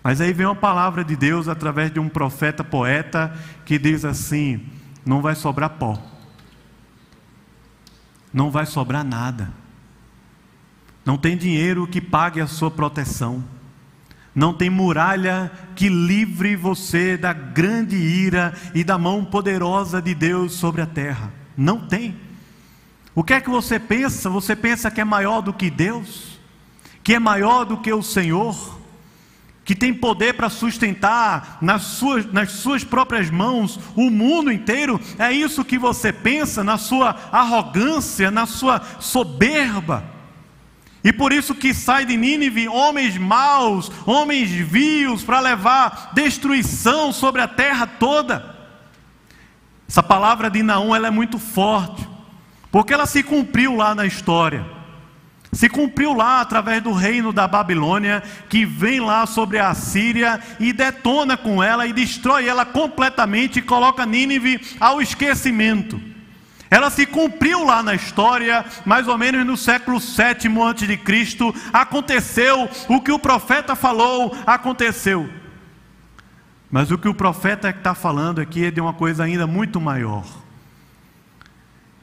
Mas 0.04 0.20
aí 0.20 0.34
vem 0.34 0.48
uma 0.48 0.56
palavra 0.56 1.04
de 1.04 1.16
Deus 1.16 1.48
através 1.48 1.94
de 1.94 2.00
um 2.00 2.10
profeta 2.10 2.64
poeta 2.64 3.32
que 3.64 3.78
diz 3.78 4.04
assim: 4.04 4.66
não 5.06 5.22
vai 5.22 5.36
sobrar 5.36 5.70
pó, 5.70 5.96
não 8.34 8.50
vai 8.50 8.66
sobrar 8.66 9.04
nada, 9.04 9.54
não 11.06 11.20
tem 11.20 11.38
dinheiro 11.38 11.86
que 11.86 12.02
pague 12.02 12.42
a 12.42 12.48
sua 12.48 12.72
proteção, 12.72 13.44
não 14.34 14.56
tem 14.56 14.72
muralha 14.72 15.52
que 15.76 15.88
livre 15.88 16.56
você 16.56 17.16
da 17.16 17.32
grande 17.32 17.96
ira 17.96 18.56
e 18.74 18.84
da 18.84 18.98
mão 18.98 19.24
poderosa 19.24 20.02
de 20.02 20.16
Deus 20.16 20.54
sobre 20.54 20.82
a 20.82 20.88
terra. 20.88 21.32
Não 21.56 21.86
tem. 21.88 22.31
O 23.14 23.24
que 23.24 23.34
é 23.34 23.42
que 23.42 23.50
você 23.50 23.80
pensa? 23.80 24.30
Você 24.30 24.56
pensa 24.56 24.90
que 24.90 25.02
é 25.02 25.04
maior 25.04 25.42
do 25.42 25.54
que 25.54 25.70
Deus? 25.70 26.40
Que 27.04 27.16
é 27.16 27.20
maior 27.20 27.66
do 27.66 27.78
que 27.78 27.92
o 27.92 28.02
Senhor? 28.02 28.80
Que 29.66 29.76
tem 29.76 29.94
poder 29.94 30.34
para 30.34 30.50
sustentar 30.50 31.58
nas 31.62 31.84
suas, 31.84 32.32
nas 32.32 32.52
suas 32.52 32.84
próprias 32.84 33.30
mãos 33.30 33.80
o 33.96 34.10
mundo 34.10 34.52
inteiro? 34.52 35.00
É 35.20 35.32
isso 35.32 35.66
que 35.66 35.78
você 35.78 36.14
pensa 36.14 36.64
na 36.64 36.78
sua 36.78 37.16
arrogância, 37.32 38.32
na 38.32 38.46
sua 38.46 38.82
soberba? 39.00 40.04
E 41.04 41.12
por 41.12 41.34
isso 41.34 41.56
que 41.56 41.74
sai 41.74 42.06
de 42.06 42.16
Nínive 42.16 42.68
homens 42.68 43.18
maus, 43.18 43.92
homens 44.06 44.52
vios, 44.52 45.24
para 45.24 45.40
levar 45.40 46.12
destruição 46.14 47.12
sobre 47.12 47.42
a 47.42 47.48
terra 47.48 47.88
toda. 47.88 48.56
Essa 49.88 50.04
palavra 50.04 50.50
de 50.50 50.62
Naum 50.62 50.96
ela 50.96 51.08
é 51.08 51.12
muito 51.12 51.40
forte. 51.40 52.11
Porque 52.72 52.94
ela 52.94 53.06
se 53.06 53.22
cumpriu 53.22 53.76
lá 53.76 53.94
na 53.94 54.06
história. 54.06 54.66
Se 55.52 55.68
cumpriu 55.68 56.14
lá 56.14 56.40
através 56.40 56.82
do 56.82 56.94
reino 56.94 57.34
da 57.34 57.46
Babilônia, 57.46 58.24
que 58.48 58.66
vem 58.66 59.02
lá 59.02 59.26
sobre 59.26 59.60
a 59.60 59.74
Síria 59.74 60.40
e 60.58 60.72
detona 60.72 61.36
com 61.36 61.62
ela 61.62 61.86
e 61.86 61.92
destrói 61.92 62.48
ela 62.48 62.66
completamente 62.66 63.60
e 63.60 63.62
coloca 63.62 64.06
Nínive 64.06 64.62
ao 64.80 65.02
esquecimento. 65.02 66.00
Ela 66.70 66.90
se 66.90 67.06
cumpriu 67.06 67.66
lá 67.66 67.84
na 67.84 67.94
história, 67.94 68.64
mais 68.86 69.10
ou 69.10 69.18
menos 69.18 69.46
no 69.46 69.58
século 69.58 70.00
VII 70.00 70.62
antes 70.62 70.88
de 70.88 70.96
Cristo, 70.96 71.54
aconteceu 71.74 72.70
o 72.88 73.02
que 73.02 73.12
o 73.12 73.20
profeta 73.20 73.76
falou, 73.76 74.34
aconteceu. 74.48 75.30
Mas 76.72 76.90
o 76.90 76.98
que 76.98 77.10
o 77.10 77.14
profeta 77.14 77.70
está 77.70 77.94
falando 77.94 78.40
aqui 78.40 78.68
é 78.68 78.72
de 78.72 78.80
uma 78.80 78.94
coisa 78.94 79.26
ainda 79.26 79.46
muito 79.46 79.82
maior 79.82 80.41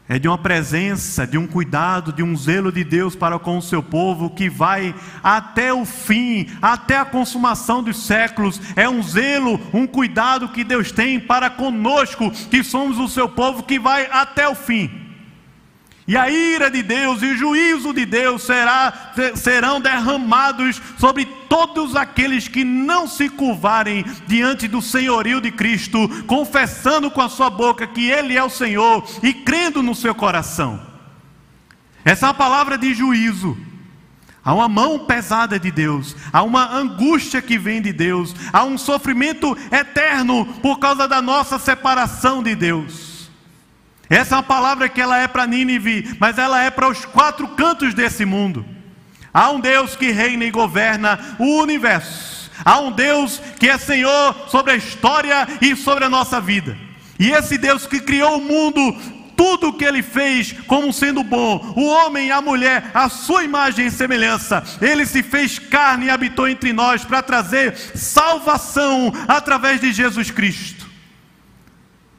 é 0.08 0.18
de 0.18 0.26
uma 0.26 0.38
presença, 0.38 1.26
de 1.26 1.36
um 1.36 1.46
cuidado, 1.46 2.12
de 2.12 2.22
um 2.22 2.34
zelo 2.34 2.72
de 2.72 2.82
Deus 2.82 3.14
para 3.14 3.38
com 3.38 3.58
o 3.58 3.62
seu 3.62 3.82
povo 3.82 4.30
que 4.30 4.48
vai 4.48 4.94
até 5.22 5.72
o 5.72 5.84
fim, 5.84 6.48
até 6.62 6.96
a 6.96 7.04
consumação 7.04 7.82
dos 7.82 8.04
séculos. 8.06 8.60
É 8.74 8.88
um 8.88 9.02
zelo, 9.02 9.60
um 9.72 9.86
cuidado 9.86 10.48
que 10.48 10.64
Deus 10.64 10.90
tem 10.90 11.20
para 11.20 11.50
conosco, 11.50 12.30
que 12.30 12.64
somos 12.64 12.98
o 12.98 13.08
seu 13.08 13.28
povo, 13.28 13.62
que 13.62 13.78
vai 13.78 14.08
até 14.10 14.48
o 14.48 14.54
fim. 14.54 15.07
E 16.08 16.16
a 16.16 16.30
ira 16.30 16.70
de 16.70 16.82
Deus 16.82 17.20
e 17.20 17.26
o 17.26 17.36
juízo 17.36 17.92
de 17.92 18.06
Deus 18.06 18.42
será, 18.42 19.12
serão 19.34 19.78
derramados 19.78 20.80
sobre 20.96 21.26
todos 21.26 21.94
aqueles 21.94 22.48
que 22.48 22.64
não 22.64 23.06
se 23.06 23.28
curvarem 23.28 24.06
diante 24.26 24.66
do 24.66 24.80
senhorio 24.80 25.38
de 25.38 25.50
Cristo, 25.50 26.08
confessando 26.26 27.10
com 27.10 27.20
a 27.20 27.28
sua 27.28 27.50
boca 27.50 27.86
que 27.86 28.08
Ele 28.08 28.38
é 28.38 28.42
o 28.42 28.48
Senhor 28.48 29.06
e 29.22 29.34
crendo 29.34 29.82
no 29.82 29.94
seu 29.94 30.14
coração. 30.14 30.80
Essa 32.02 32.28
é 32.28 32.30
a 32.30 32.34
palavra 32.34 32.78
de 32.78 32.94
juízo. 32.94 33.54
Há 34.42 34.54
uma 34.54 34.66
mão 34.66 35.00
pesada 35.00 35.60
de 35.60 35.70
Deus, 35.70 36.16
há 36.32 36.42
uma 36.42 36.74
angústia 36.74 37.42
que 37.42 37.58
vem 37.58 37.82
de 37.82 37.92
Deus, 37.92 38.34
há 38.50 38.64
um 38.64 38.78
sofrimento 38.78 39.54
eterno 39.70 40.46
por 40.62 40.78
causa 40.78 41.06
da 41.06 41.20
nossa 41.20 41.58
separação 41.58 42.42
de 42.42 42.54
Deus. 42.54 43.07
Essa 44.10 44.34
é 44.34 44.38
uma 44.38 44.42
palavra 44.42 44.88
que 44.88 45.00
ela 45.00 45.18
é 45.18 45.28
para 45.28 45.46
Nínive, 45.46 46.16
mas 46.18 46.38
ela 46.38 46.62
é 46.62 46.70
para 46.70 46.88
os 46.88 47.04
quatro 47.04 47.48
cantos 47.48 47.92
desse 47.92 48.24
mundo. 48.24 48.64
Há 49.32 49.50
um 49.50 49.60
Deus 49.60 49.94
que 49.94 50.10
reina 50.10 50.44
e 50.44 50.50
governa 50.50 51.36
o 51.38 51.60
universo. 51.60 52.50
Há 52.64 52.80
um 52.80 52.90
Deus 52.90 53.40
que 53.58 53.68
é 53.68 53.76
Senhor 53.78 54.34
sobre 54.48 54.72
a 54.72 54.76
história 54.76 55.46
e 55.60 55.76
sobre 55.76 56.04
a 56.04 56.08
nossa 56.08 56.40
vida. 56.40 56.76
E 57.18 57.30
esse 57.30 57.58
Deus 57.58 57.86
que 57.86 58.00
criou 58.00 58.38
o 58.38 58.44
mundo 58.44 59.18
tudo 59.38 59.68
o 59.68 59.72
que 59.72 59.84
ele 59.84 60.02
fez 60.02 60.52
como 60.66 60.92
sendo 60.92 61.22
bom, 61.22 61.72
o 61.76 61.86
homem 61.86 62.26
e 62.26 62.32
a 62.32 62.42
mulher, 62.42 62.90
a 62.92 63.08
sua 63.08 63.44
imagem 63.44 63.86
e 63.86 63.90
semelhança, 63.90 64.64
ele 64.82 65.06
se 65.06 65.22
fez 65.22 65.60
carne 65.60 66.06
e 66.06 66.10
habitou 66.10 66.48
entre 66.48 66.72
nós 66.72 67.04
para 67.04 67.22
trazer 67.22 67.76
salvação 67.76 69.12
através 69.28 69.80
de 69.80 69.92
Jesus 69.92 70.32
Cristo. 70.32 70.87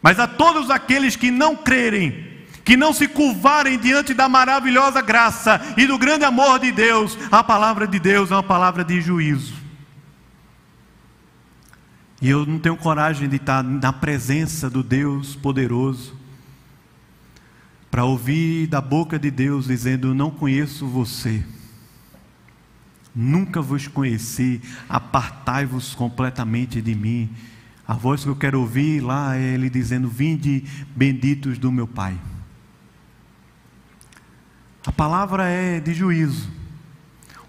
Mas 0.01 0.19
a 0.19 0.27
todos 0.27 0.69
aqueles 0.69 1.15
que 1.15 1.29
não 1.29 1.55
crerem, 1.55 2.29
que 2.63 2.77
não 2.77 2.93
se 2.93 3.07
curvarem 3.07 3.77
diante 3.77 4.13
da 4.13 4.29
maravilhosa 4.29 5.01
graça 5.01 5.59
e 5.77 5.85
do 5.85 5.97
grande 5.97 6.23
amor 6.23 6.59
de 6.59 6.71
Deus, 6.71 7.17
a 7.31 7.43
palavra 7.43 7.87
de 7.87 7.99
Deus 7.99 8.31
é 8.31 8.35
uma 8.35 8.43
palavra 8.43 8.83
de 8.83 9.01
juízo. 9.01 9.55
E 12.21 12.29
eu 12.29 12.45
não 12.45 12.59
tenho 12.59 12.75
coragem 12.75 13.29
de 13.29 13.37
estar 13.37 13.63
na 13.63 13.93
presença 13.93 14.69
do 14.69 14.83
Deus 14.83 15.35
poderoso, 15.35 16.17
para 17.89 18.05
ouvir 18.05 18.67
da 18.67 18.81
boca 18.81 19.17
de 19.17 19.31
Deus 19.31 19.65
dizendo: 19.65 20.13
Não 20.13 20.29
conheço 20.29 20.85
você, 20.85 21.43
nunca 23.15 23.61
vos 23.61 23.87
conheci, 23.87 24.61
apartai-vos 24.87 25.95
completamente 25.95 26.81
de 26.81 26.93
mim. 26.93 27.29
A 27.89 27.95
voz 27.95 28.23
que 28.23 28.29
eu 28.29 28.35
quero 28.35 28.59
ouvir 28.59 28.99
lá 28.99 29.35
é 29.35 29.41
Ele 29.41 29.67
dizendo: 29.67 30.07
Vinde, 30.07 30.63
benditos 30.95 31.57
do 31.57 31.71
meu 31.71 31.87
Pai. 31.87 32.15
A 34.85 34.91
palavra 34.91 35.47
é 35.49 35.79
de 35.79 35.91
juízo. 35.95 36.51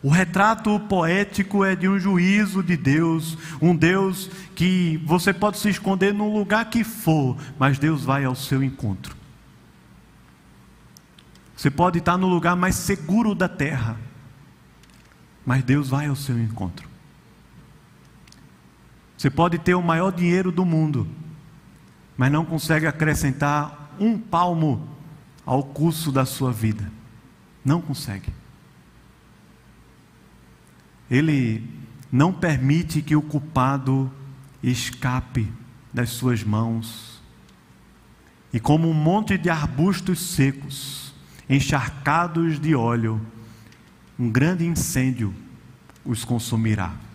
O 0.03 0.09
retrato 0.09 0.80
poético 0.80 1.62
é 1.62 1.76
de 1.76 1.86
um 1.86 1.99
juízo 1.99 2.62
de 2.62 2.74
Deus, 2.74 3.36
um 3.61 3.76
Deus 3.76 4.30
que 4.55 4.97
você 5.05 5.30
pode 5.30 5.59
se 5.59 5.68
esconder 5.68 6.14
no 6.14 6.32
lugar 6.32 6.70
que 6.70 6.84
for, 6.84 7.36
mas 7.59 7.78
Deus 7.78 8.03
vai 8.03 8.24
ao 8.24 8.34
seu 8.34 8.64
encontro. 8.64 9.14
Você 11.55 11.70
pode 11.70 11.99
estar 11.99 12.16
no 12.16 12.28
lugar 12.28 12.57
mais 12.57 12.76
seguro 12.76 13.34
da 13.34 13.47
terra, 13.47 13.95
mas 15.45 15.62
Deus 15.62 15.91
vai 15.91 16.07
ao 16.07 16.16
seu 16.16 16.41
encontro. 16.41 16.89
Você 19.21 19.29
pode 19.29 19.59
ter 19.59 19.75
o 19.75 19.83
maior 19.83 20.11
dinheiro 20.11 20.51
do 20.51 20.64
mundo, 20.64 21.07
mas 22.16 22.33
não 22.33 22.43
consegue 22.43 22.87
acrescentar 22.87 23.95
um 24.01 24.16
palmo 24.16 24.89
ao 25.45 25.62
curso 25.62 26.11
da 26.11 26.25
sua 26.25 26.51
vida. 26.51 26.91
Não 27.62 27.83
consegue. 27.83 28.33
Ele 31.11 31.62
não 32.11 32.33
permite 32.33 33.03
que 33.03 33.14
o 33.14 33.21
culpado 33.21 34.11
escape 34.62 35.53
das 35.93 36.09
suas 36.09 36.43
mãos. 36.43 37.23
E 38.55 38.59
como 38.59 38.89
um 38.89 38.95
monte 38.95 39.37
de 39.37 39.51
arbustos 39.51 40.18
secos, 40.18 41.12
encharcados 41.47 42.59
de 42.59 42.75
óleo, 42.75 43.21
um 44.18 44.31
grande 44.31 44.64
incêndio 44.64 45.35
os 46.07 46.25
consumirá. 46.25 47.10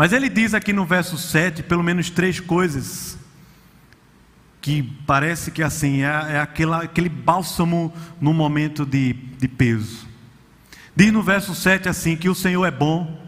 Mas 0.00 0.14
ele 0.14 0.30
diz 0.30 0.54
aqui 0.54 0.72
no 0.72 0.86
verso 0.86 1.18
7, 1.18 1.62
pelo 1.62 1.82
menos 1.82 2.08
três 2.08 2.40
coisas, 2.40 3.18
que 4.58 4.82
parece 5.06 5.50
que 5.50 5.62
assim, 5.62 6.02
é, 6.02 6.06
é 6.06 6.40
aquela, 6.40 6.84
aquele 6.84 7.10
bálsamo 7.10 7.92
no 8.18 8.32
momento 8.32 8.86
de, 8.86 9.12
de 9.12 9.46
peso. 9.46 10.08
Diz 10.96 11.12
no 11.12 11.22
verso 11.22 11.54
7 11.54 11.86
assim: 11.86 12.16
que 12.16 12.30
o 12.30 12.34
Senhor 12.34 12.64
é 12.64 12.70
bom, 12.70 13.22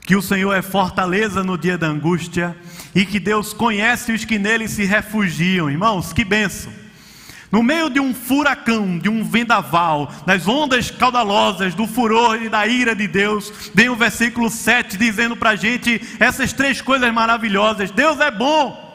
que 0.00 0.16
o 0.16 0.22
Senhor 0.22 0.54
é 0.54 0.62
fortaleza 0.62 1.44
no 1.44 1.58
dia 1.58 1.76
da 1.76 1.88
angústia, 1.88 2.56
e 2.94 3.04
que 3.04 3.20
Deus 3.20 3.52
conhece 3.52 4.10
os 4.10 4.24
que 4.24 4.38
nele 4.38 4.66
se 4.66 4.86
refugiam. 4.86 5.70
Irmãos, 5.70 6.14
que 6.14 6.24
bênção! 6.24 6.72
No 7.50 7.62
meio 7.62 7.88
de 7.88 7.98
um 7.98 8.12
furacão, 8.12 8.98
de 8.98 9.08
um 9.08 9.24
vendaval, 9.24 10.12
nas 10.26 10.46
ondas 10.46 10.90
caudalosas 10.90 11.74
do 11.74 11.86
furor 11.86 12.42
e 12.42 12.48
da 12.48 12.66
ira 12.66 12.94
de 12.94 13.08
Deus, 13.08 13.70
vem 13.74 13.88
o 13.88 13.96
versículo 13.96 14.50
7 14.50 14.98
dizendo 14.98 15.34
para 15.34 15.50
a 15.50 15.56
gente 15.56 16.00
essas 16.20 16.52
três 16.52 16.82
coisas 16.82 17.12
maravilhosas: 17.12 17.90
Deus 17.90 18.20
é 18.20 18.30
bom. 18.30 18.86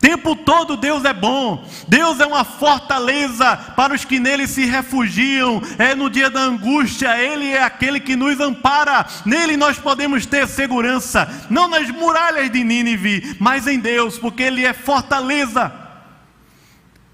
Tempo 0.00 0.34
todo 0.34 0.78
Deus 0.78 1.04
é 1.04 1.12
bom, 1.12 1.62
Deus 1.86 2.20
é 2.20 2.26
uma 2.26 2.42
fortaleza 2.42 3.54
para 3.76 3.92
os 3.92 4.02
que 4.02 4.18
nele 4.18 4.46
se 4.46 4.64
refugiam, 4.64 5.60
é 5.78 5.94
no 5.94 6.08
dia 6.08 6.30
da 6.30 6.40
angústia, 6.40 7.20
Ele 7.20 7.50
é 7.50 7.62
aquele 7.62 8.00
que 8.00 8.16
nos 8.16 8.40
ampara, 8.40 9.04
nele 9.26 9.58
nós 9.58 9.78
podemos 9.78 10.24
ter 10.24 10.48
segurança, 10.48 11.46
não 11.50 11.68
nas 11.68 11.90
muralhas 11.90 12.50
de 12.50 12.64
Nínive, 12.64 13.36
mas 13.38 13.66
em 13.66 13.78
Deus, 13.78 14.16
porque 14.16 14.42
Ele 14.42 14.64
é 14.64 14.72
fortaleza. 14.72 15.89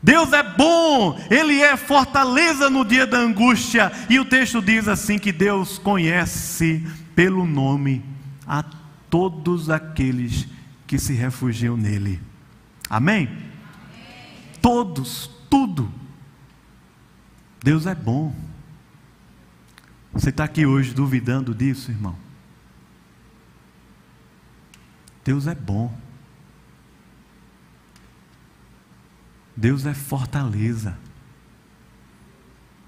Deus 0.07 0.33
é 0.33 0.41
bom, 0.41 1.19
Ele 1.29 1.61
é 1.61 1.77
fortaleza 1.77 2.71
no 2.71 2.85
dia 2.85 3.05
da 3.09 3.19
angústia. 3.19 3.91
E 4.09 4.21
o 4.21 4.25
texto 4.25 4.63
diz 4.63 4.87
assim: 4.87 5.19
que 5.19 5.33
Deus 5.33 5.79
conhece 5.79 6.87
pelo 7.13 7.45
nome 7.45 8.05
a 8.47 8.63
todos 9.11 9.69
aqueles 9.69 10.47
que 10.87 10.97
se 10.97 11.13
refugiam 11.13 11.77
nele. 11.77 12.21
Amém? 12.89 13.29
Todos, 14.63 15.29
tudo. 15.51 15.93
Deus 17.61 17.85
é 17.85 17.95
bom. 17.95 18.33
Você 20.13 20.31
está 20.31 20.45
aqui 20.45 20.65
hoje 20.65 20.95
duvidando 20.95 21.53
disso, 21.53 21.91
irmão? 21.91 22.15
Deus 25.25 25.49
é 25.49 25.55
bom. 25.57 25.93
Deus 29.57 29.87
é 29.87 29.95
fortaleza. 29.95 30.99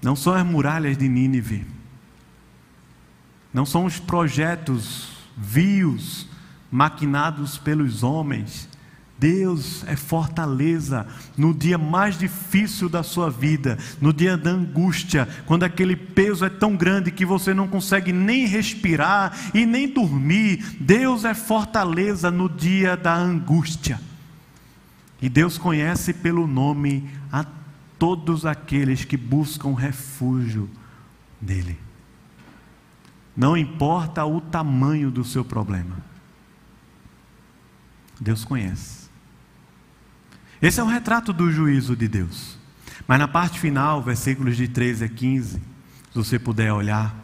Não 0.01 0.15
são 0.15 0.33
as 0.33 0.45
muralhas 0.45 0.97
de 0.97 1.09
Nínive. 1.09 1.65
Não 3.53 3.65
são 3.65 3.85
os 3.85 3.99
projetos 3.99 5.09
vios, 5.35 6.27
maquinados 6.71 7.57
pelos 7.57 8.03
homens. 8.03 8.69
Deus 9.17 9.83
é 9.85 9.97
fortaleza 9.97 11.05
no 11.35 11.53
dia 11.53 11.77
mais 11.77 12.17
difícil 12.17 12.87
da 12.87 13.03
sua 13.03 13.29
vida, 13.29 13.77
no 13.99 14.13
dia 14.13 14.37
da 14.37 14.51
angústia, 14.51 15.27
quando 15.45 15.63
aquele 15.63 15.95
peso 15.95 16.45
é 16.45 16.49
tão 16.49 16.77
grande 16.77 17.11
que 17.11 17.25
você 17.25 17.53
não 17.53 17.67
consegue 17.67 18.13
nem 18.13 18.45
respirar 18.45 19.37
e 19.53 19.65
nem 19.65 19.89
dormir. 19.89 20.77
Deus 20.79 21.25
é 21.25 21.33
fortaleza 21.33 22.31
no 22.31 22.47
dia 22.47 22.95
da 22.95 23.13
angústia. 23.13 23.99
E 25.21 25.27
Deus 25.27 25.57
conhece 25.57 26.13
pelo 26.13 26.47
nome 26.47 27.09
a 27.31 27.45
todos 27.97 28.45
aqueles 28.45 29.03
que 29.03 29.17
buscam 29.17 29.73
refúgio 29.73 30.69
nele. 31.41 31.77
Não 33.35 33.57
importa 33.57 34.25
o 34.25 34.39
tamanho 34.39 35.11
do 35.11 35.23
seu 35.23 35.43
problema. 35.43 35.97
Deus 38.19 38.43
conhece. 38.43 39.09
Esse 40.61 40.79
é 40.79 40.83
um 40.83 40.87
retrato 40.87 41.31
do 41.31 41.51
juízo 41.51 41.95
de 41.95 42.07
Deus. 42.07 42.57
Mas 43.07 43.19
na 43.19 43.27
parte 43.27 43.59
final, 43.59 44.01
versículos 44.01 44.57
de 44.57 44.67
13 44.67 45.05
a 45.05 45.09
15, 45.09 45.51
se 45.51 45.61
você 46.13 46.37
puder 46.37 46.73
olhar, 46.73 47.15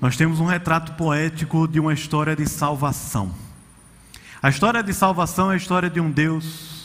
nós 0.00 0.16
temos 0.16 0.40
um 0.40 0.46
retrato 0.46 0.92
poético 0.94 1.68
de 1.68 1.78
uma 1.78 1.94
história 1.94 2.34
de 2.34 2.48
salvação. 2.48 3.32
A 4.42 4.48
história 4.48 4.82
de 4.82 4.92
salvação 4.92 5.50
é 5.50 5.54
a 5.54 5.56
história 5.56 5.88
de 5.88 6.00
um 6.00 6.10
Deus 6.10 6.81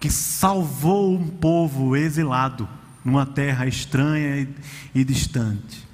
que 0.00 0.10
salvou 0.10 1.14
um 1.14 1.26
povo 1.28 1.96
exilado 1.96 2.68
numa 3.04 3.26
terra 3.26 3.66
estranha 3.66 4.46
e, 4.94 5.04
distante, 5.04 5.86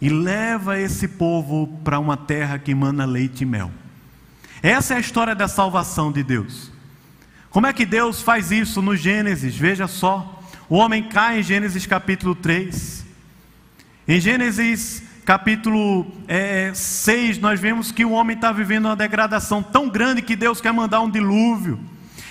e 0.00 0.08
leva 0.08 0.78
esse 0.78 1.08
povo 1.08 1.66
para 1.82 1.98
uma 1.98 2.16
terra 2.16 2.58
que 2.58 2.72
emana 2.72 3.04
leite 3.04 3.42
e 3.42 3.46
mel. 3.46 3.70
Essa 4.62 4.94
é 4.94 4.96
a 4.96 5.00
história 5.00 5.34
da 5.34 5.46
salvação 5.46 6.10
de 6.10 6.22
Deus. 6.22 6.70
Como 7.50 7.66
é 7.66 7.72
que 7.72 7.86
Deus 7.86 8.20
faz 8.20 8.50
isso 8.50 8.82
no 8.82 8.96
Gênesis? 8.96 9.54
Veja 9.54 9.86
só. 9.86 10.42
O 10.68 10.76
homem 10.76 11.04
cai 11.04 11.40
em 11.40 11.42
Gênesis 11.42 11.86
capítulo 11.86 12.34
3. 12.34 13.04
Em 14.08 14.20
Gênesis 14.20 15.02
capítulo 15.24 16.06
é, 16.26 16.72
6, 16.74 17.38
nós 17.38 17.60
vemos 17.60 17.92
que 17.92 18.04
o 18.04 18.10
homem 18.10 18.34
está 18.34 18.52
vivendo 18.52 18.86
uma 18.86 18.96
degradação 18.96 19.62
tão 19.62 19.88
grande 19.88 20.20
que 20.20 20.36
Deus 20.36 20.60
quer 20.60 20.72
mandar 20.72 21.00
um 21.00 21.10
dilúvio. 21.10 21.78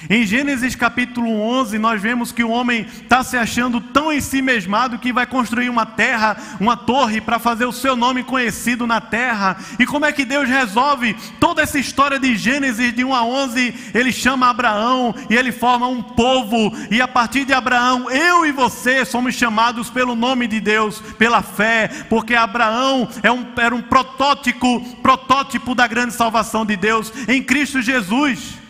Em 0.09 0.25
Gênesis 0.25 0.75
capítulo 0.75 1.29
11, 1.29 1.79
nós 1.79 2.01
vemos 2.01 2.31
que 2.31 2.43
o 2.43 2.49
homem 2.49 2.81
está 2.81 3.23
se 3.23 3.37
achando 3.37 3.79
tão 3.79 4.11
em 4.11 4.19
si 4.19 4.41
mesmado 4.41 4.99
que 4.99 5.13
vai 5.13 5.25
construir 5.25 5.69
uma 5.69 5.85
terra, 5.85 6.35
uma 6.59 6.75
torre 6.75 7.21
para 7.21 7.39
fazer 7.39 7.65
o 7.65 7.71
seu 7.71 7.95
nome 7.95 8.23
conhecido 8.23 8.85
na 8.85 8.99
terra. 8.99 9.55
E 9.79 9.85
como 9.85 10.05
é 10.05 10.11
que 10.11 10.25
Deus 10.25 10.49
resolve 10.49 11.15
toda 11.39 11.61
essa 11.61 11.79
história 11.79 12.19
de 12.19 12.35
Gênesis 12.35 12.93
de 12.93 13.03
1 13.03 13.15
a 13.15 13.23
11? 13.23 13.91
Ele 13.93 14.11
chama 14.11 14.49
Abraão 14.49 15.15
e 15.29 15.35
ele 15.35 15.53
forma 15.53 15.87
um 15.87 16.03
povo. 16.03 16.73
E 16.91 17.01
a 17.01 17.07
partir 17.07 17.45
de 17.45 17.53
Abraão, 17.53 18.11
eu 18.11 18.45
e 18.45 18.51
você 18.51 19.05
somos 19.05 19.35
chamados 19.35 19.89
pelo 19.89 20.15
nome 20.15 20.47
de 20.47 20.59
Deus, 20.59 20.99
pela 21.17 21.41
fé, 21.41 21.89
porque 22.09 22.35
Abraão 22.35 23.07
é 23.21 23.31
um, 23.31 23.45
era 23.55 23.73
um 23.73 23.81
protótipo, 23.81 24.81
protótipo 25.01 25.73
da 25.73 25.87
grande 25.87 26.13
salvação 26.13 26.65
de 26.65 26.75
Deus 26.75 27.11
em 27.27 27.41
Cristo 27.41 27.81
Jesus. 27.81 28.62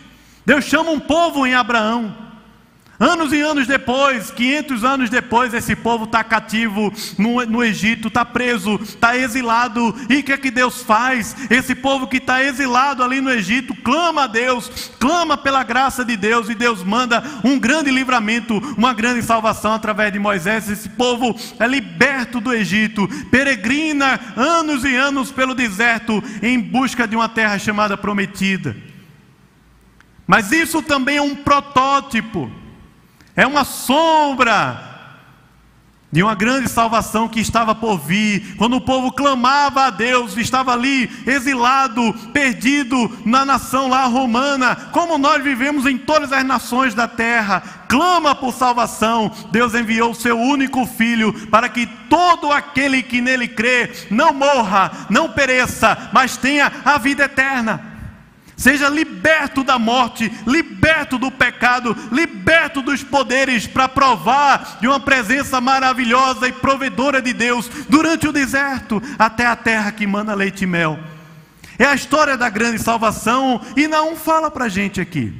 Deus 0.46 0.64
chama 0.64 0.90
um 0.90 1.00
povo 1.00 1.46
em 1.46 1.54
Abraão. 1.54 2.24
Anos 2.98 3.32
e 3.32 3.40
anos 3.40 3.66
depois, 3.66 4.30
500 4.30 4.84
anos 4.84 5.10
depois, 5.10 5.52
esse 5.52 5.74
povo 5.74 6.04
está 6.04 6.22
cativo 6.22 6.92
no, 7.18 7.44
no 7.44 7.64
Egito, 7.64 8.06
está 8.06 8.24
preso, 8.24 8.78
está 8.80 9.16
exilado. 9.16 9.94
E 10.08 10.18
o 10.18 10.22
que 10.22 10.32
é 10.32 10.36
que 10.36 10.50
Deus 10.50 10.80
faz? 10.80 11.34
Esse 11.50 11.74
povo 11.74 12.06
que 12.06 12.18
está 12.18 12.44
exilado 12.44 13.02
ali 13.02 13.20
no 13.20 13.32
Egito 13.32 13.74
clama 13.82 14.24
a 14.24 14.26
Deus, 14.28 14.92
clama 15.00 15.36
pela 15.36 15.64
graça 15.64 16.04
de 16.04 16.16
Deus, 16.16 16.48
e 16.48 16.54
Deus 16.54 16.84
manda 16.84 17.22
um 17.42 17.58
grande 17.58 17.90
livramento, 17.90 18.58
uma 18.78 18.94
grande 18.94 19.22
salvação 19.22 19.74
através 19.74 20.12
de 20.12 20.20
Moisés. 20.20 20.70
Esse 20.70 20.88
povo 20.90 21.34
é 21.58 21.66
liberto 21.66 22.40
do 22.40 22.54
Egito, 22.54 23.08
peregrina 23.28 24.20
anos 24.36 24.84
e 24.84 24.94
anos 24.94 25.32
pelo 25.32 25.54
deserto 25.54 26.22
em 26.40 26.60
busca 26.60 27.08
de 27.08 27.16
uma 27.16 27.28
terra 27.28 27.58
chamada 27.58 27.96
prometida. 27.96 28.93
Mas 30.26 30.52
isso 30.52 30.82
também 30.82 31.18
é 31.18 31.22
um 31.22 31.34
protótipo, 31.34 32.50
é 33.36 33.46
uma 33.46 33.64
sombra 33.64 34.94
de 36.14 36.22
uma 36.22 36.36
grande 36.36 36.68
salvação 36.68 37.28
que 37.28 37.40
estava 37.40 37.74
por 37.74 37.98
vir. 37.98 38.54
Quando 38.56 38.76
o 38.76 38.80
povo 38.80 39.10
clamava 39.10 39.86
a 39.86 39.90
Deus, 39.90 40.36
estava 40.36 40.72
ali 40.72 41.10
exilado, 41.26 42.14
perdido 42.32 43.10
na 43.26 43.44
nação 43.44 43.88
lá 43.88 44.04
romana, 44.04 44.76
como 44.92 45.18
nós 45.18 45.42
vivemos 45.42 45.86
em 45.86 45.98
todas 45.98 46.32
as 46.32 46.44
nações 46.44 46.94
da 46.94 47.08
terra, 47.08 47.64
clama 47.88 48.32
por 48.32 48.54
salvação. 48.54 49.28
Deus 49.50 49.74
enviou 49.74 50.12
o 50.12 50.14
seu 50.14 50.38
único 50.38 50.86
filho 50.86 51.32
para 51.48 51.68
que 51.68 51.84
todo 52.08 52.52
aquele 52.52 53.02
que 53.02 53.20
nele 53.20 53.48
crê 53.48 53.90
não 54.08 54.32
morra, 54.32 55.08
não 55.10 55.28
pereça, 55.30 56.10
mas 56.12 56.36
tenha 56.36 56.70
a 56.84 56.96
vida 56.96 57.24
eterna. 57.24 57.93
Seja 58.56 58.88
liberto 58.88 59.64
da 59.64 59.78
morte, 59.78 60.30
liberto 60.46 61.18
do 61.18 61.30
pecado, 61.30 61.96
liberto 62.12 62.82
dos 62.82 63.02
poderes 63.02 63.66
para 63.66 63.88
provar 63.88 64.78
de 64.80 64.86
uma 64.86 65.00
presença 65.00 65.60
maravilhosa 65.60 66.46
e 66.46 66.52
provedora 66.52 67.20
de 67.20 67.32
Deus 67.32 67.68
durante 67.88 68.28
o 68.28 68.32
deserto 68.32 69.02
até 69.18 69.46
a 69.46 69.56
terra 69.56 69.90
que 69.90 70.06
manda 70.06 70.34
leite 70.34 70.62
e 70.62 70.66
mel. 70.66 70.98
É 71.78 71.84
a 71.84 71.94
história 71.94 72.36
da 72.36 72.48
grande 72.48 72.78
salvação 72.78 73.60
e 73.76 73.88
não 73.88 74.14
fala 74.14 74.50
para 74.50 74.66
a 74.66 74.68
gente 74.68 75.00
aqui. 75.00 75.32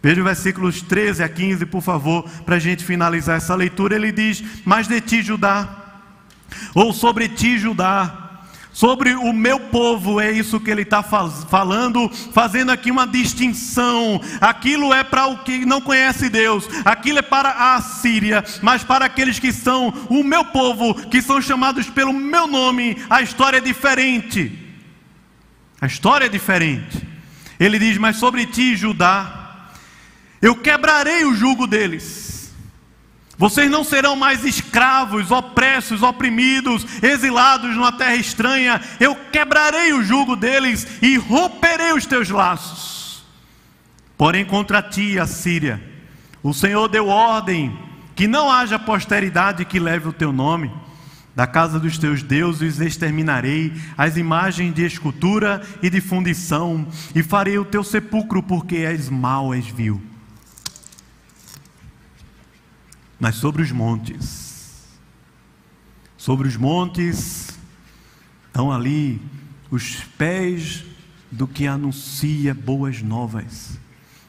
Veja 0.00 0.20
os 0.20 0.24
versículos 0.24 0.82
13 0.82 1.22
a 1.22 1.28
15, 1.28 1.66
por 1.66 1.80
favor, 1.80 2.28
para 2.44 2.56
a 2.56 2.60
gente 2.60 2.84
finalizar 2.84 3.36
essa 3.36 3.54
leitura. 3.54 3.96
Ele 3.96 4.12
diz: 4.12 4.42
Mas 4.64 4.86
de 4.86 5.00
ti, 5.00 5.22
Judá, 5.22 5.68
ou 6.74 6.92
sobre 6.92 7.28
ti, 7.28 7.58
Judá, 7.58 8.21
Sobre 8.72 9.14
o 9.14 9.34
meu 9.34 9.60
povo, 9.60 10.18
é 10.18 10.32
isso 10.32 10.58
que 10.58 10.70
ele 10.70 10.80
está 10.80 11.02
falando, 11.02 12.08
fazendo 12.32 12.72
aqui 12.72 12.90
uma 12.90 13.06
distinção. 13.06 14.18
Aquilo 14.40 14.94
é 14.94 15.04
para 15.04 15.26
o 15.26 15.44
que 15.44 15.66
não 15.66 15.80
conhece 15.80 16.30
Deus, 16.30 16.66
aquilo 16.82 17.18
é 17.18 17.22
para 17.22 17.74
a 17.74 17.82
Síria, 17.82 18.42
mas 18.62 18.82
para 18.82 19.04
aqueles 19.04 19.38
que 19.38 19.52
são 19.52 19.92
o 20.08 20.24
meu 20.24 20.44
povo, 20.46 20.94
que 20.94 21.20
são 21.20 21.40
chamados 21.42 21.90
pelo 21.90 22.14
meu 22.14 22.46
nome, 22.46 22.96
a 23.10 23.20
história 23.20 23.58
é 23.58 23.60
diferente. 23.60 24.58
A 25.78 25.86
história 25.86 26.24
é 26.24 26.28
diferente. 26.28 27.06
Ele 27.60 27.78
diz: 27.78 27.98
Mas 27.98 28.16
sobre 28.16 28.46
ti, 28.46 28.74
Judá, 28.74 29.68
eu 30.40 30.56
quebrarei 30.56 31.26
o 31.26 31.34
jugo 31.34 31.66
deles 31.66 32.31
vocês 33.42 33.68
não 33.68 33.82
serão 33.82 34.14
mais 34.14 34.44
escravos, 34.44 35.32
opressos, 35.32 36.00
oprimidos, 36.00 36.86
exilados 37.02 37.74
numa 37.74 37.90
terra 37.90 38.14
estranha. 38.14 38.80
Eu 39.00 39.16
quebrarei 39.32 39.92
o 39.92 40.04
jugo 40.04 40.36
deles 40.36 40.86
e 41.02 41.16
romperei 41.16 41.92
os 41.92 42.06
teus 42.06 42.30
laços. 42.30 43.24
Porém, 44.16 44.44
contra 44.44 44.80
ti, 44.80 45.18
a 45.18 45.26
Síria, 45.26 45.82
o 46.40 46.54
Senhor 46.54 46.86
deu 46.86 47.08
ordem 47.08 47.76
que 48.14 48.28
não 48.28 48.48
haja 48.48 48.78
posteridade 48.78 49.64
que 49.64 49.80
leve 49.80 50.06
o 50.06 50.12
teu 50.12 50.32
nome. 50.32 50.70
Da 51.34 51.44
casa 51.44 51.80
dos 51.80 51.98
teus 51.98 52.22
deuses 52.22 52.78
exterminarei 52.78 53.72
as 53.98 54.16
imagens 54.16 54.72
de 54.72 54.84
escultura 54.84 55.60
e 55.82 55.90
de 55.90 56.00
fundição, 56.00 56.86
e 57.12 57.24
farei 57.24 57.58
o 57.58 57.64
teu 57.64 57.82
sepulcro, 57.82 58.40
porque 58.40 58.76
és 58.76 59.10
mau, 59.10 59.52
és 59.52 59.66
vil. 59.66 60.11
Mas 63.22 63.36
sobre 63.36 63.62
os 63.62 63.70
montes. 63.70 64.98
Sobre 66.16 66.48
os 66.48 66.56
montes 66.56 67.56
estão 68.48 68.72
ali 68.72 69.22
os 69.70 70.02
pés 70.18 70.84
do 71.30 71.46
que 71.46 71.68
anuncia 71.68 72.52
boas 72.52 73.00
novas, 73.00 73.78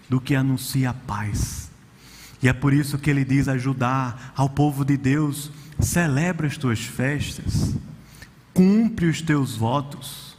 do 0.08 0.22
que 0.22 0.36
anuncia 0.36 0.94
paz. 0.94 1.72
E 2.40 2.48
é 2.48 2.54
por 2.54 2.72
isso 2.72 3.00
que 3.00 3.10
ele 3.10 3.26
diz 3.26 3.48
ajudar 3.48 4.32
ao 4.36 4.48
povo 4.48 4.86
de 4.86 4.96
Deus: 4.96 5.50
celebra 5.80 6.46
as 6.46 6.56
tuas 6.56 6.82
festas, 6.82 7.76
cumpre 8.54 9.08
os 9.08 9.24
teus 9.24 9.56
votos, 9.56 10.38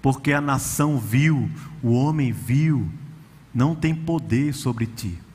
porque 0.00 0.32
a 0.32 0.40
nação 0.40 1.00
viu, 1.00 1.50
o 1.82 1.94
homem 1.94 2.30
viu, 2.30 2.88
não 3.52 3.74
tem 3.74 3.92
poder 3.92 4.54
sobre 4.54 4.86
ti 4.86 5.25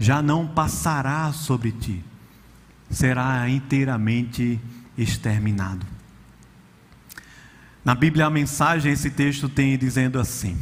já 0.00 0.22
não 0.22 0.46
passará 0.46 1.30
sobre 1.30 1.72
ti, 1.72 2.02
será 2.90 3.46
inteiramente 3.50 4.58
exterminado. 4.96 5.86
Na 7.84 7.94
Bíblia, 7.94 8.24
a 8.24 8.30
mensagem, 8.30 8.90
esse 8.90 9.10
texto 9.10 9.46
tem 9.46 9.76
dizendo 9.76 10.18
assim: 10.18 10.58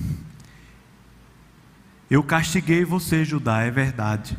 Eu 2.11 2.25
castiguei 2.25 2.85
você, 2.85 3.25
Judá, 3.25 3.61
é 3.61 3.71
verdade. 3.71 4.37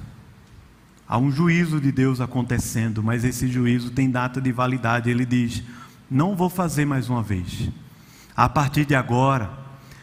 Há 1.07 1.17
um 1.17 1.31
juízo 1.31 1.79
de 1.79 1.93
Deus 1.93 2.19
acontecendo, 2.19 3.01
mas 3.01 3.23
esse 3.23 3.47
juízo 3.47 3.91
tem 3.91 4.11
data 4.11 4.41
de 4.41 4.51
validade. 4.51 5.09
Ele 5.09 5.25
diz: 5.25 5.63
Não 6.11 6.35
vou 6.35 6.49
fazer 6.49 6.85
mais 6.85 7.09
uma 7.09 7.23
vez. 7.23 7.69
A 8.35 8.49
partir 8.49 8.83
de 8.83 8.95
agora, 8.95 9.49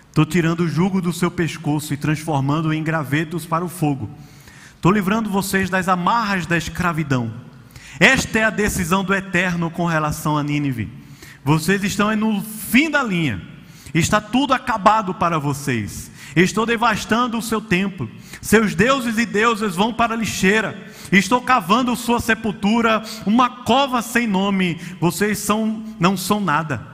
estou 0.09 0.25
tirando 0.25 0.61
o 0.61 0.69
jugo 0.69 1.03
do 1.03 1.13
seu 1.13 1.31
pescoço 1.31 1.93
e 1.93 1.99
transformando 1.99 2.73
em 2.73 2.83
gravetos 2.83 3.45
para 3.45 3.65
o 3.65 3.69
fogo 3.69 4.11
Estou 4.87 4.95
livrando 4.95 5.29
vocês 5.29 5.69
das 5.69 5.89
amarras 5.89 6.47
da 6.47 6.57
escravidão. 6.57 7.35
Esta 7.99 8.39
é 8.39 8.45
a 8.45 8.51
decisão 8.51 9.03
do 9.03 9.13
Eterno 9.13 9.69
com 9.69 9.85
relação 9.85 10.39
a 10.39 10.45
Nínive. 10.45 10.89
Vocês 11.45 11.83
estão 11.83 12.15
no 12.15 12.41
fim 12.41 12.89
da 12.89 13.03
linha. 13.03 13.43
Está 13.93 14.21
tudo 14.21 14.55
acabado 14.55 15.13
para 15.13 15.41
vocês. 15.41 16.09
Estou 16.37 16.65
devastando 16.65 17.37
o 17.37 17.43
seu 17.43 17.61
templo. 17.61 18.09
Seus 18.41 18.77
deuses 18.77 19.19
e 19.19 19.27
deusas 19.27 19.75
vão 19.75 19.93
para 19.93 20.15
a 20.15 20.17
lixeira. 20.17 20.81
Estou 21.11 21.41
cavando 21.41 21.97
sua 21.97 22.21
sepultura, 22.21 23.03
uma 23.27 23.51
cova 23.51 24.01
sem 24.01 24.25
nome. 24.29 24.81
Vocês 25.01 25.41
são, 25.41 25.83
não 25.99 26.17
são 26.17 26.41
nada. 26.41 26.87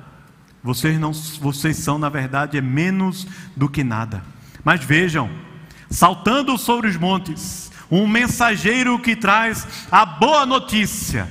Vocês 0.64 0.98
não, 0.98 1.12
vocês 1.12 1.76
são 1.76 1.98
na 1.98 2.08
verdade 2.08 2.56
é 2.56 2.62
menos 2.62 3.26
do 3.54 3.68
que 3.68 3.84
nada. 3.84 4.24
Mas 4.64 4.82
vejam, 4.82 5.28
saltando 5.90 6.56
sobre 6.56 6.88
os 6.88 6.96
montes, 6.96 7.70
um 7.92 8.06
mensageiro 8.08 8.98
que 8.98 9.14
traz 9.14 9.86
a 9.90 10.06
boa 10.06 10.46
notícia. 10.46 11.30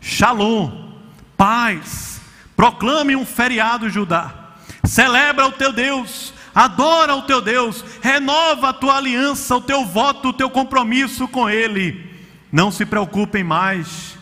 Shalom, 0.00 0.94
paz. 1.36 2.18
Proclame 2.56 3.14
um 3.14 3.26
feriado, 3.26 3.90
Judá. 3.90 4.54
Celebra 4.82 5.46
o 5.46 5.52
teu 5.52 5.70
Deus, 5.70 6.32
adora 6.54 7.14
o 7.14 7.22
teu 7.22 7.42
Deus, 7.42 7.84
renova 8.00 8.70
a 8.70 8.72
tua 8.72 8.96
aliança, 8.96 9.54
o 9.54 9.60
teu 9.60 9.84
voto, 9.84 10.30
o 10.30 10.32
teu 10.32 10.48
compromisso 10.48 11.28
com 11.28 11.48
Ele. 11.48 12.10
Não 12.50 12.70
se 12.70 12.86
preocupem 12.86 13.44
mais 13.44 14.16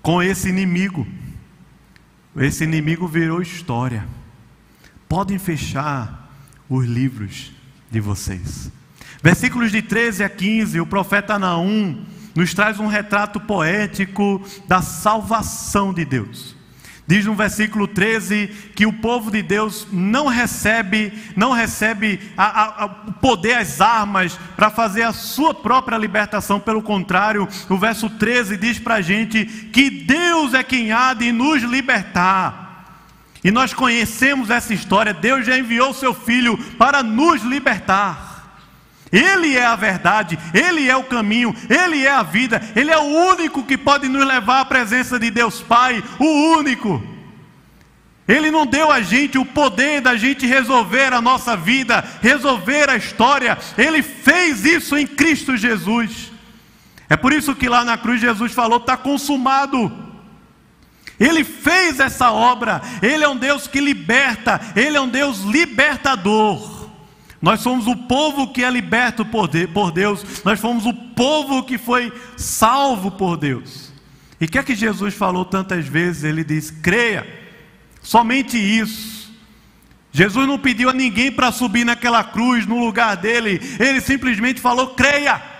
com 0.00 0.22
esse 0.22 0.48
inimigo. 0.48 1.06
Esse 2.34 2.64
inimigo 2.64 3.06
virou 3.06 3.42
história. 3.42 4.08
Podem 5.06 5.38
fechar 5.38 6.32
os 6.66 6.86
livros 6.86 7.52
de 7.90 8.00
vocês. 8.00 8.72
Versículos 9.24 9.72
de 9.72 9.80
13 9.80 10.22
a 10.22 10.28
15, 10.28 10.82
o 10.82 10.86
profeta 10.86 11.38
Naum 11.38 12.04
nos 12.34 12.52
traz 12.52 12.78
um 12.78 12.86
retrato 12.86 13.40
poético 13.40 14.44
da 14.68 14.82
salvação 14.82 15.94
de 15.94 16.04
Deus. 16.04 16.54
Diz 17.06 17.24
no 17.24 17.34
versículo 17.34 17.88
13 17.88 18.48
que 18.76 18.84
o 18.84 18.92
povo 18.92 19.30
de 19.30 19.40
Deus 19.40 19.86
não 19.90 20.26
recebe, 20.26 21.10
não 21.34 21.52
recebe 21.52 22.20
o 23.06 23.12
poder, 23.14 23.54
as 23.54 23.80
armas 23.80 24.38
para 24.56 24.68
fazer 24.68 25.04
a 25.04 25.12
sua 25.14 25.54
própria 25.54 25.96
libertação. 25.96 26.60
Pelo 26.60 26.82
contrário, 26.82 27.48
o 27.70 27.78
verso 27.78 28.10
13 28.10 28.58
diz 28.58 28.78
para 28.78 28.96
a 28.96 29.00
gente 29.00 29.46
que 29.46 29.88
Deus 29.88 30.52
é 30.52 30.62
quem 30.62 30.92
há 30.92 31.14
de 31.14 31.32
nos 31.32 31.62
libertar. 31.62 33.00
E 33.42 33.50
nós 33.50 33.72
conhecemos 33.72 34.50
essa 34.50 34.74
história. 34.74 35.14
Deus 35.14 35.46
já 35.46 35.56
enviou 35.56 35.94
seu 35.94 36.12
filho 36.12 36.58
para 36.76 37.02
nos 37.02 37.42
libertar. 37.42 38.33
Ele 39.14 39.56
é 39.56 39.64
a 39.64 39.76
verdade, 39.76 40.36
Ele 40.52 40.90
é 40.90 40.96
o 40.96 41.04
caminho, 41.04 41.54
Ele 41.70 42.04
é 42.04 42.10
a 42.10 42.24
vida, 42.24 42.60
Ele 42.74 42.90
é 42.90 42.98
o 42.98 43.30
único 43.30 43.62
que 43.62 43.78
pode 43.78 44.08
nos 44.08 44.26
levar 44.26 44.60
à 44.60 44.64
presença 44.64 45.20
de 45.20 45.30
Deus 45.30 45.60
Pai, 45.60 46.02
o 46.18 46.56
único. 46.58 47.00
Ele 48.26 48.50
não 48.50 48.66
deu 48.66 48.90
a 48.90 49.00
gente 49.02 49.38
o 49.38 49.44
poder 49.44 50.00
da 50.00 50.16
gente 50.16 50.46
resolver 50.46 51.12
a 51.12 51.20
nossa 51.20 51.56
vida, 51.56 52.04
resolver 52.20 52.90
a 52.90 52.96
história, 52.96 53.56
Ele 53.78 54.02
fez 54.02 54.64
isso 54.64 54.96
em 54.96 55.06
Cristo 55.06 55.56
Jesus. 55.56 56.32
É 57.08 57.16
por 57.16 57.32
isso 57.32 57.54
que 57.54 57.68
lá 57.68 57.84
na 57.84 57.96
cruz 57.96 58.20
Jesus 58.20 58.52
falou: 58.52 58.78
está 58.78 58.96
consumado. 58.96 59.92
Ele 61.20 61.44
fez 61.44 62.00
essa 62.00 62.32
obra, 62.32 62.82
Ele 63.00 63.22
é 63.22 63.28
um 63.28 63.36
Deus 63.36 63.68
que 63.68 63.80
liberta, 63.80 64.60
Ele 64.74 64.96
é 64.96 65.00
um 65.00 65.08
Deus 65.08 65.42
libertador. 65.42 66.73
Nós 67.44 67.60
somos 67.60 67.86
o 67.86 67.94
povo 67.94 68.54
que 68.54 68.64
é 68.64 68.70
liberto 68.70 69.22
por 69.22 69.48
Deus, 69.48 70.24
nós 70.42 70.58
fomos 70.58 70.86
o 70.86 70.94
povo 70.94 71.62
que 71.62 71.76
foi 71.76 72.10
salvo 72.38 73.10
por 73.10 73.36
Deus. 73.36 73.92
E 74.40 74.46
o 74.46 74.48
que 74.48 74.56
é 74.56 74.62
que 74.62 74.74
Jesus 74.74 75.12
falou 75.12 75.44
tantas 75.44 75.86
vezes? 75.86 76.24
Ele 76.24 76.42
diz: 76.42 76.70
creia, 76.70 77.28
somente 78.00 78.56
isso. 78.56 79.30
Jesus 80.10 80.48
não 80.48 80.58
pediu 80.58 80.88
a 80.88 80.94
ninguém 80.94 81.30
para 81.30 81.52
subir 81.52 81.84
naquela 81.84 82.24
cruz 82.24 82.64
no 82.64 82.78
lugar 82.78 83.14
dele, 83.18 83.60
ele 83.78 84.00
simplesmente 84.00 84.58
falou: 84.58 84.94
creia. 84.94 85.52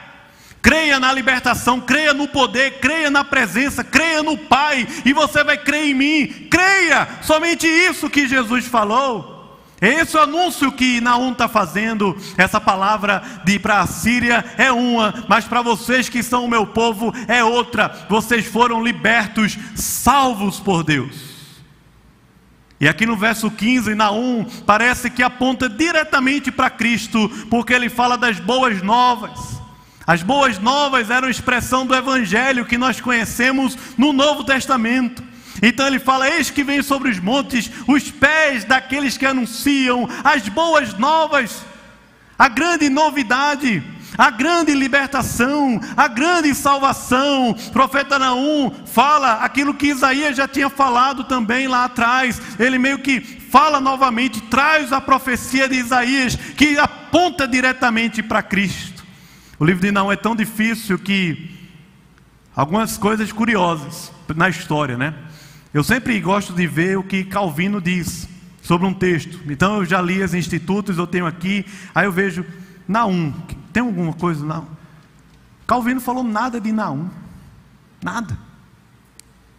Creia 0.63 0.99
na 0.99 1.13
libertação, 1.13 1.79
creia 1.79 2.15
no 2.15 2.27
poder, 2.27 2.79
creia 2.81 3.11
na 3.11 3.23
presença, 3.23 3.85
creia 3.85 4.23
no 4.23 4.39
Pai, 4.39 4.89
e 5.05 5.13
você 5.13 5.45
vai 5.45 5.59
crer 5.59 5.91
em 5.91 5.93
mim. 5.93 6.27
Creia, 6.51 7.07
somente 7.21 7.67
isso 7.67 8.09
que 8.09 8.27
Jesus 8.27 8.65
falou. 8.65 9.34
Esse 9.81 10.17
é 10.17 10.21
o 10.21 10.23
anúncio 10.23 10.73
que 10.73 11.01
Naum 11.01 11.33
está 11.33 11.49
fazendo. 11.49 12.17
Essa 12.37 12.61
palavra 12.61 13.23
de 13.45 13.59
para 13.59 13.81
a 13.81 13.87
Síria 13.87 14.45
é 14.57 14.71
uma, 14.73 15.25
mas 15.29 15.45
para 15.45 15.63
vocês 15.63 16.09
que 16.09 16.23
são 16.23 16.45
o 16.45 16.49
meu 16.49 16.67
povo 16.67 17.13
é 17.29 17.43
outra. 17.45 18.07
Vocês 18.09 18.47
foram 18.47 18.83
libertos, 18.83 19.59
salvos 19.75 20.61
por 20.61 20.83
Deus. 20.83 21.35
E 22.81 22.89
aqui 22.89 23.07
no 23.07 23.17
verso 23.17 23.51
15, 23.51 23.95
Naum 23.95 24.45
parece 24.67 25.09
que 25.09 25.23
aponta 25.23 25.69
diretamente 25.69 26.51
para 26.51 26.71
Cristo, 26.71 27.29
porque 27.49 27.73
ele 27.73 27.89
fala 27.89 28.19
das 28.19 28.39
boas 28.39 28.83
novas. 28.83 29.61
As 30.07 30.23
boas 30.23 30.59
novas 30.59 31.09
eram 31.09 31.31
expressão 31.31 31.87
do 31.87 31.95
evangelho 31.95 32.67
que 32.67 32.77
nós 32.77 33.01
conhecemos 33.01 33.77
no 33.97 34.13
Novo 34.13 34.45
Testamento. 34.45 35.23
Então 35.67 35.87
ele 35.87 35.99
fala: 35.99 36.29
Eis 36.29 36.51
que 36.51 36.63
vem 36.63 36.83
sobre 36.83 37.11
os 37.11 37.19
montes 37.19 37.71
os 37.89 38.11
pés 38.11 38.65
daqueles 38.65 39.17
que 39.17 39.25
anunciam 39.25 40.07
as 40.23 40.47
boas 40.47 40.93
novas, 40.99 41.65
a 42.39 42.49
grande 42.49 42.91
novidade, 42.91 43.83
a 44.19 44.31
grande 44.31 44.75
libertação, 44.75 45.81
a 45.97 46.07
grande 46.07 46.55
salvação. 46.55 47.53
O 47.53 47.71
profeta 47.71 48.19
Naum 48.19 48.71
fala 48.85 49.37
aquilo 49.37 49.73
que 49.73 49.87
Isaías 49.87 50.37
já 50.37 50.47
tinha 50.47 50.69
falado 50.69 51.25
também 51.25 51.67
lá 51.67 51.85
atrás. 51.85 52.41
Ele 52.59 52.79
meio 52.79 52.99
que 52.99 53.19
fala 53.21 53.81
novamente, 53.81 54.43
traz 54.43 54.93
a 54.93 55.01
profecia 55.01 55.67
de 55.67 55.77
Isaías 55.77 56.37
que 56.37 56.79
aponta 56.79 57.49
diretamente 57.49 58.23
para 58.23 58.43
Cristo. 58.43 59.03
O 59.59 59.65
livro 59.65 59.81
de 59.81 59.91
Naum 59.91 60.13
é 60.13 60.17
tão 60.17 60.37
difícil 60.37 60.99
que 60.99 61.51
algumas 62.55 62.99
coisas 62.99 63.33
curiosas 63.33 64.13
na 64.37 64.51
história, 64.51 64.99
né? 64.99 65.15
Eu 65.75 65.83
sempre 65.83 66.21
gosto 66.21 66.53
de 66.53 66.69
ver 66.69 66.97
o 66.97 67.03
que 67.03 67.25
Calvino 67.25 67.81
diz 67.81 68.29
sobre 68.63 68.87
um 68.87 68.95
texto. 68.95 69.41
Então 69.51 69.79
eu 69.79 69.85
já 69.85 70.01
li 70.01 70.23
as 70.23 70.33
institutos, 70.33 70.97
eu 70.97 71.07
tenho 71.07 71.27
aqui, 71.27 71.67
aí 71.93 72.07
eu 72.07 72.13
vejo 72.13 72.47
Naum. 72.87 73.33
Tem 73.73 73.83
alguma 73.83 74.13
coisa 74.13 74.47
Naum? 74.47 74.67
Calvino 75.67 76.01
falou 76.01 76.23
nada 76.23 76.61
de 76.61 76.71
Naum. 76.71 77.11
Nada. 78.01 78.39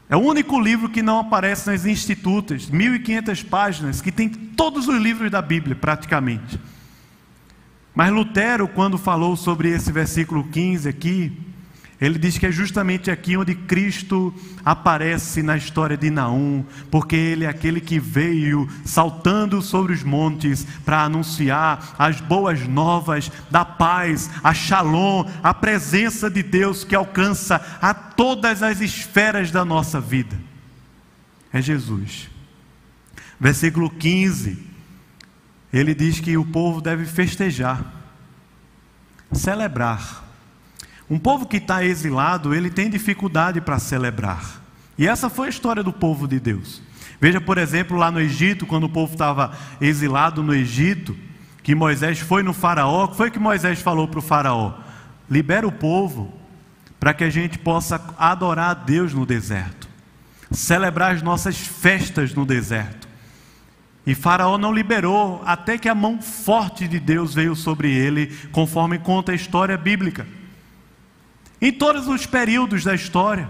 É 0.07 0.15
o 0.15 0.21
único 0.21 0.57
livro 0.57 0.87
que 0.87 1.01
não 1.01 1.19
aparece 1.19 1.69
nas 1.69 1.85
institutas, 1.85 2.69
1500 2.69 3.43
páginas, 3.43 4.01
que 4.01 4.11
tem 4.11 4.29
todos 4.29 4.87
os 4.87 5.01
livros 5.01 5.29
da 5.29 5.41
Bíblia, 5.41 5.75
praticamente. 5.75 6.57
Mas 7.93 8.13
Lutero, 8.13 8.69
quando 8.69 8.97
falou 8.97 9.35
sobre 9.35 9.69
esse 9.69 9.91
versículo 9.91 10.45
15 10.45 10.87
aqui, 10.87 11.37
ele 11.99 12.19
diz 12.19 12.37
que 12.37 12.45
é 12.45 12.51
justamente 12.51 13.09
aqui 13.09 13.37
onde 13.37 13.55
Cristo 13.55 14.33
aparece 14.65 15.41
na 15.41 15.55
história 15.55 15.95
de 15.95 16.09
Naum, 16.09 16.65
porque 16.91 17.15
ele 17.15 17.45
é 17.45 17.47
aquele 17.47 17.79
que 17.79 17.99
veio 17.99 18.67
saltando 18.83 19.61
sobre 19.61 19.93
os 19.93 20.03
montes 20.03 20.65
para 20.83 21.03
anunciar 21.03 21.95
as 21.97 22.19
boas 22.19 22.67
novas 22.67 23.31
da 23.49 23.63
paz, 23.63 24.29
a 24.43 24.53
shalom, 24.53 25.25
a 25.41 25.53
presença 25.53 26.29
de 26.29 26.43
Deus 26.43 26.83
que 26.83 26.95
alcança 26.95 27.65
a 27.81 27.93
todas 27.93 28.61
as 28.61 28.81
esferas 28.81 29.49
da 29.49 29.63
nossa 29.63 30.01
vida. 30.01 30.37
É 31.53 31.61
Jesus. 31.61 32.29
Versículo 33.39 33.89
15, 33.89 34.57
ele 35.71 35.95
diz 35.95 36.19
que 36.19 36.35
o 36.35 36.45
povo 36.45 36.81
deve 36.81 37.05
festejar, 37.05 37.85
celebrar 39.31 40.24
um 41.09 41.19
povo 41.19 41.45
que 41.45 41.57
está 41.57 41.83
exilado, 41.83 42.53
ele 42.53 42.69
tem 42.69 42.89
dificuldade 42.89 43.61
para 43.61 43.79
celebrar. 43.79 44.61
E 44.97 45.07
essa 45.07 45.29
foi 45.29 45.47
a 45.47 45.49
história 45.49 45.83
do 45.83 45.93
povo 45.93 46.27
de 46.27 46.39
Deus. 46.39 46.81
Veja, 47.19 47.39
por 47.39 47.57
exemplo, 47.57 47.97
lá 47.97 48.09
no 48.09 48.19
Egito, 48.19 48.65
quando 48.65 48.85
o 48.85 48.89
povo 48.89 49.13
estava 49.13 49.51
exilado 49.79 50.41
no 50.41 50.53
Egito, 50.53 51.15
que 51.63 51.75
Moisés 51.75 52.19
foi 52.19 52.43
no 52.43 52.53
Faraó, 52.53 53.07
foi 53.07 53.31
que 53.31 53.39
Moisés 53.39 53.81
falou 53.81 54.07
para 54.07 54.19
o 54.19 54.21
Faraó? 54.21 54.73
Libera 55.29 55.67
o 55.67 55.71
povo 55.71 56.33
para 56.99 57.13
que 57.13 57.23
a 57.23 57.29
gente 57.29 57.57
possa 57.57 58.01
adorar 58.17 58.71
a 58.71 58.73
Deus 58.73 59.13
no 59.13 59.25
deserto, 59.25 59.87
celebrar 60.51 61.13
as 61.13 61.21
nossas 61.21 61.57
festas 61.57 62.33
no 62.33 62.45
deserto. 62.45 63.07
E 64.07 64.13
Faraó 64.13 64.57
não 64.57 64.71
liberou 64.71 65.41
até 65.45 65.77
que 65.77 65.89
a 65.89 65.95
mão 65.95 66.21
forte 66.21 66.87
de 66.87 66.99
Deus 66.99 67.33
veio 67.33 67.55
sobre 67.55 67.91
ele, 67.91 68.27
conforme 68.51 68.99
conta 68.99 69.31
a 69.31 69.35
história 69.35 69.77
bíblica. 69.77 70.27
Em 71.65 71.71
todos 71.71 72.07
os 72.07 72.27
períodos 72.27 72.83
da 72.83 72.93
história, 72.93 73.49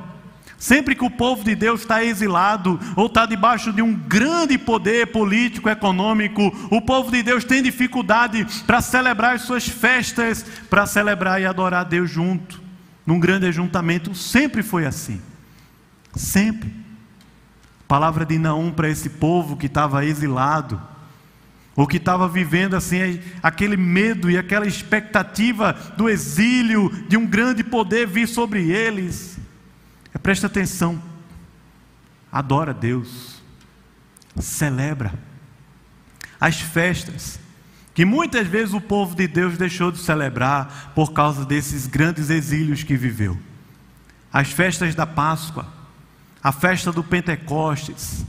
sempre 0.58 0.96
que 0.96 1.04
o 1.04 1.10
povo 1.10 1.44
de 1.44 1.54
Deus 1.54 1.82
está 1.82 2.02
exilado 2.02 2.80
ou 2.96 3.08
está 3.08 3.26
debaixo 3.26 3.74
de 3.74 3.82
um 3.82 3.94
grande 3.94 4.58
poder 4.58 5.08
político, 5.08 5.68
econômico, 5.68 6.42
o 6.72 6.82
povo 6.82 7.12
de 7.12 7.22
Deus 7.22 7.44
tem 7.44 7.62
dificuldade 7.62 8.48
para 8.66 8.80
celebrar 8.80 9.36
as 9.36 9.42
suas 9.42 9.68
festas, 9.68 10.46
para 10.70 10.86
celebrar 10.86 11.42
e 11.42 11.46
adorar 11.46 11.82
a 11.82 11.84
Deus 11.84 12.10
junto, 12.10 12.62
num 13.06 13.20
grande 13.20 13.48
ajuntamento. 13.48 14.16
Sempre 14.16 14.64
foi 14.64 14.86
assim. 14.86 15.22
Sempre. 16.16 16.74
Palavra 17.86 18.26
de 18.26 18.40
Naum 18.40 18.72
para 18.72 18.88
esse 18.88 19.10
povo 19.10 19.58
que 19.58 19.66
estava 19.66 20.06
exilado 20.06 20.82
ou 21.76 21.86
que 21.86 21.98
estava 21.98 22.28
vivendo 22.28 22.76
assim 22.76 23.20
aquele 23.44 23.76
medo 23.76 24.32
e 24.32 24.38
aquela 24.38 24.66
expectativa 24.66 25.74
do 25.98 26.08
exílio, 26.08 26.90
de 27.08 27.18
um 27.18 27.26
grande 27.26 27.64
poder 27.64 28.08
vir 28.08 28.28
sobre 28.28 28.72
eles. 28.72 29.38
É, 30.14 30.18
presta 30.18 30.48
atenção, 30.48 31.02
adora 32.32 32.74
Deus, 32.74 33.42
celebra 34.40 35.14
as 36.40 36.62
festas, 36.62 37.40
que 37.94 38.06
muitas 38.06 38.48
vezes 38.48 38.74
o 38.74 38.82
povo 38.82 39.16
de 39.16 39.28
Deus 39.28 39.58
deixou 39.58 39.92
de 39.92 39.98
celebrar 39.98 40.92
por 40.94 41.12
causa 41.12 41.46
desses 41.46 41.88
grandes 41.88 42.30
exílios 42.30 42.84
que 42.84 42.96
viveu. 42.96 43.38
As 44.32 44.52
festas 44.52 44.96
da 44.96 45.06
Páscoa, 45.06 45.66
a 46.44 46.52
festa 46.52 46.92
do 46.92 47.04
Pentecostes, 47.04 48.26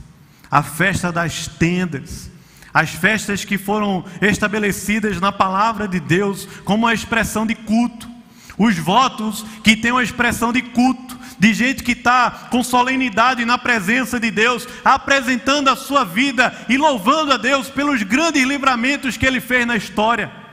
a 0.49 0.63
festa 0.63 1.11
das 1.11 1.47
tendas, 1.47 2.31
as 2.73 2.91
festas 2.91 3.43
que 3.45 3.57
foram 3.57 4.03
estabelecidas 4.21 5.19
na 5.19 5.31
palavra 5.31 5.87
de 5.87 5.99
Deus 5.99 6.47
como 6.63 6.85
uma 6.85 6.93
expressão 6.93 7.45
de 7.45 7.55
culto, 7.55 8.09
os 8.57 8.77
votos 8.77 9.45
que 9.63 9.75
têm 9.75 9.91
uma 9.91 10.03
expressão 10.03 10.51
de 10.51 10.61
culto, 10.61 11.17
de 11.39 11.53
gente 11.53 11.83
que 11.83 11.91
está 11.91 12.31
com 12.49 12.63
solenidade 12.63 13.45
na 13.45 13.57
presença 13.57 14.19
de 14.19 14.31
Deus, 14.31 14.67
apresentando 14.83 15.69
a 15.69 15.75
sua 15.75 16.03
vida 16.03 16.53
e 16.67 16.77
louvando 16.77 17.33
a 17.33 17.37
Deus 17.37 17.69
pelos 17.69 18.01
grandes 18.01 18.43
livramentos 18.43 19.17
que 19.17 19.25
Ele 19.25 19.39
fez 19.39 19.65
na 19.65 19.75
história. 19.75 20.46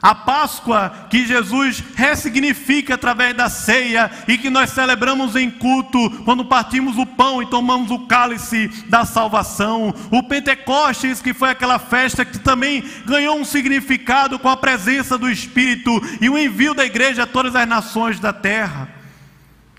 A 0.00 0.14
Páscoa 0.14 0.92
que 1.10 1.26
Jesus 1.26 1.82
ressignifica 1.94 2.94
através 2.94 3.36
da 3.36 3.48
ceia 3.48 4.10
e 4.28 4.38
que 4.38 4.48
nós 4.48 4.70
celebramos 4.70 5.34
em 5.34 5.50
culto, 5.50 6.10
quando 6.24 6.44
partimos 6.44 6.96
o 6.96 7.04
pão 7.04 7.42
e 7.42 7.46
tomamos 7.46 7.90
o 7.90 8.06
cálice 8.06 8.68
da 8.88 9.04
salvação. 9.04 9.92
O 10.10 10.22
Pentecostes, 10.22 11.20
que 11.20 11.34
foi 11.34 11.50
aquela 11.50 11.80
festa 11.80 12.24
que 12.24 12.38
também 12.38 12.84
ganhou 13.04 13.36
um 13.36 13.44
significado 13.44 14.38
com 14.38 14.48
a 14.48 14.56
presença 14.56 15.18
do 15.18 15.28
Espírito 15.28 15.90
e 16.20 16.30
o 16.30 16.38
envio 16.38 16.74
da 16.74 16.84
igreja 16.84 17.24
a 17.24 17.26
todas 17.26 17.56
as 17.56 17.66
nações 17.66 18.20
da 18.20 18.32
terra. 18.32 18.88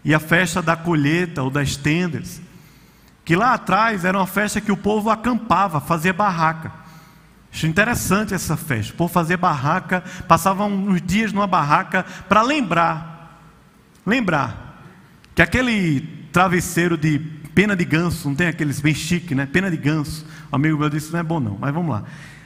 E 0.03 0.13
a 0.13 0.19
festa 0.19 0.61
da 0.61 0.75
colheita 0.75 1.43
ou 1.43 1.49
das 1.49 1.77
tendas, 1.77 2.41
que 3.23 3.35
lá 3.35 3.53
atrás 3.53 4.03
era 4.03 4.17
uma 4.17 4.27
festa 4.27 4.59
que 4.59 4.71
o 4.71 4.77
povo 4.77 5.09
acampava, 5.09 5.79
fazia 5.79 6.11
barraca. 6.11 6.88
Acho 7.51 7.67
interessante 7.67 8.33
essa 8.33 8.55
festa. 8.55 8.93
Por 8.93 9.09
fazer 9.09 9.37
barraca, 9.37 10.03
passavam 10.27 10.71
uns 10.71 11.01
dias 11.01 11.33
numa 11.33 11.47
barraca 11.47 12.05
para 12.27 12.41
lembrar, 12.41 13.41
lembrar 14.05 14.83
que 15.33 15.41
aquele 15.41 16.01
travesseiro 16.31 16.97
de 16.97 17.19
pena 17.55 17.75
de 17.75 17.83
ganso, 17.83 18.29
não 18.29 18.35
tem 18.35 18.47
aqueles 18.47 18.79
bem 18.79 18.93
chique, 18.93 19.35
né? 19.35 19.45
Pena 19.45 19.69
de 19.69 19.77
ganso. 19.77 20.25
Um 20.51 20.55
amigo 20.55 20.77
meu 20.77 20.89
disse 20.89 21.11
não 21.11 21.19
é 21.19 21.23
bom 21.23 21.39
não, 21.39 21.57
mas 21.59 21.73
vamos 21.73 21.91
lá. 21.91 22.03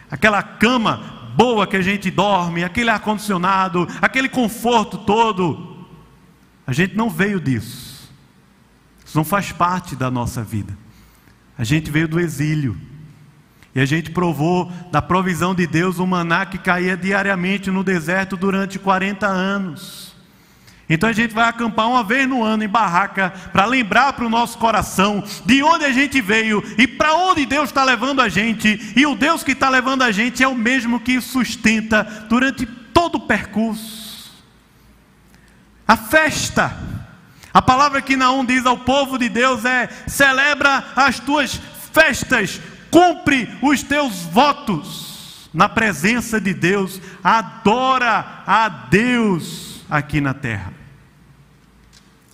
Aquela 0.10 0.42
cama 0.42 1.32
boa 1.36 1.68
que 1.68 1.76
a 1.76 1.82
gente 1.82 2.10
dorme, 2.10 2.64
aquele 2.64 2.90
ar 2.90 3.00
condicionado, 3.00 3.88
aquele 4.02 4.30
conforto 4.30 5.00
todo. 5.00 5.86
A 6.66 6.72
gente 6.72 6.96
não 6.96 7.10
veio 7.10 7.40
disso. 7.40 8.12
Isso 9.06 9.18
não 9.18 9.26
faz 9.26 9.52
parte 9.52 9.96
da 9.96 10.10
nossa 10.10 10.42
vida. 10.42 10.78
A 11.58 11.64
gente 11.64 11.92
veio 11.92 12.08
do 12.08 12.20
exílio. 12.20 12.78
E 13.76 13.82
a 13.82 13.86
gente 13.86 14.12
provou 14.12 14.72
da 14.92 15.02
provisão 15.02 15.56
de 15.56 15.66
Deus 15.66 15.98
o 15.98 16.06
maná 16.06 16.46
que 16.46 16.58
caía 16.58 16.96
diariamente 16.96 17.72
no 17.72 17.84
deserto 17.84 18.38
durante 18.38 18.78
40 18.78 19.26
anos. 19.26 20.14
Então 20.88 21.10
a 21.10 21.14
gente 21.14 21.34
vai 21.34 21.48
acampar 21.48 21.88
uma 21.88 22.04
vez 22.04 22.28
no 22.28 22.44
ano 22.44 22.64
em 22.64 22.68
barraca 22.68 23.34
para 23.52 23.66
lembrar 23.66 24.14
para 24.14 24.26
o 24.26 24.30
nosso 24.30 24.58
coração 24.58 25.24
de 25.46 25.64
onde 25.64 25.86
a 25.86 25.92
gente 25.92 26.22
veio 26.22 26.64
e 26.78 26.86
para 26.86 27.16
onde 27.16 27.46
Deus 27.46 27.70
está 27.70 27.84
levando 27.84 28.22
a 28.22 28.30
gente. 28.30 28.94
E 28.96 29.06
o 29.06 29.16
Deus 29.16 29.44
que 29.44 29.54
está 29.54 29.70
levando 29.70 30.04
a 30.04 30.12
gente 30.12 30.44
é 30.44 30.48
o 30.48 30.54
mesmo 30.54 31.00
que 31.00 31.20
sustenta 31.20 32.04
durante 32.30 32.66
todo 32.66 33.16
o 33.16 33.22
percurso. 33.22 34.34
A 35.88 35.98
festa, 35.98 36.78
a 37.54 37.62
palavra 37.62 38.02
que 38.02 38.16
Naum 38.16 38.46
diz 38.46 38.66
ao 38.66 38.78
povo 38.78 39.18
de 39.18 39.30
Deus 39.30 39.66
é: 39.66 39.90
celebra 40.06 40.84
as 40.96 41.20
tuas 41.20 41.60
festas 41.92 42.60
cumpre 42.94 43.50
os 43.60 43.82
teus 43.82 44.22
votos 44.22 45.50
na 45.52 45.68
presença 45.68 46.40
de 46.40 46.54
Deus, 46.54 47.02
adora 47.24 48.44
a 48.46 48.70
Deus 48.70 49.84
aqui 49.90 50.22
na 50.22 50.34
terra. 50.34 50.72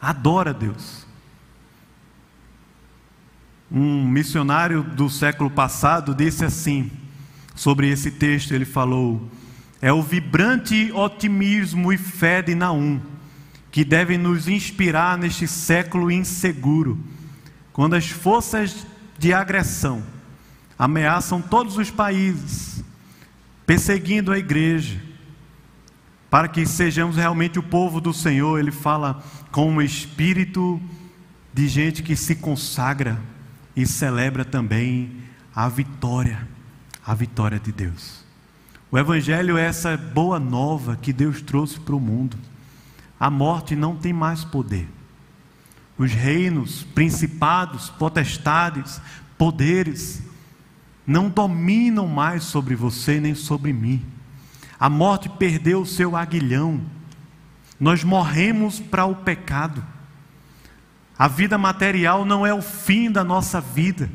Adora 0.01 0.49
a 0.49 0.53
Deus. 0.53 1.07
Um 3.71 4.05
missionário 4.05 4.83
do 4.83 5.09
século 5.09 5.49
passado 5.49 6.13
disse 6.13 6.43
assim, 6.43 6.91
sobre 7.55 7.89
esse 7.89 8.11
texto, 8.11 8.53
ele 8.53 8.65
falou: 8.65 9.29
é 9.81 9.93
o 9.93 10.01
vibrante 10.01 10.91
otimismo 10.91 11.93
e 11.93 11.97
fé 11.97 12.41
de 12.41 12.53
Naum 12.53 12.99
que 13.71 13.85
devem 13.85 14.17
nos 14.17 14.47
inspirar 14.47 15.17
neste 15.17 15.47
século 15.47 16.09
inseguro, 16.09 16.99
quando 17.71 17.95
as 17.95 18.09
forças 18.09 18.85
de 19.17 19.31
agressão 19.31 20.03
ameaçam 20.79 21.41
todos 21.41 21.77
os 21.77 21.91
países, 21.91 22.81
perseguindo 23.65 24.31
a 24.31 24.39
igreja, 24.39 25.03
para 26.29 26.47
que 26.47 26.65
sejamos 26.65 27.17
realmente 27.17 27.59
o 27.59 27.63
povo 27.63 27.99
do 27.99 28.13
Senhor. 28.13 28.57
Ele 28.57 28.71
fala 28.71 29.21
com 29.51 29.69
um 29.69 29.81
espírito 29.81 30.81
de 31.53 31.67
gente 31.67 32.01
que 32.01 32.15
se 32.15 32.35
consagra 32.35 33.19
e 33.75 33.85
celebra 33.85 34.45
também 34.45 35.17
a 35.53 35.67
vitória, 35.67 36.47
a 37.05 37.13
vitória 37.13 37.59
de 37.59 37.73
Deus. 37.73 38.23
O 38.89 38.97
Evangelho 38.97 39.57
é 39.57 39.65
essa 39.65 39.97
boa 39.97 40.39
nova 40.39 40.95
que 40.95 41.11
Deus 41.11 41.41
trouxe 41.41 41.79
para 41.79 41.95
o 41.95 41.99
mundo. 41.99 42.37
A 43.19 43.29
morte 43.29 43.75
não 43.75 43.95
tem 43.95 44.13
mais 44.13 44.43
poder. 44.43 44.87
Os 45.97 46.13
reinos, 46.13 46.83
principados, 46.95 47.89
potestades, 47.89 49.01
poderes, 49.37 50.23
não 51.09 51.27
dominam 51.27 52.07
mais 52.07 52.43
sobre 52.43 52.75
você 52.75 53.19
nem 53.19 53.33
sobre 53.33 53.73
mim. 53.73 54.05
A 54.79 54.87
morte 54.87 55.27
perdeu 55.27 55.81
o 55.81 55.85
seu 55.85 56.15
aguilhão. 56.15 56.79
Nós 57.79 58.03
morremos 58.03 58.79
para 58.79 59.05
o 59.05 59.15
pecado. 59.15 59.83
A 61.17 61.27
vida 61.27 61.57
material 61.57 62.23
não 62.23 62.45
é 62.45 62.53
o 62.53 62.61
fim 62.61 63.11
da 63.11 63.23
nossa 63.23 63.59
vida. 63.59 64.07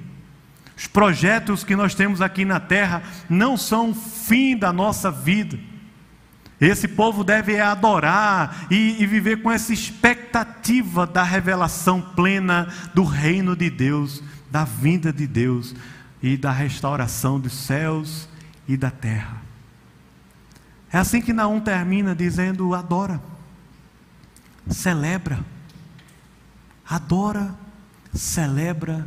Os 0.76 0.86
projetos 0.86 1.64
que 1.64 1.74
nós 1.74 1.96
temos 1.96 2.22
aqui 2.22 2.44
na 2.44 2.60
terra 2.60 3.02
não 3.28 3.56
são 3.56 3.90
o 3.90 3.94
fim 3.94 4.56
da 4.56 4.72
nossa 4.72 5.10
vida. 5.10 5.58
Esse 6.60 6.86
povo 6.86 7.24
deve 7.24 7.60
adorar 7.60 8.68
e, 8.70 9.02
e, 9.02 9.06
viver 9.06 9.42
com 9.42 9.50
essa 9.50 9.72
expectativa 9.72 11.04
da 11.04 11.24
revelação 11.24 12.00
plena 12.00 12.68
do 12.94 13.02
reino 13.02 13.56
de 13.56 13.68
Deus, 13.68 14.22
da 14.48 14.64
vinda 14.64 15.12
de 15.12 15.26
Deus, 15.26 15.74
e 16.24 16.38
da 16.38 16.50
restauração 16.50 17.38
dos 17.38 17.52
céus 17.52 18.26
e 18.66 18.78
da 18.78 18.90
terra. 18.90 19.42
É 20.90 20.96
assim 20.96 21.20
que 21.20 21.34
Naum 21.34 21.60
termina 21.60 22.14
dizendo: 22.14 22.74
adora, 22.74 23.22
celebra, 24.66 25.44
adora, 26.88 27.54
celebra, 28.14 29.06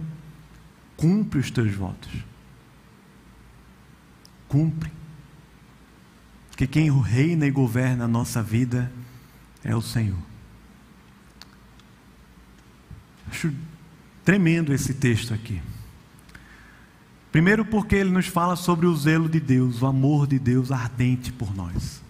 cumpre 0.95 1.39
os 1.39 1.49
teus 1.49 1.73
votos. 1.73 2.11
Cumpre. 4.47 4.91
Que 6.55 6.67
quem 6.67 7.01
reina 7.01 7.47
e 7.47 7.51
governa 7.51 8.05
a 8.05 8.07
nossa 8.07 8.43
vida 8.43 8.91
é 9.63 9.75
o 9.75 9.81
Senhor. 9.81 10.21
Acho 13.31 13.51
tremendo 14.23 14.71
esse 14.71 14.93
texto 14.93 15.33
aqui. 15.33 15.59
Primeiro, 17.37 17.63
porque 17.63 17.95
ele 17.95 18.09
nos 18.09 18.25
fala 18.25 18.55
sobre 18.55 18.87
o 18.87 18.95
zelo 18.95 19.29
de 19.29 19.39
Deus, 19.39 19.83
o 19.83 19.85
amor 19.85 20.25
de 20.25 20.39
Deus 20.39 20.71
ardente 20.71 21.31
por 21.31 21.55
nós. 21.55 22.01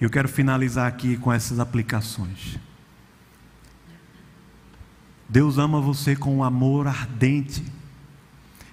Eu 0.00 0.08
quero 0.08 0.26
finalizar 0.26 0.86
aqui 0.86 1.18
com 1.18 1.30
essas 1.30 1.60
aplicações. 1.60 2.58
Deus 5.28 5.58
ama 5.58 5.82
você 5.82 6.16
com 6.16 6.34
um 6.34 6.42
amor 6.42 6.86
ardente. 6.86 7.62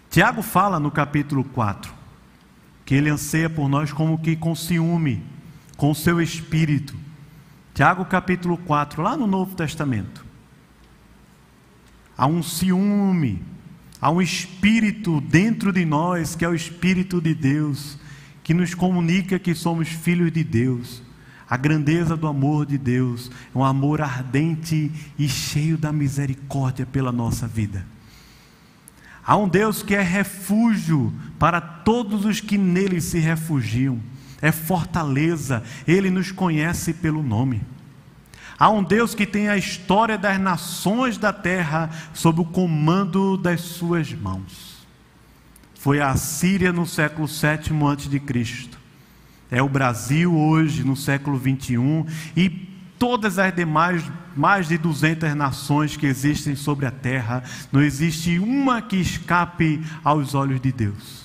Tiago 0.09 0.41
fala 0.41 0.79
no 0.79 0.89
capítulo 0.89 1.43
4 1.43 1.93
que 2.85 2.95
ele 2.95 3.09
anseia 3.09 3.49
por 3.49 3.67
nós 3.67 3.91
como 3.91 4.17
que 4.17 4.33
com 4.33 4.55
ciúme, 4.55 5.25
com 5.75 5.91
o 5.91 5.95
seu 5.95 6.21
espírito. 6.21 6.95
Tiago 7.73 8.05
capítulo 8.05 8.57
4, 8.59 9.03
lá 9.03 9.17
no 9.17 9.27
Novo 9.27 9.53
Testamento. 9.57 10.25
Há 12.17 12.27
um 12.27 12.41
ciúme 12.41 13.43
Há 14.01 14.11
um 14.11 14.21
espírito 14.21 15.21
dentro 15.21 15.71
de 15.71 15.85
nós, 15.85 16.35
que 16.35 16.43
é 16.43 16.49
o 16.49 16.55
Espírito 16.55 17.21
de 17.21 17.33
Deus, 17.33 17.97
que 18.43 18.53
nos 18.53 18.73
comunica 18.73 19.39
que 19.39 19.55
somos 19.55 19.87
filhos 19.87 20.31
de 20.31 20.43
Deus. 20.43 21.01
A 21.49 21.57
grandeza 21.57 22.17
do 22.17 22.27
amor 22.27 22.65
de 22.65 22.77
Deus 22.77 23.31
é 23.53 23.57
um 23.57 23.63
amor 23.63 24.01
ardente 24.01 24.91
e 25.17 25.29
cheio 25.29 25.77
da 25.77 25.93
misericórdia 25.93 26.85
pela 26.85 27.11
nossa 27.11 27.47
vida. 27.47 27.85
Há 29.25 29.37
um 29.37 29.47
Deus 29.47 29.81
que 29.81 29.95
é 29.95 30.01
refúgio 30.01 31.11
para 31.39 31.59
todos 31.59 32.25
os 32.25 32.39
que 32.39 32.57
nele 32.57 33.01
se 33.01 33.17
refugiam, 33.17 33.99
é 34.41 34.51
fortaleza, 34.51 35.63
ele 35.87 36.11
nos 36.11 36.31
conhece 36.31 36.93
pelo 36.93 37.23
nome. 37.23 37.61
Há 38.57 38.69
um 38.69 38.83
Deus 38.83 39.13
que 39.13 39.25
tem 39.25 39.49
a 39.49 39.57
história 39.57 40.17
das 40.17 40.39
nações 40.39 41.17
da 41.17 41.33
terra 41.33 41.89
sob 42.13 42.41
o 42.41 42.45
comando 42.45 43.35
das 43.37 43.61
suas 43.61 44.13
mãos. 44.13 44.85
Foi 45.75 45.99
a 45.99 46.15
Síria 46.15 46.71
no 46.71 46.85
século 46.85 47.27
VII 47.27 47.77
a.C. 47.91 48.69
É 49.51 49.61
o 49.61 49.69
Brasil 49.69 50.35
hoje 50.35 50.83
no 50.83 50.95
século 50.95 51.37
21 51.37 52.05
e 52.35 52.49
todas 52.97 53.37
as 53.37 53.53
demais 53.53 54.03
mais 54.35 54.67
de 54.67 54.77
200 54.77 55.33
nações 55.33 55.95
que 55.95 56.05
existem 56.05 56.55
sobre 56.55 56.85
a 56.85 56.91
terra, 56.91 57.43
não 57.71 57.81
existe 57.81 58.37
uma 58.37 58.81
que 58.81 58.97
escape 58.97 59.81
aos 60.03 60.35
olhos 60.35 60.59
de 60.59 60.71
Deus. 60.71 61.24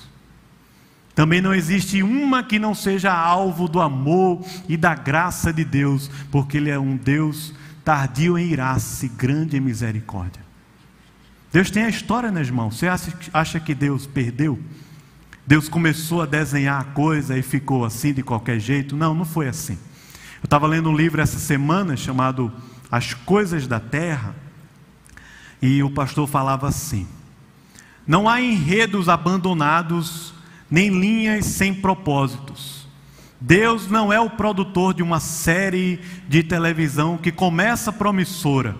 Também 1.13 1.41
não 1.41 1.53
existe 1.53 2.01
uma 2.01 2.43
que 2.43 2.57
não 2.57 2.73
seja 2.73 3.13
alvo 3.13 3.67
do 3.67 3.81
amor 3.81 4.45
e 4.67 4.77
da 4.77 4.95
graça 4.95 5.51
de 5.51 5.65
Deus, 5.65 6.09
porque 6.31 6.57
Ele 6.57 6.69
é 6.69 6.79
um 6.79 6.95
Deus 6.95 7.53
tardio 7.83 8.37
em 8.37 8.51
irasse, 8.51 9.07
grande 9.09 9.57
em 9.57 9.59
misericórdia. 9.59 10.41
Deus 11.51 11.69
tem 11.69 11.83
a 11.83 11.89
história 11.89 12.31
nas 12.31 12.49
mãos. 12.49 12.77
Você 12.77 12.87
acha 13.33 13.59
que 13.59 13.75
Deus 13.75 14.07
perdeu? 14.07 14.57
Deus 15.45 15.67
começou 15.67 16.21
a 16.21 16.25
desenhar 16.25 16.79
a 16.79 16.85
coisa 16.85 17.37
e 17.37 17.41
ficou 17.41 17.83
assim 17.83 18.13
de 18.13 18.23
qualquer 18.23 18.59
jeito. 18.59 18.95
Não, 18.95 19.13
não 19.13 19.25
foi 19.25 19.49
assim. 19.49 19.77
Eu 20.41 20.45
estava 20.45 20.65
lendo 20.65 20.89
um 20.89 20.95
livro 20.95 21.21
essa 21.21 21.37
semana 21.37 21.97
chamado 21.97 22.51
As 22.89 23.13
Coisas 23.13 23.67
da 23.67 23.79
Terra, 23.79 24.35
e 25.61 25.83
o 25.83 25.91
pastor 25.91 26.27
falava 26.27 26.67
assim: 26.67 27.07
Não 28.07 28.29
há 28.29 28.41
enredos 28.41 29.09
abandonados, 29.09 30.33
nem 30.71 30.89
linhas 30.89 31.45
sem 31.45 31.73
propósitos. 31.73 32.87
Deus 33.39 33.87
não 33.87 34.13
é 34.13 34.19
o 34.19 34.29
produtor 34.29 34.93
de 34.93 35.03
uma 35.03 35.19
série 35.19 35.99
de 36.29 36.41
televisão 36.41 37.17
que 37.17 37.31
começa 37.31 37.91
promissora, 37.91 38.77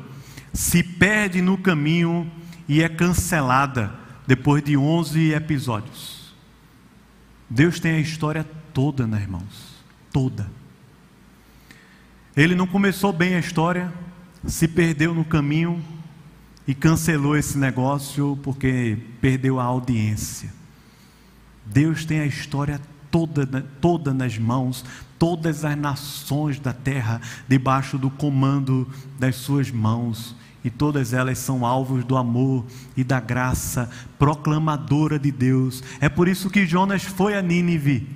se 0.54 0.82
perde 0.82 1.42
no 1.42 1.58
caminho 1.58 2.32
e 2.70 2.82
é 2.82 2.88
cancelada 2.88 3.92
depois 4.26 4.64
de 4.64 4.78
11 4.78 5.34
episódios. 5.34 6.34
Deus 7.50 7.80
tem 7.80 7.96
a 7.96 8.00
história 8.00 8.48
toda, 8.74 9.06
né, 9.06 9.20
irmãos? 9.20 9.84
Toda. 10.14 10.50
Ele 12.38 12.56
não 12.56 12.68
começou 12.68 13.12
bem 13.12 13.36
a 13.36 13.40
história, 13.40 13.92
se 14.48 14.68
perdeu 14.68 15.14
no 15.14 15.26
caminho 15.26 15.84
e 16.66 16.74
cancelou 16.74 17.36
esse 17.36 17.58
negócio 17.58 18.40
porque 18.42 18.98
perdeu 19.20 19.60
a 19.60 19.64
audiência. 19.64 20.61
Deus 21.72 22.04
tem 22.06 22.20
a 22.20 22.26
história 22.26 22.82
toda, 23.10 23.46
toda 23.80 24.14
nas 24.14 24.38
mãos, 24.38 24.84
todas 25.18 25.64
as 25.64 25.78
nações 25.78 26.60
da 26.60 26.74
terra 26.74 27.22
debaixo 27.48 27.98
do 27.98 28.10
comando 28.10 28.88
das 29.18 29.36
suas 29.38 29.72
mãos 29.72 30.36
e 30.64 30.70
todas 30.70 31.14
elas 31.14 31.38
são 31.38 31.66
alvos 31.66 32.04
do 32.04 32.18
amor 32.18 32.66
e 32.96 33.04
da 33.04 33.20
graça 33.20 33.90
proclamadora 34.20 35.18
de 35.18 35.32
Deus. 35.32 35.84
É 36.00 36.08
por 36.10 36.28
isso 36.28 36.50
que 36.50 36.66
Jonas 36.66 37.04
foi 37.04 37.36
a 37.36 37.42
Nínive. 37.42 38.08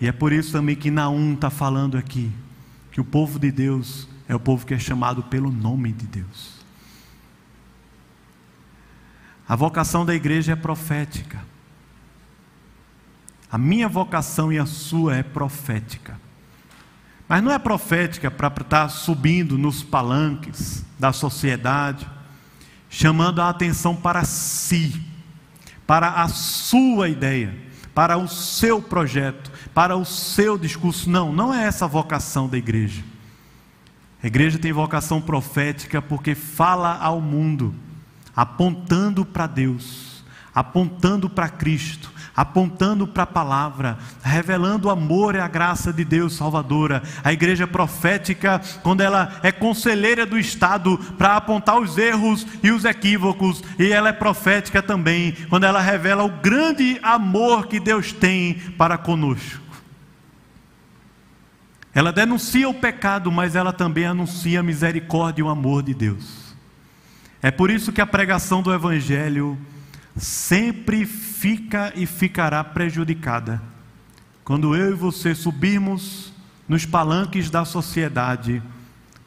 E 0.00 0.06
é 0.06 0.12
por 0.12 0.32
isso 0.32 0.52
também 0.52 0.74
que 0.74 0.90
Naum 0.90 1.34
está 1.34 1.50
falando 1.50 1.96
aqui 1.96 2.32
que 2.90 3.00
o 3.00 3.04
povo 3.04 3.38
de 3.38 3.50
Deus 3.50 4.08
é 4.28 4.34
o 4.34 4.40
povo 4.40 4.66
que 4.66 4.74
é 4.74 4.78
chamado 4.78 5.22
pelo 5.24 5.50
nome 5.50 5.92
de 5.92 6.06
Deus. 6.06 6.62
A 9.48 9.56
vocação 9.56 10.06
da 10.06 10.14
igreja 10.14 10.52
é 10.52 10.56
profética. 10.56 11.51
A 13.52 13.58
minha 13.58 13.86
vocação 13.86 14.50
e 14.50 14.58
a 14.58 14.64
sua 14.64 15.16
é 15.16 15.22
profética. 15.22 16.18
Mas 17.28 17.42
não 17.42 17.52
é 17.52 17.58
profética 17.58 18.30
para 18.30 18.48
estar 18.48 18.88
subindo 18.88 19.58
nos 19.58 19.82
palanques 19.82 20.82
da 20.98 21.12
sociedade, 21.12 22.08
chamando 22.88 23.42
a 23.42 23.50
atenção 23.50 23.94
para 23.94 24.24
si, 24.24 25.02
para 25.86 26.22
a 26.22 26.28
sua 26.28 27.10
ideia, 27.10 27.54
para 27.94 28.16
o 28.16 28.26
seu 28.26 28.80
projeto, 28.80 29.52
para 29.74 29.96
o 29.96 30.04
seu 30.06 30.56
discurso. 30.56 31.10
Não, 31.10 31.30
não 31.30 31.52
é 31.52 31.64
essa 31.64 31.84
a 31.84 31.88
vocação 31.88 32.48
da 32.48 32.56
igreja. 32.56 33.04
A 34.22 34.26
igreja 34.26 34.58
tem 34.58 34.72
vocação 34.72 35.20
profética 35.20 36.00
porque 36.00 36.34
fala 36.34 36.96
ao 36.96 37.20
mundo, 37.20 37.74
apontando 38.34 39.26
para 39.26 39.46
Deus, 39.46 40.24
apontando 40.54 41.28
para 41.28 41.50
Cristo, 41.50 42.11
apontando 42.36 43.06
para 43.06 43.24
a 43.24 43.26
palavra, 43.26 43.98
revelando 44.22 44.88
o 44.88 44.90
amor 44.90 45.34
e 45.34 45.38
a 45.38 45.48
graça 45.48 45.92
de 45.92 46.04
Deus 46.04 46.34
salvadora. 46.34 47.02
A 47.22 47.32
igreja 47.32 47.66
profética, 47.66 48.60
quando 48.82 49.02
ela 49.02 49.40
é 49.42 49.52
conselheira 49.52 50.24
do 50.24 50.38
Estado 50.38 50.98
para 51.18 51.36
apontar 51.36 51.78
os 51.78 51.98
erros 51.98 52.46
e 52.62 52.70
os 52.70 52.84
equívocos, 52.84 53.62
e 53.78 53.92
ela 53.92 54.08
é 54.08 54.12
profética 54.12 54.82
também, 54.82 55.32
quando 55.48 55.64
ela 55.64 55.80
revela 55.80 56.24
o 56.24 56.40
grande 56.40 56.98
amor 57.02 57.66
que 57.66 57.78
Deus 57.78 58.12
tem 58.12 58.54
para 58.76 58.96
conosco. 58.96 59.62
Ela 61.94 62.10
denuncia 62.10 62.68
o 62.68 62.74
pecado, 62.74 63.30
mas 63.30 63.54
ela 63.54 63.72
também 63.72 64.06
anuncia 64.06 64.60
a 64.60 64.62
misericórdia 64.62 65.42
e 65.42 65.44
o 65.44 65.48
amor 65.50 65.82
de 65.82 65.92
Deus. 65.92 66.54
É 67.42 67.50
por 67.50 67.70
isso 67.70 67.92
que 67.92 68.00
a 68.00 68.06
pregação 68.06 68.62
do 68.62 68.72
Evangelho 68.72 69.58
sempre 70.16 71.04
fica 71.42 71.92
e 71.96 72.06
ficará 72.06 72.62
prejudicada. 72.62 73.60
Quando 74.44 74.76
eu 74.76 74.92
e 74.92 74.94
você 74.94 75.34
subirmos 75.34 76.32
nos 76.68 76.86
palanques 76.86 77.50
da 77.50 77.64
sociedade 77.64 78.62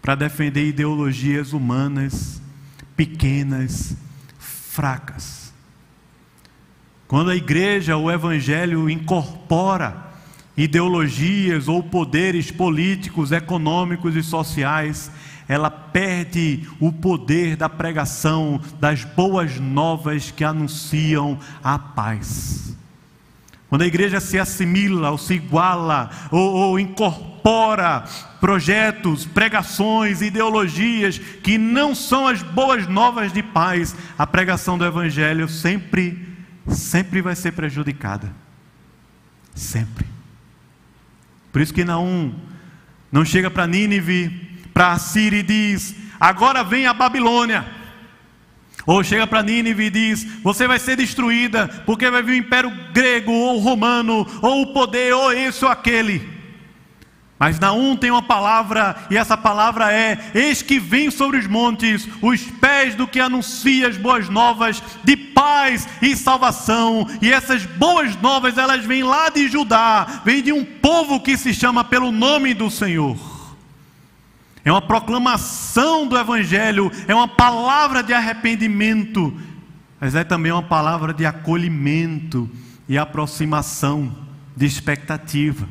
para 0.01 0.15
defender 0.15 0.65
ideologias 0.65 1.51
humanas 1.51 2.41
pequenas, 2.95 3.97
fracas. 4.39 5.53
Quando 7.05 7.31
a 7.31 7.35
igreja, 7.35 7.97
o 7.97 8.09
evangelho 8.09 8.89
incorpora 8.89 10.13
ideologias 10.55 11.67
ou 11.67 11.83
poderes 11.83 12.49
políticos, 12.49 13.33
econômicos 13.33 14.15
e 14.15 14.23
sociais 14.23 15.11
ela 15.47 15.69
perde 15.69 16.67
o 16.79 16.91
poder 16.91 17.55
da 17.55 17.69
pregação 17.69 18.59
das 18.79 19.03
boas 19.03 19.59
novas 19.59 20.31
que 20.31 20.43
anunciam 20.43 21.39
a 21.63 21.77
paz. 21.77 22.75
Quando 23.69 23.81
a 23.81 23.87
igreja 23.87 24.19
se 24.19 24.39
assimila 24.39 25.11
ou 25.11 25.17
se 25.17 25.33
iguala 25.33 26.09
ou, 26.31 26.53
ou 26.53 26.79
incorpora 26.79 28.05
projetos, 28.39 29.25
pregações, 29.25 30.21
ideologias 30.21 31.17
que 31.17 31.57
não 31.57 31.95
são 31.95 32.27
as 32.27 32.41
boas 32.41 32.87
novas 32.87 33.33
de 33.33 33.41
paz, 33.41 33.95
a 34.17 34.25
pregação 34.25 34.77
do 34.77 34.85
evangelho 34.85 35.49
sempre, 35.49 36.27
sempre 36.67 37.21
vai 37.21 37.35
ser 37.35 37.53
prejudicada. 37.53 38.31
Sempre. 39.53 40.05
Por 41.51 41.61
isso 41.61 41.73
que 41.73 41.83
Naum 41.83 42.33
não 43.11 43.25
chega 43.25 43.49
para 43.49 43.65
Nínive 43.65 44.44
para 44.75 44.91
a 44.91 44.99
Síria 44.99 45.39
e 45.39 45.43
diz: 45.43 45.95
Agora 46.19 46.61
vem 46.61 46.85
a 46.85 46.93
Babilônia. 46.93 47.65
Ou 48.85 49.03
chega 49.03 49.25
para 49.25 49.41
Nínive 49.41 49.85
e 49.85 49.89
diz: 49.89 50.27
Você 50.43 50.67
vai 50.67 50.77
ser 50.77 50.97
destruída, 50.97 51.69
porque 51.85 52.11
vai 52.11 52.21
vir 52.21 52.33
o 52.33 52.35
império 52.35 52.71
grego 52.91 53.31
ou 53.31 53.57
romano, 53.59 54.27
ou 54.41 54.63
o 54.63 54.73
poder, 54.73 55.13
ou 55.13 55.31
esse 55.31 55.63
ou 55.63 55.71
aquele. 55.71 56.35
Mas 57.39 57.59
Naum 57.59 57.97
tem 57.97 58.11
uma 58.11 58.21
palavra, 58.21 58.95
e 59.09 59.15
essa 59.15 59.37
palavra 59.37 59.93
é: 59.93 60.19
Eis 60.35 60.61
que 60.61 60.77
vem 60.77 61.09
sobre 61.09 61.37
os 61.37 61.47
montes 61.47 62.05
os 62.21 62.41
pés 62.41 62.95
do 62.95 63.07
que 63.07 63.21
anuncia 63.21 63.87
as 63.87 63.95
boas 63.95 64.27
novas 64.27 64.83
de 65.05 65.15
paz 65.15 65.87
e 66.01 66.17
salvação. 66.17 67.07
E 67.21 67.31
essas 67.31 67.65
boas 67.65 68.13
novas, 68.17 68.57
elas 68.57 68.83
vêm 68.83 69.03
lá 69.03 69.29
de 69.29 69.47
Judá, 69.47 70.21
vêm 70.25 70.43
de 70.43 70.51
um 70.51 70.65
povo 70.65 71.21
que 71.21 71.37
se 71.37 71.53
chama 71.53 71.81
pelo 71.81 72.11
nome 72.11 72.53
do 72.53 72.69
Senhor 72.69 73.34
é 74.65 74.71
uma 74.71 74.81
proclamação 74.81 76.07
do 76.07 76.17
Evangelho, 76.17 76.91
é 77.07 77.13
uma 77.13 77.27
palavra 77.27 78.01
de 78.01 78.11
arrependimento, 78.11 79.31
mas 80.01 80.15
é 80.15 80.23
também 80.23 80.51
uma 80.51 80.63
palavra 80.63 81.13
de 81.13 81.23
acolhimento 81.23 82.49
e 82.89 82.97
aproximação, 82.97 84.11
de 84.57 84.65
expectativa. 84.65 85.69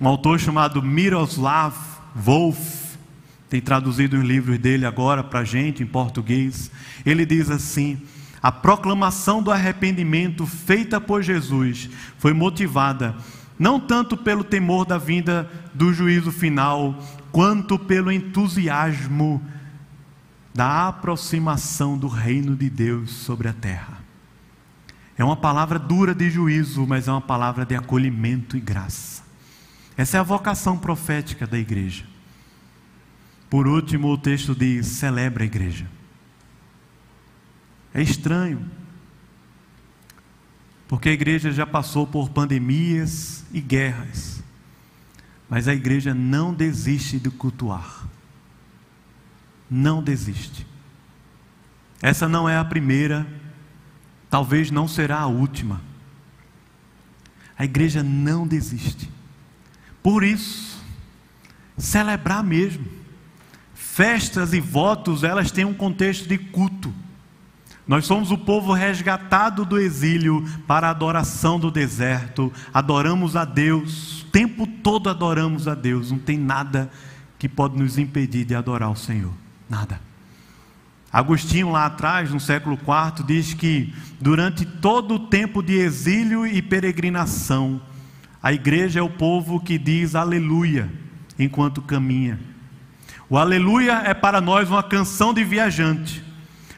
Um 0.00 0.06
autor 0.06 0.38
chamado 0.38 0.80
Miroslav 0.80 1.74
Wolf, 2.14 2.86
tem 3.48 3.60
traduzido 3.60 4.16
os 4.16 4.24
livros 4.24 4.58
dele 4.58 4.86
agora 4.86 5.24
para 5.24 5.40
a 5.40 5.44
gente 5.44 5.82
em 5.82 5.86
português. 5.86 6.70
Ele 7.04 7.26
diz 7.26 7.50
assim: 7.50 8.00
a 8.40 8.52
proclamação 8.52 9.42
do 9.42 9.50
arrependimento 9.50 10.46
feita 10.46 11.00
por 11.00 11.22
Jesus 11.22 11.90
foi 12.18 12.32
motivada 12.32 13.16
não 13.58 13.80
tanto 13.80 14.16
pelo 14.16 14.44
temor 14.44 14.84
da 14.84 14.98
vinda 14.98 15.50
do 15.72 15.92
juízo 15.92 16.30
final, 16.30 17.02
quanto 17.36 17.78
pelo 17.78 18.10
entusiasmo 18.10 19.42
da 20.54 20.88
aproximação 20.88 21.98
do 21.98 22.08
reino 22.08 22.56
de 22.56 22.70
Deus 22.70 23.10
sobre 23.10 23.46
a 23.46 23.52
terra. 23.52 23.98
É 25.18 25.22
uma 25.22 25.36
palavra 25.36 25.78
dura 25.78 26.14
de 26.14 26.30
juízo, 26.30 26.86
mas 26.86 27.08
é 27.08 27.12
uma 27.12 27.20
palavra 27.20 27.66
de 27.66 27.74
acolhimento 27.74 28.56
e 28.56 28.60
graça. 28.60 29.22
Essa 29.98 30.16
é 30.16 30.20
a 30.20 30.22
vocação 30.22 30.78
profética 30.78 31.46
da 31.46 31.58
igreja. 31.58 32.06
Por 33.50 33.68
último, 33.68 34.08
o 34.08 34.16
texto 34.16 34.54
diz: 34.54 34.86
celebra 34.86 35.44
a 35.44 35.46
igreja. 35.46 35.86
É 37.92 38.00
estranho, 38.00 38.64
porque 40.88 41.10
a 41.10 41.12
igreja 41.12 41.52
já 41.52 41.66
passou 41.66 42.06
por 42.06 42.30
pandemias 42.30 43.44
e 43.52 43.60
guerras. 43.60 44.35
Mas 45.48 45.68
a 45.68 45.74
igreja 45.74 46.12
não 46.12 46.52
desiste 46.52 47.18
de 47.18 47.30
cultuar. 47.30 48.06
Não 49.70 50.02
desiste. 50.02 50.66
Essa 52.02 52.28
não 52.28 52.48
é 52.48 52.56
a 52.56 52.64
primeira, 52.64 53.26
talvez 54.28 54.70
não 54.70 54.86
será 54.86 55.20
a 55.20 55.26
última. 55.26 55.80
A 57.58 57.64
igreja 57.64 58.02
não 58.02 58.46
desiste. 58.46 59.10
Por 60.02 60.22
isso, 60.22 60.84
celebrar 61.76 62.42
mesmo. 62.44 62.86
Festas 63.74 64.52
e 64.52 64.60
votos, 64.60 65.24
elas 65.24 65.50
têm 65.50 65.64
um 65.64 65.72
contexto 65.72 66.28
de 66.28 66.36
culto. 66.36 66.92
Nós 67.86 68.04
somos 68.04 68.30
o 68.30 68.36
povo 68.36 68.72
resgatado 68.72 69.64
do 69.64 69.78
exílio 69.78 70.44
para 70.66 70.88
a 70.88 70.90
adoração 70.90 71.58
do 71.58 71.70
deserto. 71.70 72.52
Adoramos 72.74 73.36
a 73.36 73.44
Deus, 73.44 74.25
tempo 74.36 74.66
todo 74.66 75.08
adoramos 75.08 75.66
a 75.66 75.74
Deus. 75.74 76.10
Não 76.10 76.18
tem 76.18 76.36
nada 76.36 76.90
que 77.38 77.48
pode 77.48 77.78
nos 77.78 77.96
impedir 77.96 78.44
de 78.44 78.54
adorar 78.54 78.90
o 78.90 78.94
Senhor. 78.94 79.32
Nada. 79.66 79.98
Agostinho, 81.10 81.72
lá 81.72 81.86
atrás, 81.86 82.30
no 82.30 82.38
século 82.38 82.78
IV, 82.78 83.24
diz 83.24 83.54
que 83.54 83.94
durante 84.20 84.66
todo 84.66 85.14
o 85.14 85.18
tempo 85.18 85.62
de 85.62 85.76
exílio 85.76 86.46
e 86.46 86.60
peregrinação, 86.60 87.80
a 88.42 88.52
igreja 88.52 89.00
é 89.00 89.02
o 89.02 89.08
povo 89.08 89.58
que 89.58 89.78
diz 89.78 90.14
aleluia 90.14 90.92
enquanto 91.38 91.80
caminha. 91.80 92.38
O 93.30 93.38
aleluia 93.38 94.02
é 94.04 94.12
para 94.12 94.38
nós 94.38 94.68
uma 94.68 94.82
canção 94.82 95.32
de 95.32 95.42
viajante. 95.44 96.22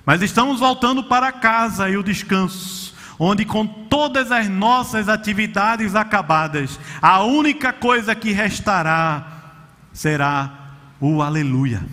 Mas 0.07 0.23
estamos 0.23 0.61
voltando 0.61 1.03
para 1.03 1.33
casa 1.33 1.91
e 1.91 1.97
o 1.97 2.05
descanso, 2.05 2.88
onde 3.19 3.45
com 3.45 3.67
todas 3.67 4.31
as 4.31 4.49
nossas 4.49 5.09
atividades 5.09 5.95
acabadas, 5.95 6.79
a 7.03 7.23
única 7.23 7.73
coisa 7.73 8.15
que 8.15 8.33
restará 8.33 9.61
será 9.93 10.77
o 11.01 11.23
aleluia. 11.23 11.85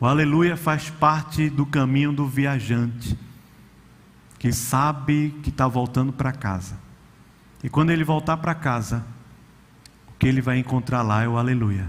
O 0.00 0.06
aleluia 0.06 0.56
faz 0.56 0.90
parte 0.90 1.48
do 1.48 1.66
caminho 1.66 2.12
do 2.12 2.26
viajante, 2.26 3.18
que 4.38 4.52
sabe 4.52 5.34
que 5.42 5.50
está 5.50 5.66
voltando 5.66 6.12
para 6.12 6.32
casa. 6.32 6.78
E 7.62 7.68
quando 7.68 7.90
ele 7.90 8.04
voltar 8.04 8.36
para 8.36 8.54
casa, 8.54 9.04
o 10.08 10.12
que 10.18 10.26
ele 10.26 10.40
vai 10.40 10.58
encontrar 10.58 11.02
lá 11.02 11.22
é 11.22 11.28
o 11.28 11.36
aleluia. 11.36 11.88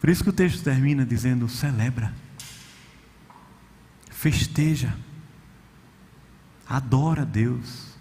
Por 0.00 0.10
isso 0.10 0.22
que 0.22 0.30
o 0.30 0.32
texto 0.32 0.62
termina 0.62 1.04
dizendo: 1.04 1.48
celebra 1.48 2.12
festeja, 4.16 4.96
adora 6.68 7.24
Deus. 7.24 7.94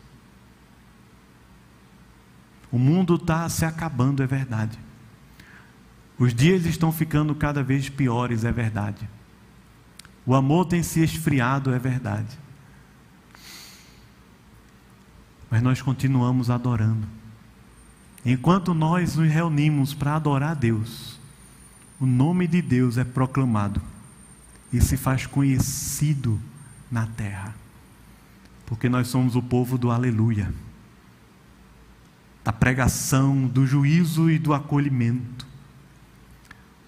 O 2.71 2.77
mundo 2.77 3.15
está 3.15 3.47
se 3.47 3.63
acabando, 3.63 4.21
é 4.21 4.27
verdade. 4.27 4.77
Os 6.17 6.33
dias 6.33 6.65
estão 6.65 6.91
ficando 6.91 7.35
cada 7.35 7.61
vez 7.63 7.89
piores, 7.89 8.43
é 8.43 8.51
verdade. 8.51 9.07
O 10.25 10.33
amor 10.33 10.65
tem 10.65 10.81
se 10.81 11.03
esfriado, 11.03 11.73
é 11.73 11.79
verdade. 11.79 12.37
Mas 15.49 15.61
nós 15.61 15.81
continuamos 15.81 16.49
adorando. 16.49 17.07
Enquanto 18.25 18.73
nós 18.73 19.15
nos 19.15 19.29
reunimos 19.29 19.93
para 19.93 20.15
adorar 20.15 20.51
a 20.51 20.55
Deus, 20.55 21.19
o 21.99 22.05
nome 22.05 22.47
de 22.47 22.61
Deus 22.61 22.97
é 22.97 23.03
proclamado 23.03 23.81
e 24.73 24.81
se 24.81 24.97
faz 24.97 25.25
conhecido 25.27 26.41
na 26.91 27.05
terra. 27.05 27.53
Porque 28.65 28.89
nós 28.89 29.07
somos 29.07 29.35
o 29.35 29.41
povo 29.41 29.77
do 29.77 29.91
aleluia, 29.91 30.53
da 32.43 32.51
pregação, 32.51 33.47
do 33.47 33.65
juízo 33.65 34.29
e 34.29 34.39
do 34.39 34.53
acolhimento. 34.53 35.45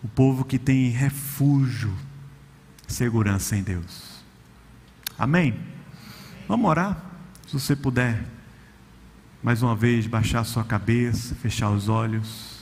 O 0.03 0.07
povo 0.07 0.43
que 0.43 0.57
tem 0.57 0.89
refúgio, 0.89 1.93
segurança 2.87 3.55
em 3.55 3.63
Deus. 3.63 4.23
Amém? 5.17 5.59
Vamos 6.47 6.69
orar? 6.69 7.03
Se 7.47 7.53
você 7.53 7.75
puder, 7.75 8.25
mais 9.43 9.61
uma 9.61 9.75
vez, 9.75 10.07
baixar 10.07 10.43
sua 10.43 10.63
cabeça, 10.63 11.35
fechar 11.35 11.69
os 11.69 11.89
olhos. 11.89 12.57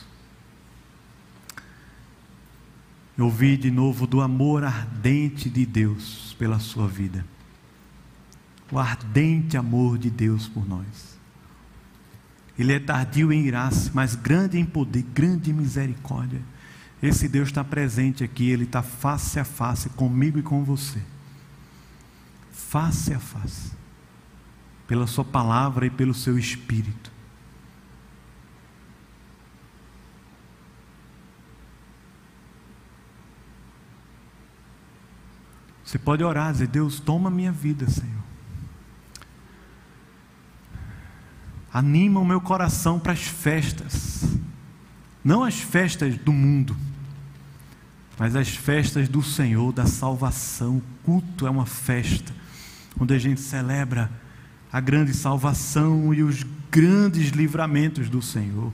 eu 3.16 3.24
ouvi 3.24 3.56
de 3.56 3.70
novo 3.70 4.06
do 4.06 4.20
amor 4.20 4.62
ardente 4.62 5.48
de 5.48 5.64
Deus 5.64 6.36
pela 6.38 6.58
sua 6.58 6.86
vida. 6.86 7.24
O 8.70 8.78
ardente 8.78 9.56
amor 9.56 9.96
de 9.96 10.10
Deus 10.10 10.48
por 10.48 10.68
nós. 10.68 11.16
Ele 12.58 12.72
é 12.72 12.80
tardio 12.80 13.32
em 13.32 13.44
graça, 13.44 13.90
mas 13.94 14.14
grande 14.14 14.58
em 14.58 14.64
poder, 14.64 15.02
grande 15.02 15.50
em 15.50 15.54
misericórdia. 15.54 16.40
Esse 17.02 17.28
Deus 17.28 17.48
está 17.48 17.62
presente 17.62 18.24
aqui, 18.24 18.48
Ele 18.48 18.64
está 18.64 18.82
face 18.82 19.38
a 19.38 19.44
face 19.44 19.90
comigo 19.90 20.38
e 20.38 20.42
com 20.42 20.64
você. 20.64 21.00
Face 22.50 23.12
a 23.12 23.18
face. 23.18 23.72
Pela 24.88 25.06
Sua 25.06 25.24
palavra 25.24 25.86
e 25.86 25.90
pelo 25.90 26.14
Seu 26.14 26.38
Espírito. 26.38 27.12
Você 35.84 35.98
pode 35.98 36.24
orar, 36.24 36.50
dizer: 36.52 36.66
Deus, 36.66 36.98
toma 36.98 37.30
minha 37.30 37.52
vida, 37.52 37.88
Senhor. 37.88 38.25
Anima 41.76 42.20
o 42.20 42.24
meu 42.24 42.40
coração 42.40 42.98
para 42.98 43.12
as 43.12 43.24
festas, 43.24 44.24
não 45.22 45.44
as 45.44 45.60
festas 45.60 46.16
do 46.16 46.32
mundo, 46.32 46.74
mas 48.18 48.34
as 48.34 48.48
festas 48.48 49.10
do 49.10 49.22
Senhor, 49.22 49.74
da 49.74 49.84
salvação. 49.84 50.78
O 50.78 50.82
culto 51.04 51.46
é 51.46 51.50
uma 51.50 51.66
festa, 51.66 52.32
onde 52.98 53.12
a 53.12 53.18
gente 53.18 53.42
celebra 53.42 54.10
a 54.72 54.80
grande 54.80 55.12
salvação 55.12 56.14
e 56.14 56.22
os 56.22 56.46
grandes 56.70 57.28
livramentos 57.28 58.08
do 58.08 58.22
Senhor. 58.22 58.72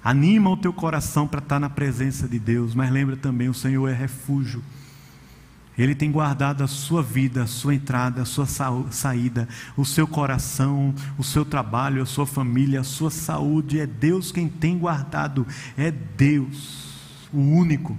Anima 0.00 0.48
o 0.48 0.56
teu 0.56 0.72
coração 0.72 1.26
para 1.26 1.40
estar 1.40 1.58
na 1.58 1.68
presença 1.68 2.28
de 2.28 2.38
Deus, 2.38 2.72
mas 2.72 2.88
lembra 2.88 3.16
também: 3.16 3.48
o 3.48 3.54
Senhor 3.54 3.88
é 3.88 3.92
refúgio. 3.92 4.62
Ele 5.78 5.94
tem 5.94 6.10
guardado 6.10 6.64
a 6.64 6.66
sua 6.66 7.04
vida, 7.04 7.44
a 7.44 7.46
sua 7.46 7.72
entrada, 7.72 8.22
a 8.22 8.24
sua 8.24 8.46
saída, 8.90 9.48
o 9.76 9.84
seu 9.84 10.08
coração, 10.08 10.92
o 11.16 11.22
seu 11.22 11.44
trabalho, 11.44 12.02
a 12.02 12.06
sua 12.06 12.26
família, 12.26 12.80
a 12.80 12.84
sua 12.84 13.12
saúde. 13.12 13.78
É 13.78 13.86
Deus 13.86 14.32
quem 14.32 14.48
tem 14.48 14.76
guardado. 14.76 15.46
É 15.76 15.92
Deus, 15.92 17.28
o 17.32 17.38
único, 17.38 17.96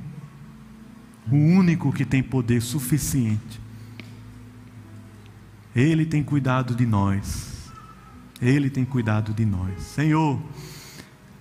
o 1.31 1.35
único 1.35 1.93
que 1.93 2.03
tem 2.03 2.21
poder 2.21 2.61
suficiente. 2.61 3.61
Ele 5.73 6.05
tem 6.05 6.21
cuidado 6.21 6.75
de 6.75 6.85
nós. 6.85 7.71
Ele 8.41 8.69
tem 8.69 8.83
cuidado 8.83 9.33
de 9.33 9.45
nós. 9.45 9.81
Senhor, 9.83 10.37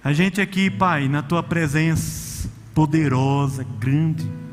a 0.04 0.12
gente 0.12 0.40
aqui, 0.40 0.70
Pai, 0.70 1.08
na 1.08 1.20
tua 1.20 1.42
presença 1.42 2.48
poderosa, 2.72 3.66
grande 3.80 4.47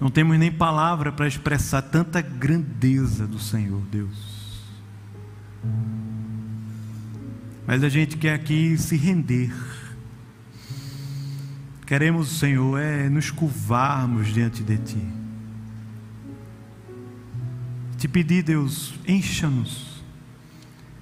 não 0.00 0.10
temos 0.10 0.38
nem 0.38 0.50
palavra 0.50 1.10
para 1.10 1.26
expressar 1.26 1.82
tanta 1.82 2.20
grandeza 2.20 3.26
do 3.26 3.38
Senhor, 3.38 3.82
Deus. 3.90 4.38
Mas 7.66 7.82
a 7.82 7.88
gente 7.88 8.16
quer 8.16 8.34
aqui 8.34 8.78
se 8.78 8.96
render. 8.96 9.52
Queremos, 11.86 12.38
Senhor, 12.38 12.78
é 12.78 13.08
nos 13.08 13.30
curvarmos 13.30 14.28
diante 14.28 14.62
de 14.62 14.78
Ti. 14.78 15.06
Te 17.96 18.06
pedir, 18.06 18.44
Deus, 18.44 18.94
encha-nos 19.06 19.88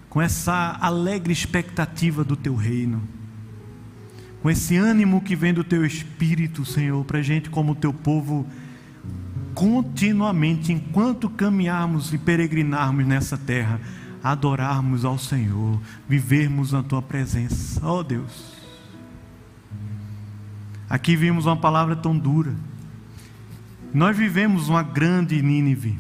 com 0.09 0.23
essa 0.23 0.79
alegre 0.81 1.31
expectativa 1.31 2.25
do 2.25 2.35
Teu 2.35 2.57
reino, 2.57 3.03
com 4.43 4.49
esse 4.49 4.75
ânimo 4.75 5.21
que 5.21 5.37
vem 5.37 5.53
do 5.53 5.63
Teu 5.63 5.85
Espírito, 5.85 6.65
Senhor, 6.65 7.05
para 7.05 7.19
a 7.19 7.23
gente, 7.23 7.51
como 7.51 7.75
Teu 7.75 7.93
povo, 7.93 8.47
continuamente, 9.57 10.71
enquanto 10.71 11.31
caminharmos 11.31 12.13
e 12.13 12.19
peregrinarmos 12.19 13.07
nessa 13.07 13.39
terra, 13.39 13.81
adorarmos 14.23 15.03
ao 15.03 15.19
Senhor, 15.19 15.81
vivermos 16.07 16.73
na 16.73 16.83
tua 16.83 17.01
presença. 17.01 17.81
Oh 17.85 18.03
Deus. 18.03 18.55
Aqui 20.91 21.17
vimos 21.17 21.47
uma 21.47 21.57
palavra 21.57 21.97
tão 21.97 22.17
dura. 22.17 22.55
Nós 23.95 24.15
vivemos 24.15 24.69
uma 24.69 24.83
grande 24.83 25.41
Nínive, 25.41 25.99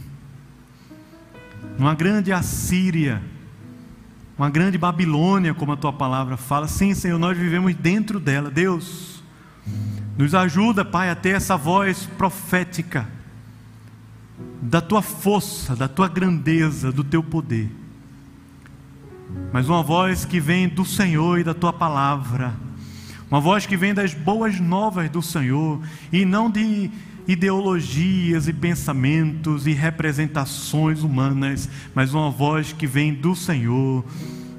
uma 1.78 1.94
grande 1.94 2.34
Assíria, 2.34 3.22
uma 4.36 4.50
grande 4.50 4.76
Babilônia, 4.76 5.54
como 5.54 5.72
a 5.72 5.78
tua 5.78 5.94
palavra 5.94 6.36
fala. 6.36 6.68
Sim, 6.68 6.92
Senhor, 6.92 7.18
nós 7.18 7.38
vivemos 7.38 7.74
dentro 7.74 8.20
dela. 8.20 8.50
Deus, 8.50 9.24
nos 10.18 10.34
ajuda, 10.34 10.84
Pai, 10.84 11.08
a 11.08 11.14
ter 11.14 11.30
essa 11.30 11.56
voz 11.56 12.04
profética 12.18 13.15
da 14.60 14.80
tua 14.80 15.02
força, 15.02 15.74
da 15.74 15.88
tua 15.88 16.08
grandeza, 16.08 16.92
do 16.92 17.04
teu 17.04 17.22
poder, 17.22 17.70
mas 19.52 19.68
uma 19.68 19.82
voz 19.82 20.24
que 20.24 20.40
vem 20.40 20.68
do 20.68 20.84
Senhor 20.84 21.38
e 21.38 21.44
da 21.44 21.54
tua 21.54 21.72
palavra, 21.72 22.54
uma 23.30 23.40
voz 23.40 23.66
que 23.66 23.76
vem 23.76 23.92
das 23.92 24.14
boas 24.14 24.60
novas 24.60 25.10
do 25.10 25.22
Senhor 25.22 25.80
e 26.12 26.24
não 26.24 26.50
de 26.50 26.90
ideologias 27.26 28.46
e 28.46 28.52
pensamentos 28.52 29.66
e 29.66 29.72
representações 29.72 31.02
humanas, 31.02 31.68
mas 31.94 32.14
uma 32.14 32.30
voz 32.30 32.72
que 32.72 32.86
vem 32.86 33.12
do 33.12 33.34
Senhor, 33.34 34.04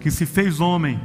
que 0.01 0.11
se 0.11 0.25
fez 0.25 0.59
homem 0.59 0.99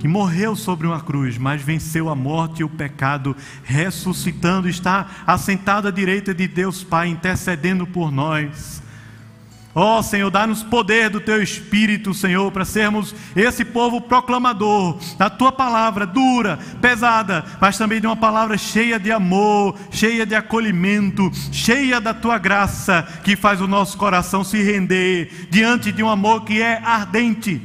que 0.00 0.08
morreu 0.08 0.56
sobre 0.56 0.86
uma 0.86 0.98
cruz, 0.98 1.36
mas 1.36 1.60
venceu 1.60 2.08
a 2.08 2.14
morte 2.14 2.60
e 2.60 2.64
o 2.64 2.68
pecado, 2.70 3.36
ressuscitando, 3.62 4.66
está 4.66 5.06
assentado 5.26 5.86
à 5.86 5.90
direita 5.90 6.34
de 6.34 6.48
Deus 6.48 6.82
Pai, 6.82 7.08
intercedendo 7.08 7.86
por 7.86 8.10
nós. 8.10 8.82
Ó 9.74 9.98
oh, 9.98 10.02
Senhor, 10.02 10.30
dá-nos 10.30 10.64
poder 10.64 11.10
do 11.10 11.20
Teu 11.20 11.40
Espírito, 11.40 12.12
Senhor, 12.14 12.50
para 12.50 12.64
sermos 12.64 13.14
esse 13.36 13.64
povo 13.64 14.00
proclamador 14.00 14.98
da 15.18 15.30
Tua 15.30 15.52
palavra 15.52 16.06
dura, 16.06 16.58
pesada, 16.80 17.44
mas 17.60 17.78
também 17.78 18.00
de 18.00 18.06
uma 18.06 18.16
palavra 18.16 18.56
cheia 18.56 18.98
de 18.98 19.12
amor, 19.12 19.78
cheia 19.92 20.24
de 20.24 20.34
acolhimento, 20.34 21.30
cheia 21.52 22.00
da 22.00 22.14
Tua 22.14 22.38
graça, 22.38 23.06
que 23.22 23.36
faz 23.36 23.60
o 23.60 23.68
nosso 23.68 23.98
coração 23.98 24.42
se 24.42 24.60
render 24.62 25.48
diante 25.50 25.92
de 25.92 26.02
um 26.02 26.08
amor 26.08 26.44
que 26.44 26.60
é 26.60 26.80
ardente, 26.82 27.60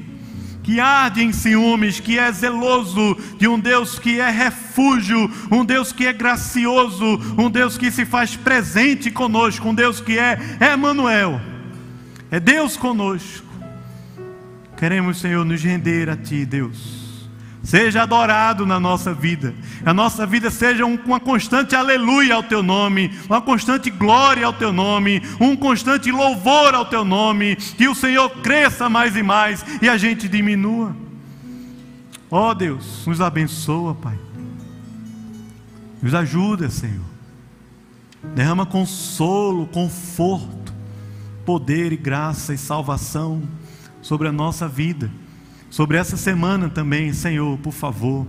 que 0.65 0.79
arde 0.79 1.23
em 1.23 1.31
ciúmes, 1.31 1.99
que 1.99 2.17
é 2.17 2.31
zeloso, 2.31 3.15
de 3.37 3.47
um 3.47 3.59
Deus 3.59 3.99
que 3.99 4.19
é 4.19 4.31
refúgio, 4.31 5.31
um 5.51 5.63
Deus 5.63 5.91
que 5.91 6.07
é 6.07 6.11
gracioso, 6.11 7.05
um 7.37 7.51
Deus 7.51 7.77
que 7.77 7.91
se 7.91 8.03
faz 8.03 8.35
presente 8.35 9.11
conosco, 9.11 9.69
um 9.69 9.75
Deus 9.75 10.01
que 10.01 10.17
é 10.17 10.39
Emmanuel 10.73 11.39
é 12.31 12.39
Deus 12.39 12.75
conosco. 12.75 13.45
Queremos, 14.75 15.19
Senhor, 15.19 15.45
nos 15.45 15.63
render 15.63 16.09
a 16.09 16.17
Ti, 16.17 16.45
Deus. 16.45 17.05
Seja 17.65 18.03
adorado 18.03 18.65
na 18.65 18.79
nossa 18.79 19.13
vida. 19.13 19.53
A 19.83 19.93
nossa 19.93 20.25
vida 20.25 20.49
seja 20.51 20.85
uma 20.85 21.19
constante 21.19 21.75
aleluia 21.75 22.35
ao 22.35 22.43
Teu 22.43 22.61
nome, 22.61 23.11
uma 23.25 23.41
constante 23.41 23.89
glória 23.89 24.45
ao 24.45 24.53
Teu 24.53 24.71
nome, 24.71 25.21
um 25.39 25.55
constante 25.55 26.11
louvor 26.11 26.73
ao 26.73 26.85
Teu 26.85 27.03
nome. 27.03 27.55
Que 27.55 27.87
o 27.87 27.95
Senhor 27.95 28.29
cresça 28.41 28.87
mais 28.87 29.15
e 29.15 29.23
mais 29.23 29.65
e 29.81 29.89
a 29.89 29.97
gente 29.97 30.29
diminua. 30.29 30.95
Ó 32.31 32.51
oh, 32.51 32.53
Deus, 32.53 33.05
nos 33.05 33.19
abençoa, 33.19 33.95
Pai. 33.95 34.17
Nos 36.01 36.13
ajuda, 36.13 36.69
Senhor. 36.69 37.05
Derrama 38.35 38.65
consolo, 38.65 39.67
conforto 39.67 40.65
poder 41.45 41.93
e 41.93 41.97
graça 41.97 42.53
e 42.53 42.57
salvação 42.57 43.43
sobre 44.01 44.27
a 44.27 44.31
nossa 44.31 44.67
vida, 44.67 45.09
sobre 45.76 45.97
essa 45.97 46.15
semana 46.15 46.69
também, 46.69 47.11
Senhor, 47.11 47.57
por 47.57 47.73
favor, 47.73 48.26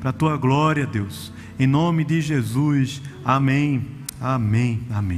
para 0.00 0.10
a 0.10 0.12
tua 0.12 0.36
glória, 0.36 0.86
Deus. 0.86 1.32
Em 1.58 1.66
nome 1.66 2.04
de 2.04 2.20
Jesus, 2.20 3.00
amém, 3.24 3.86
amém, 4.20 4.82
amém. 4.90 5.12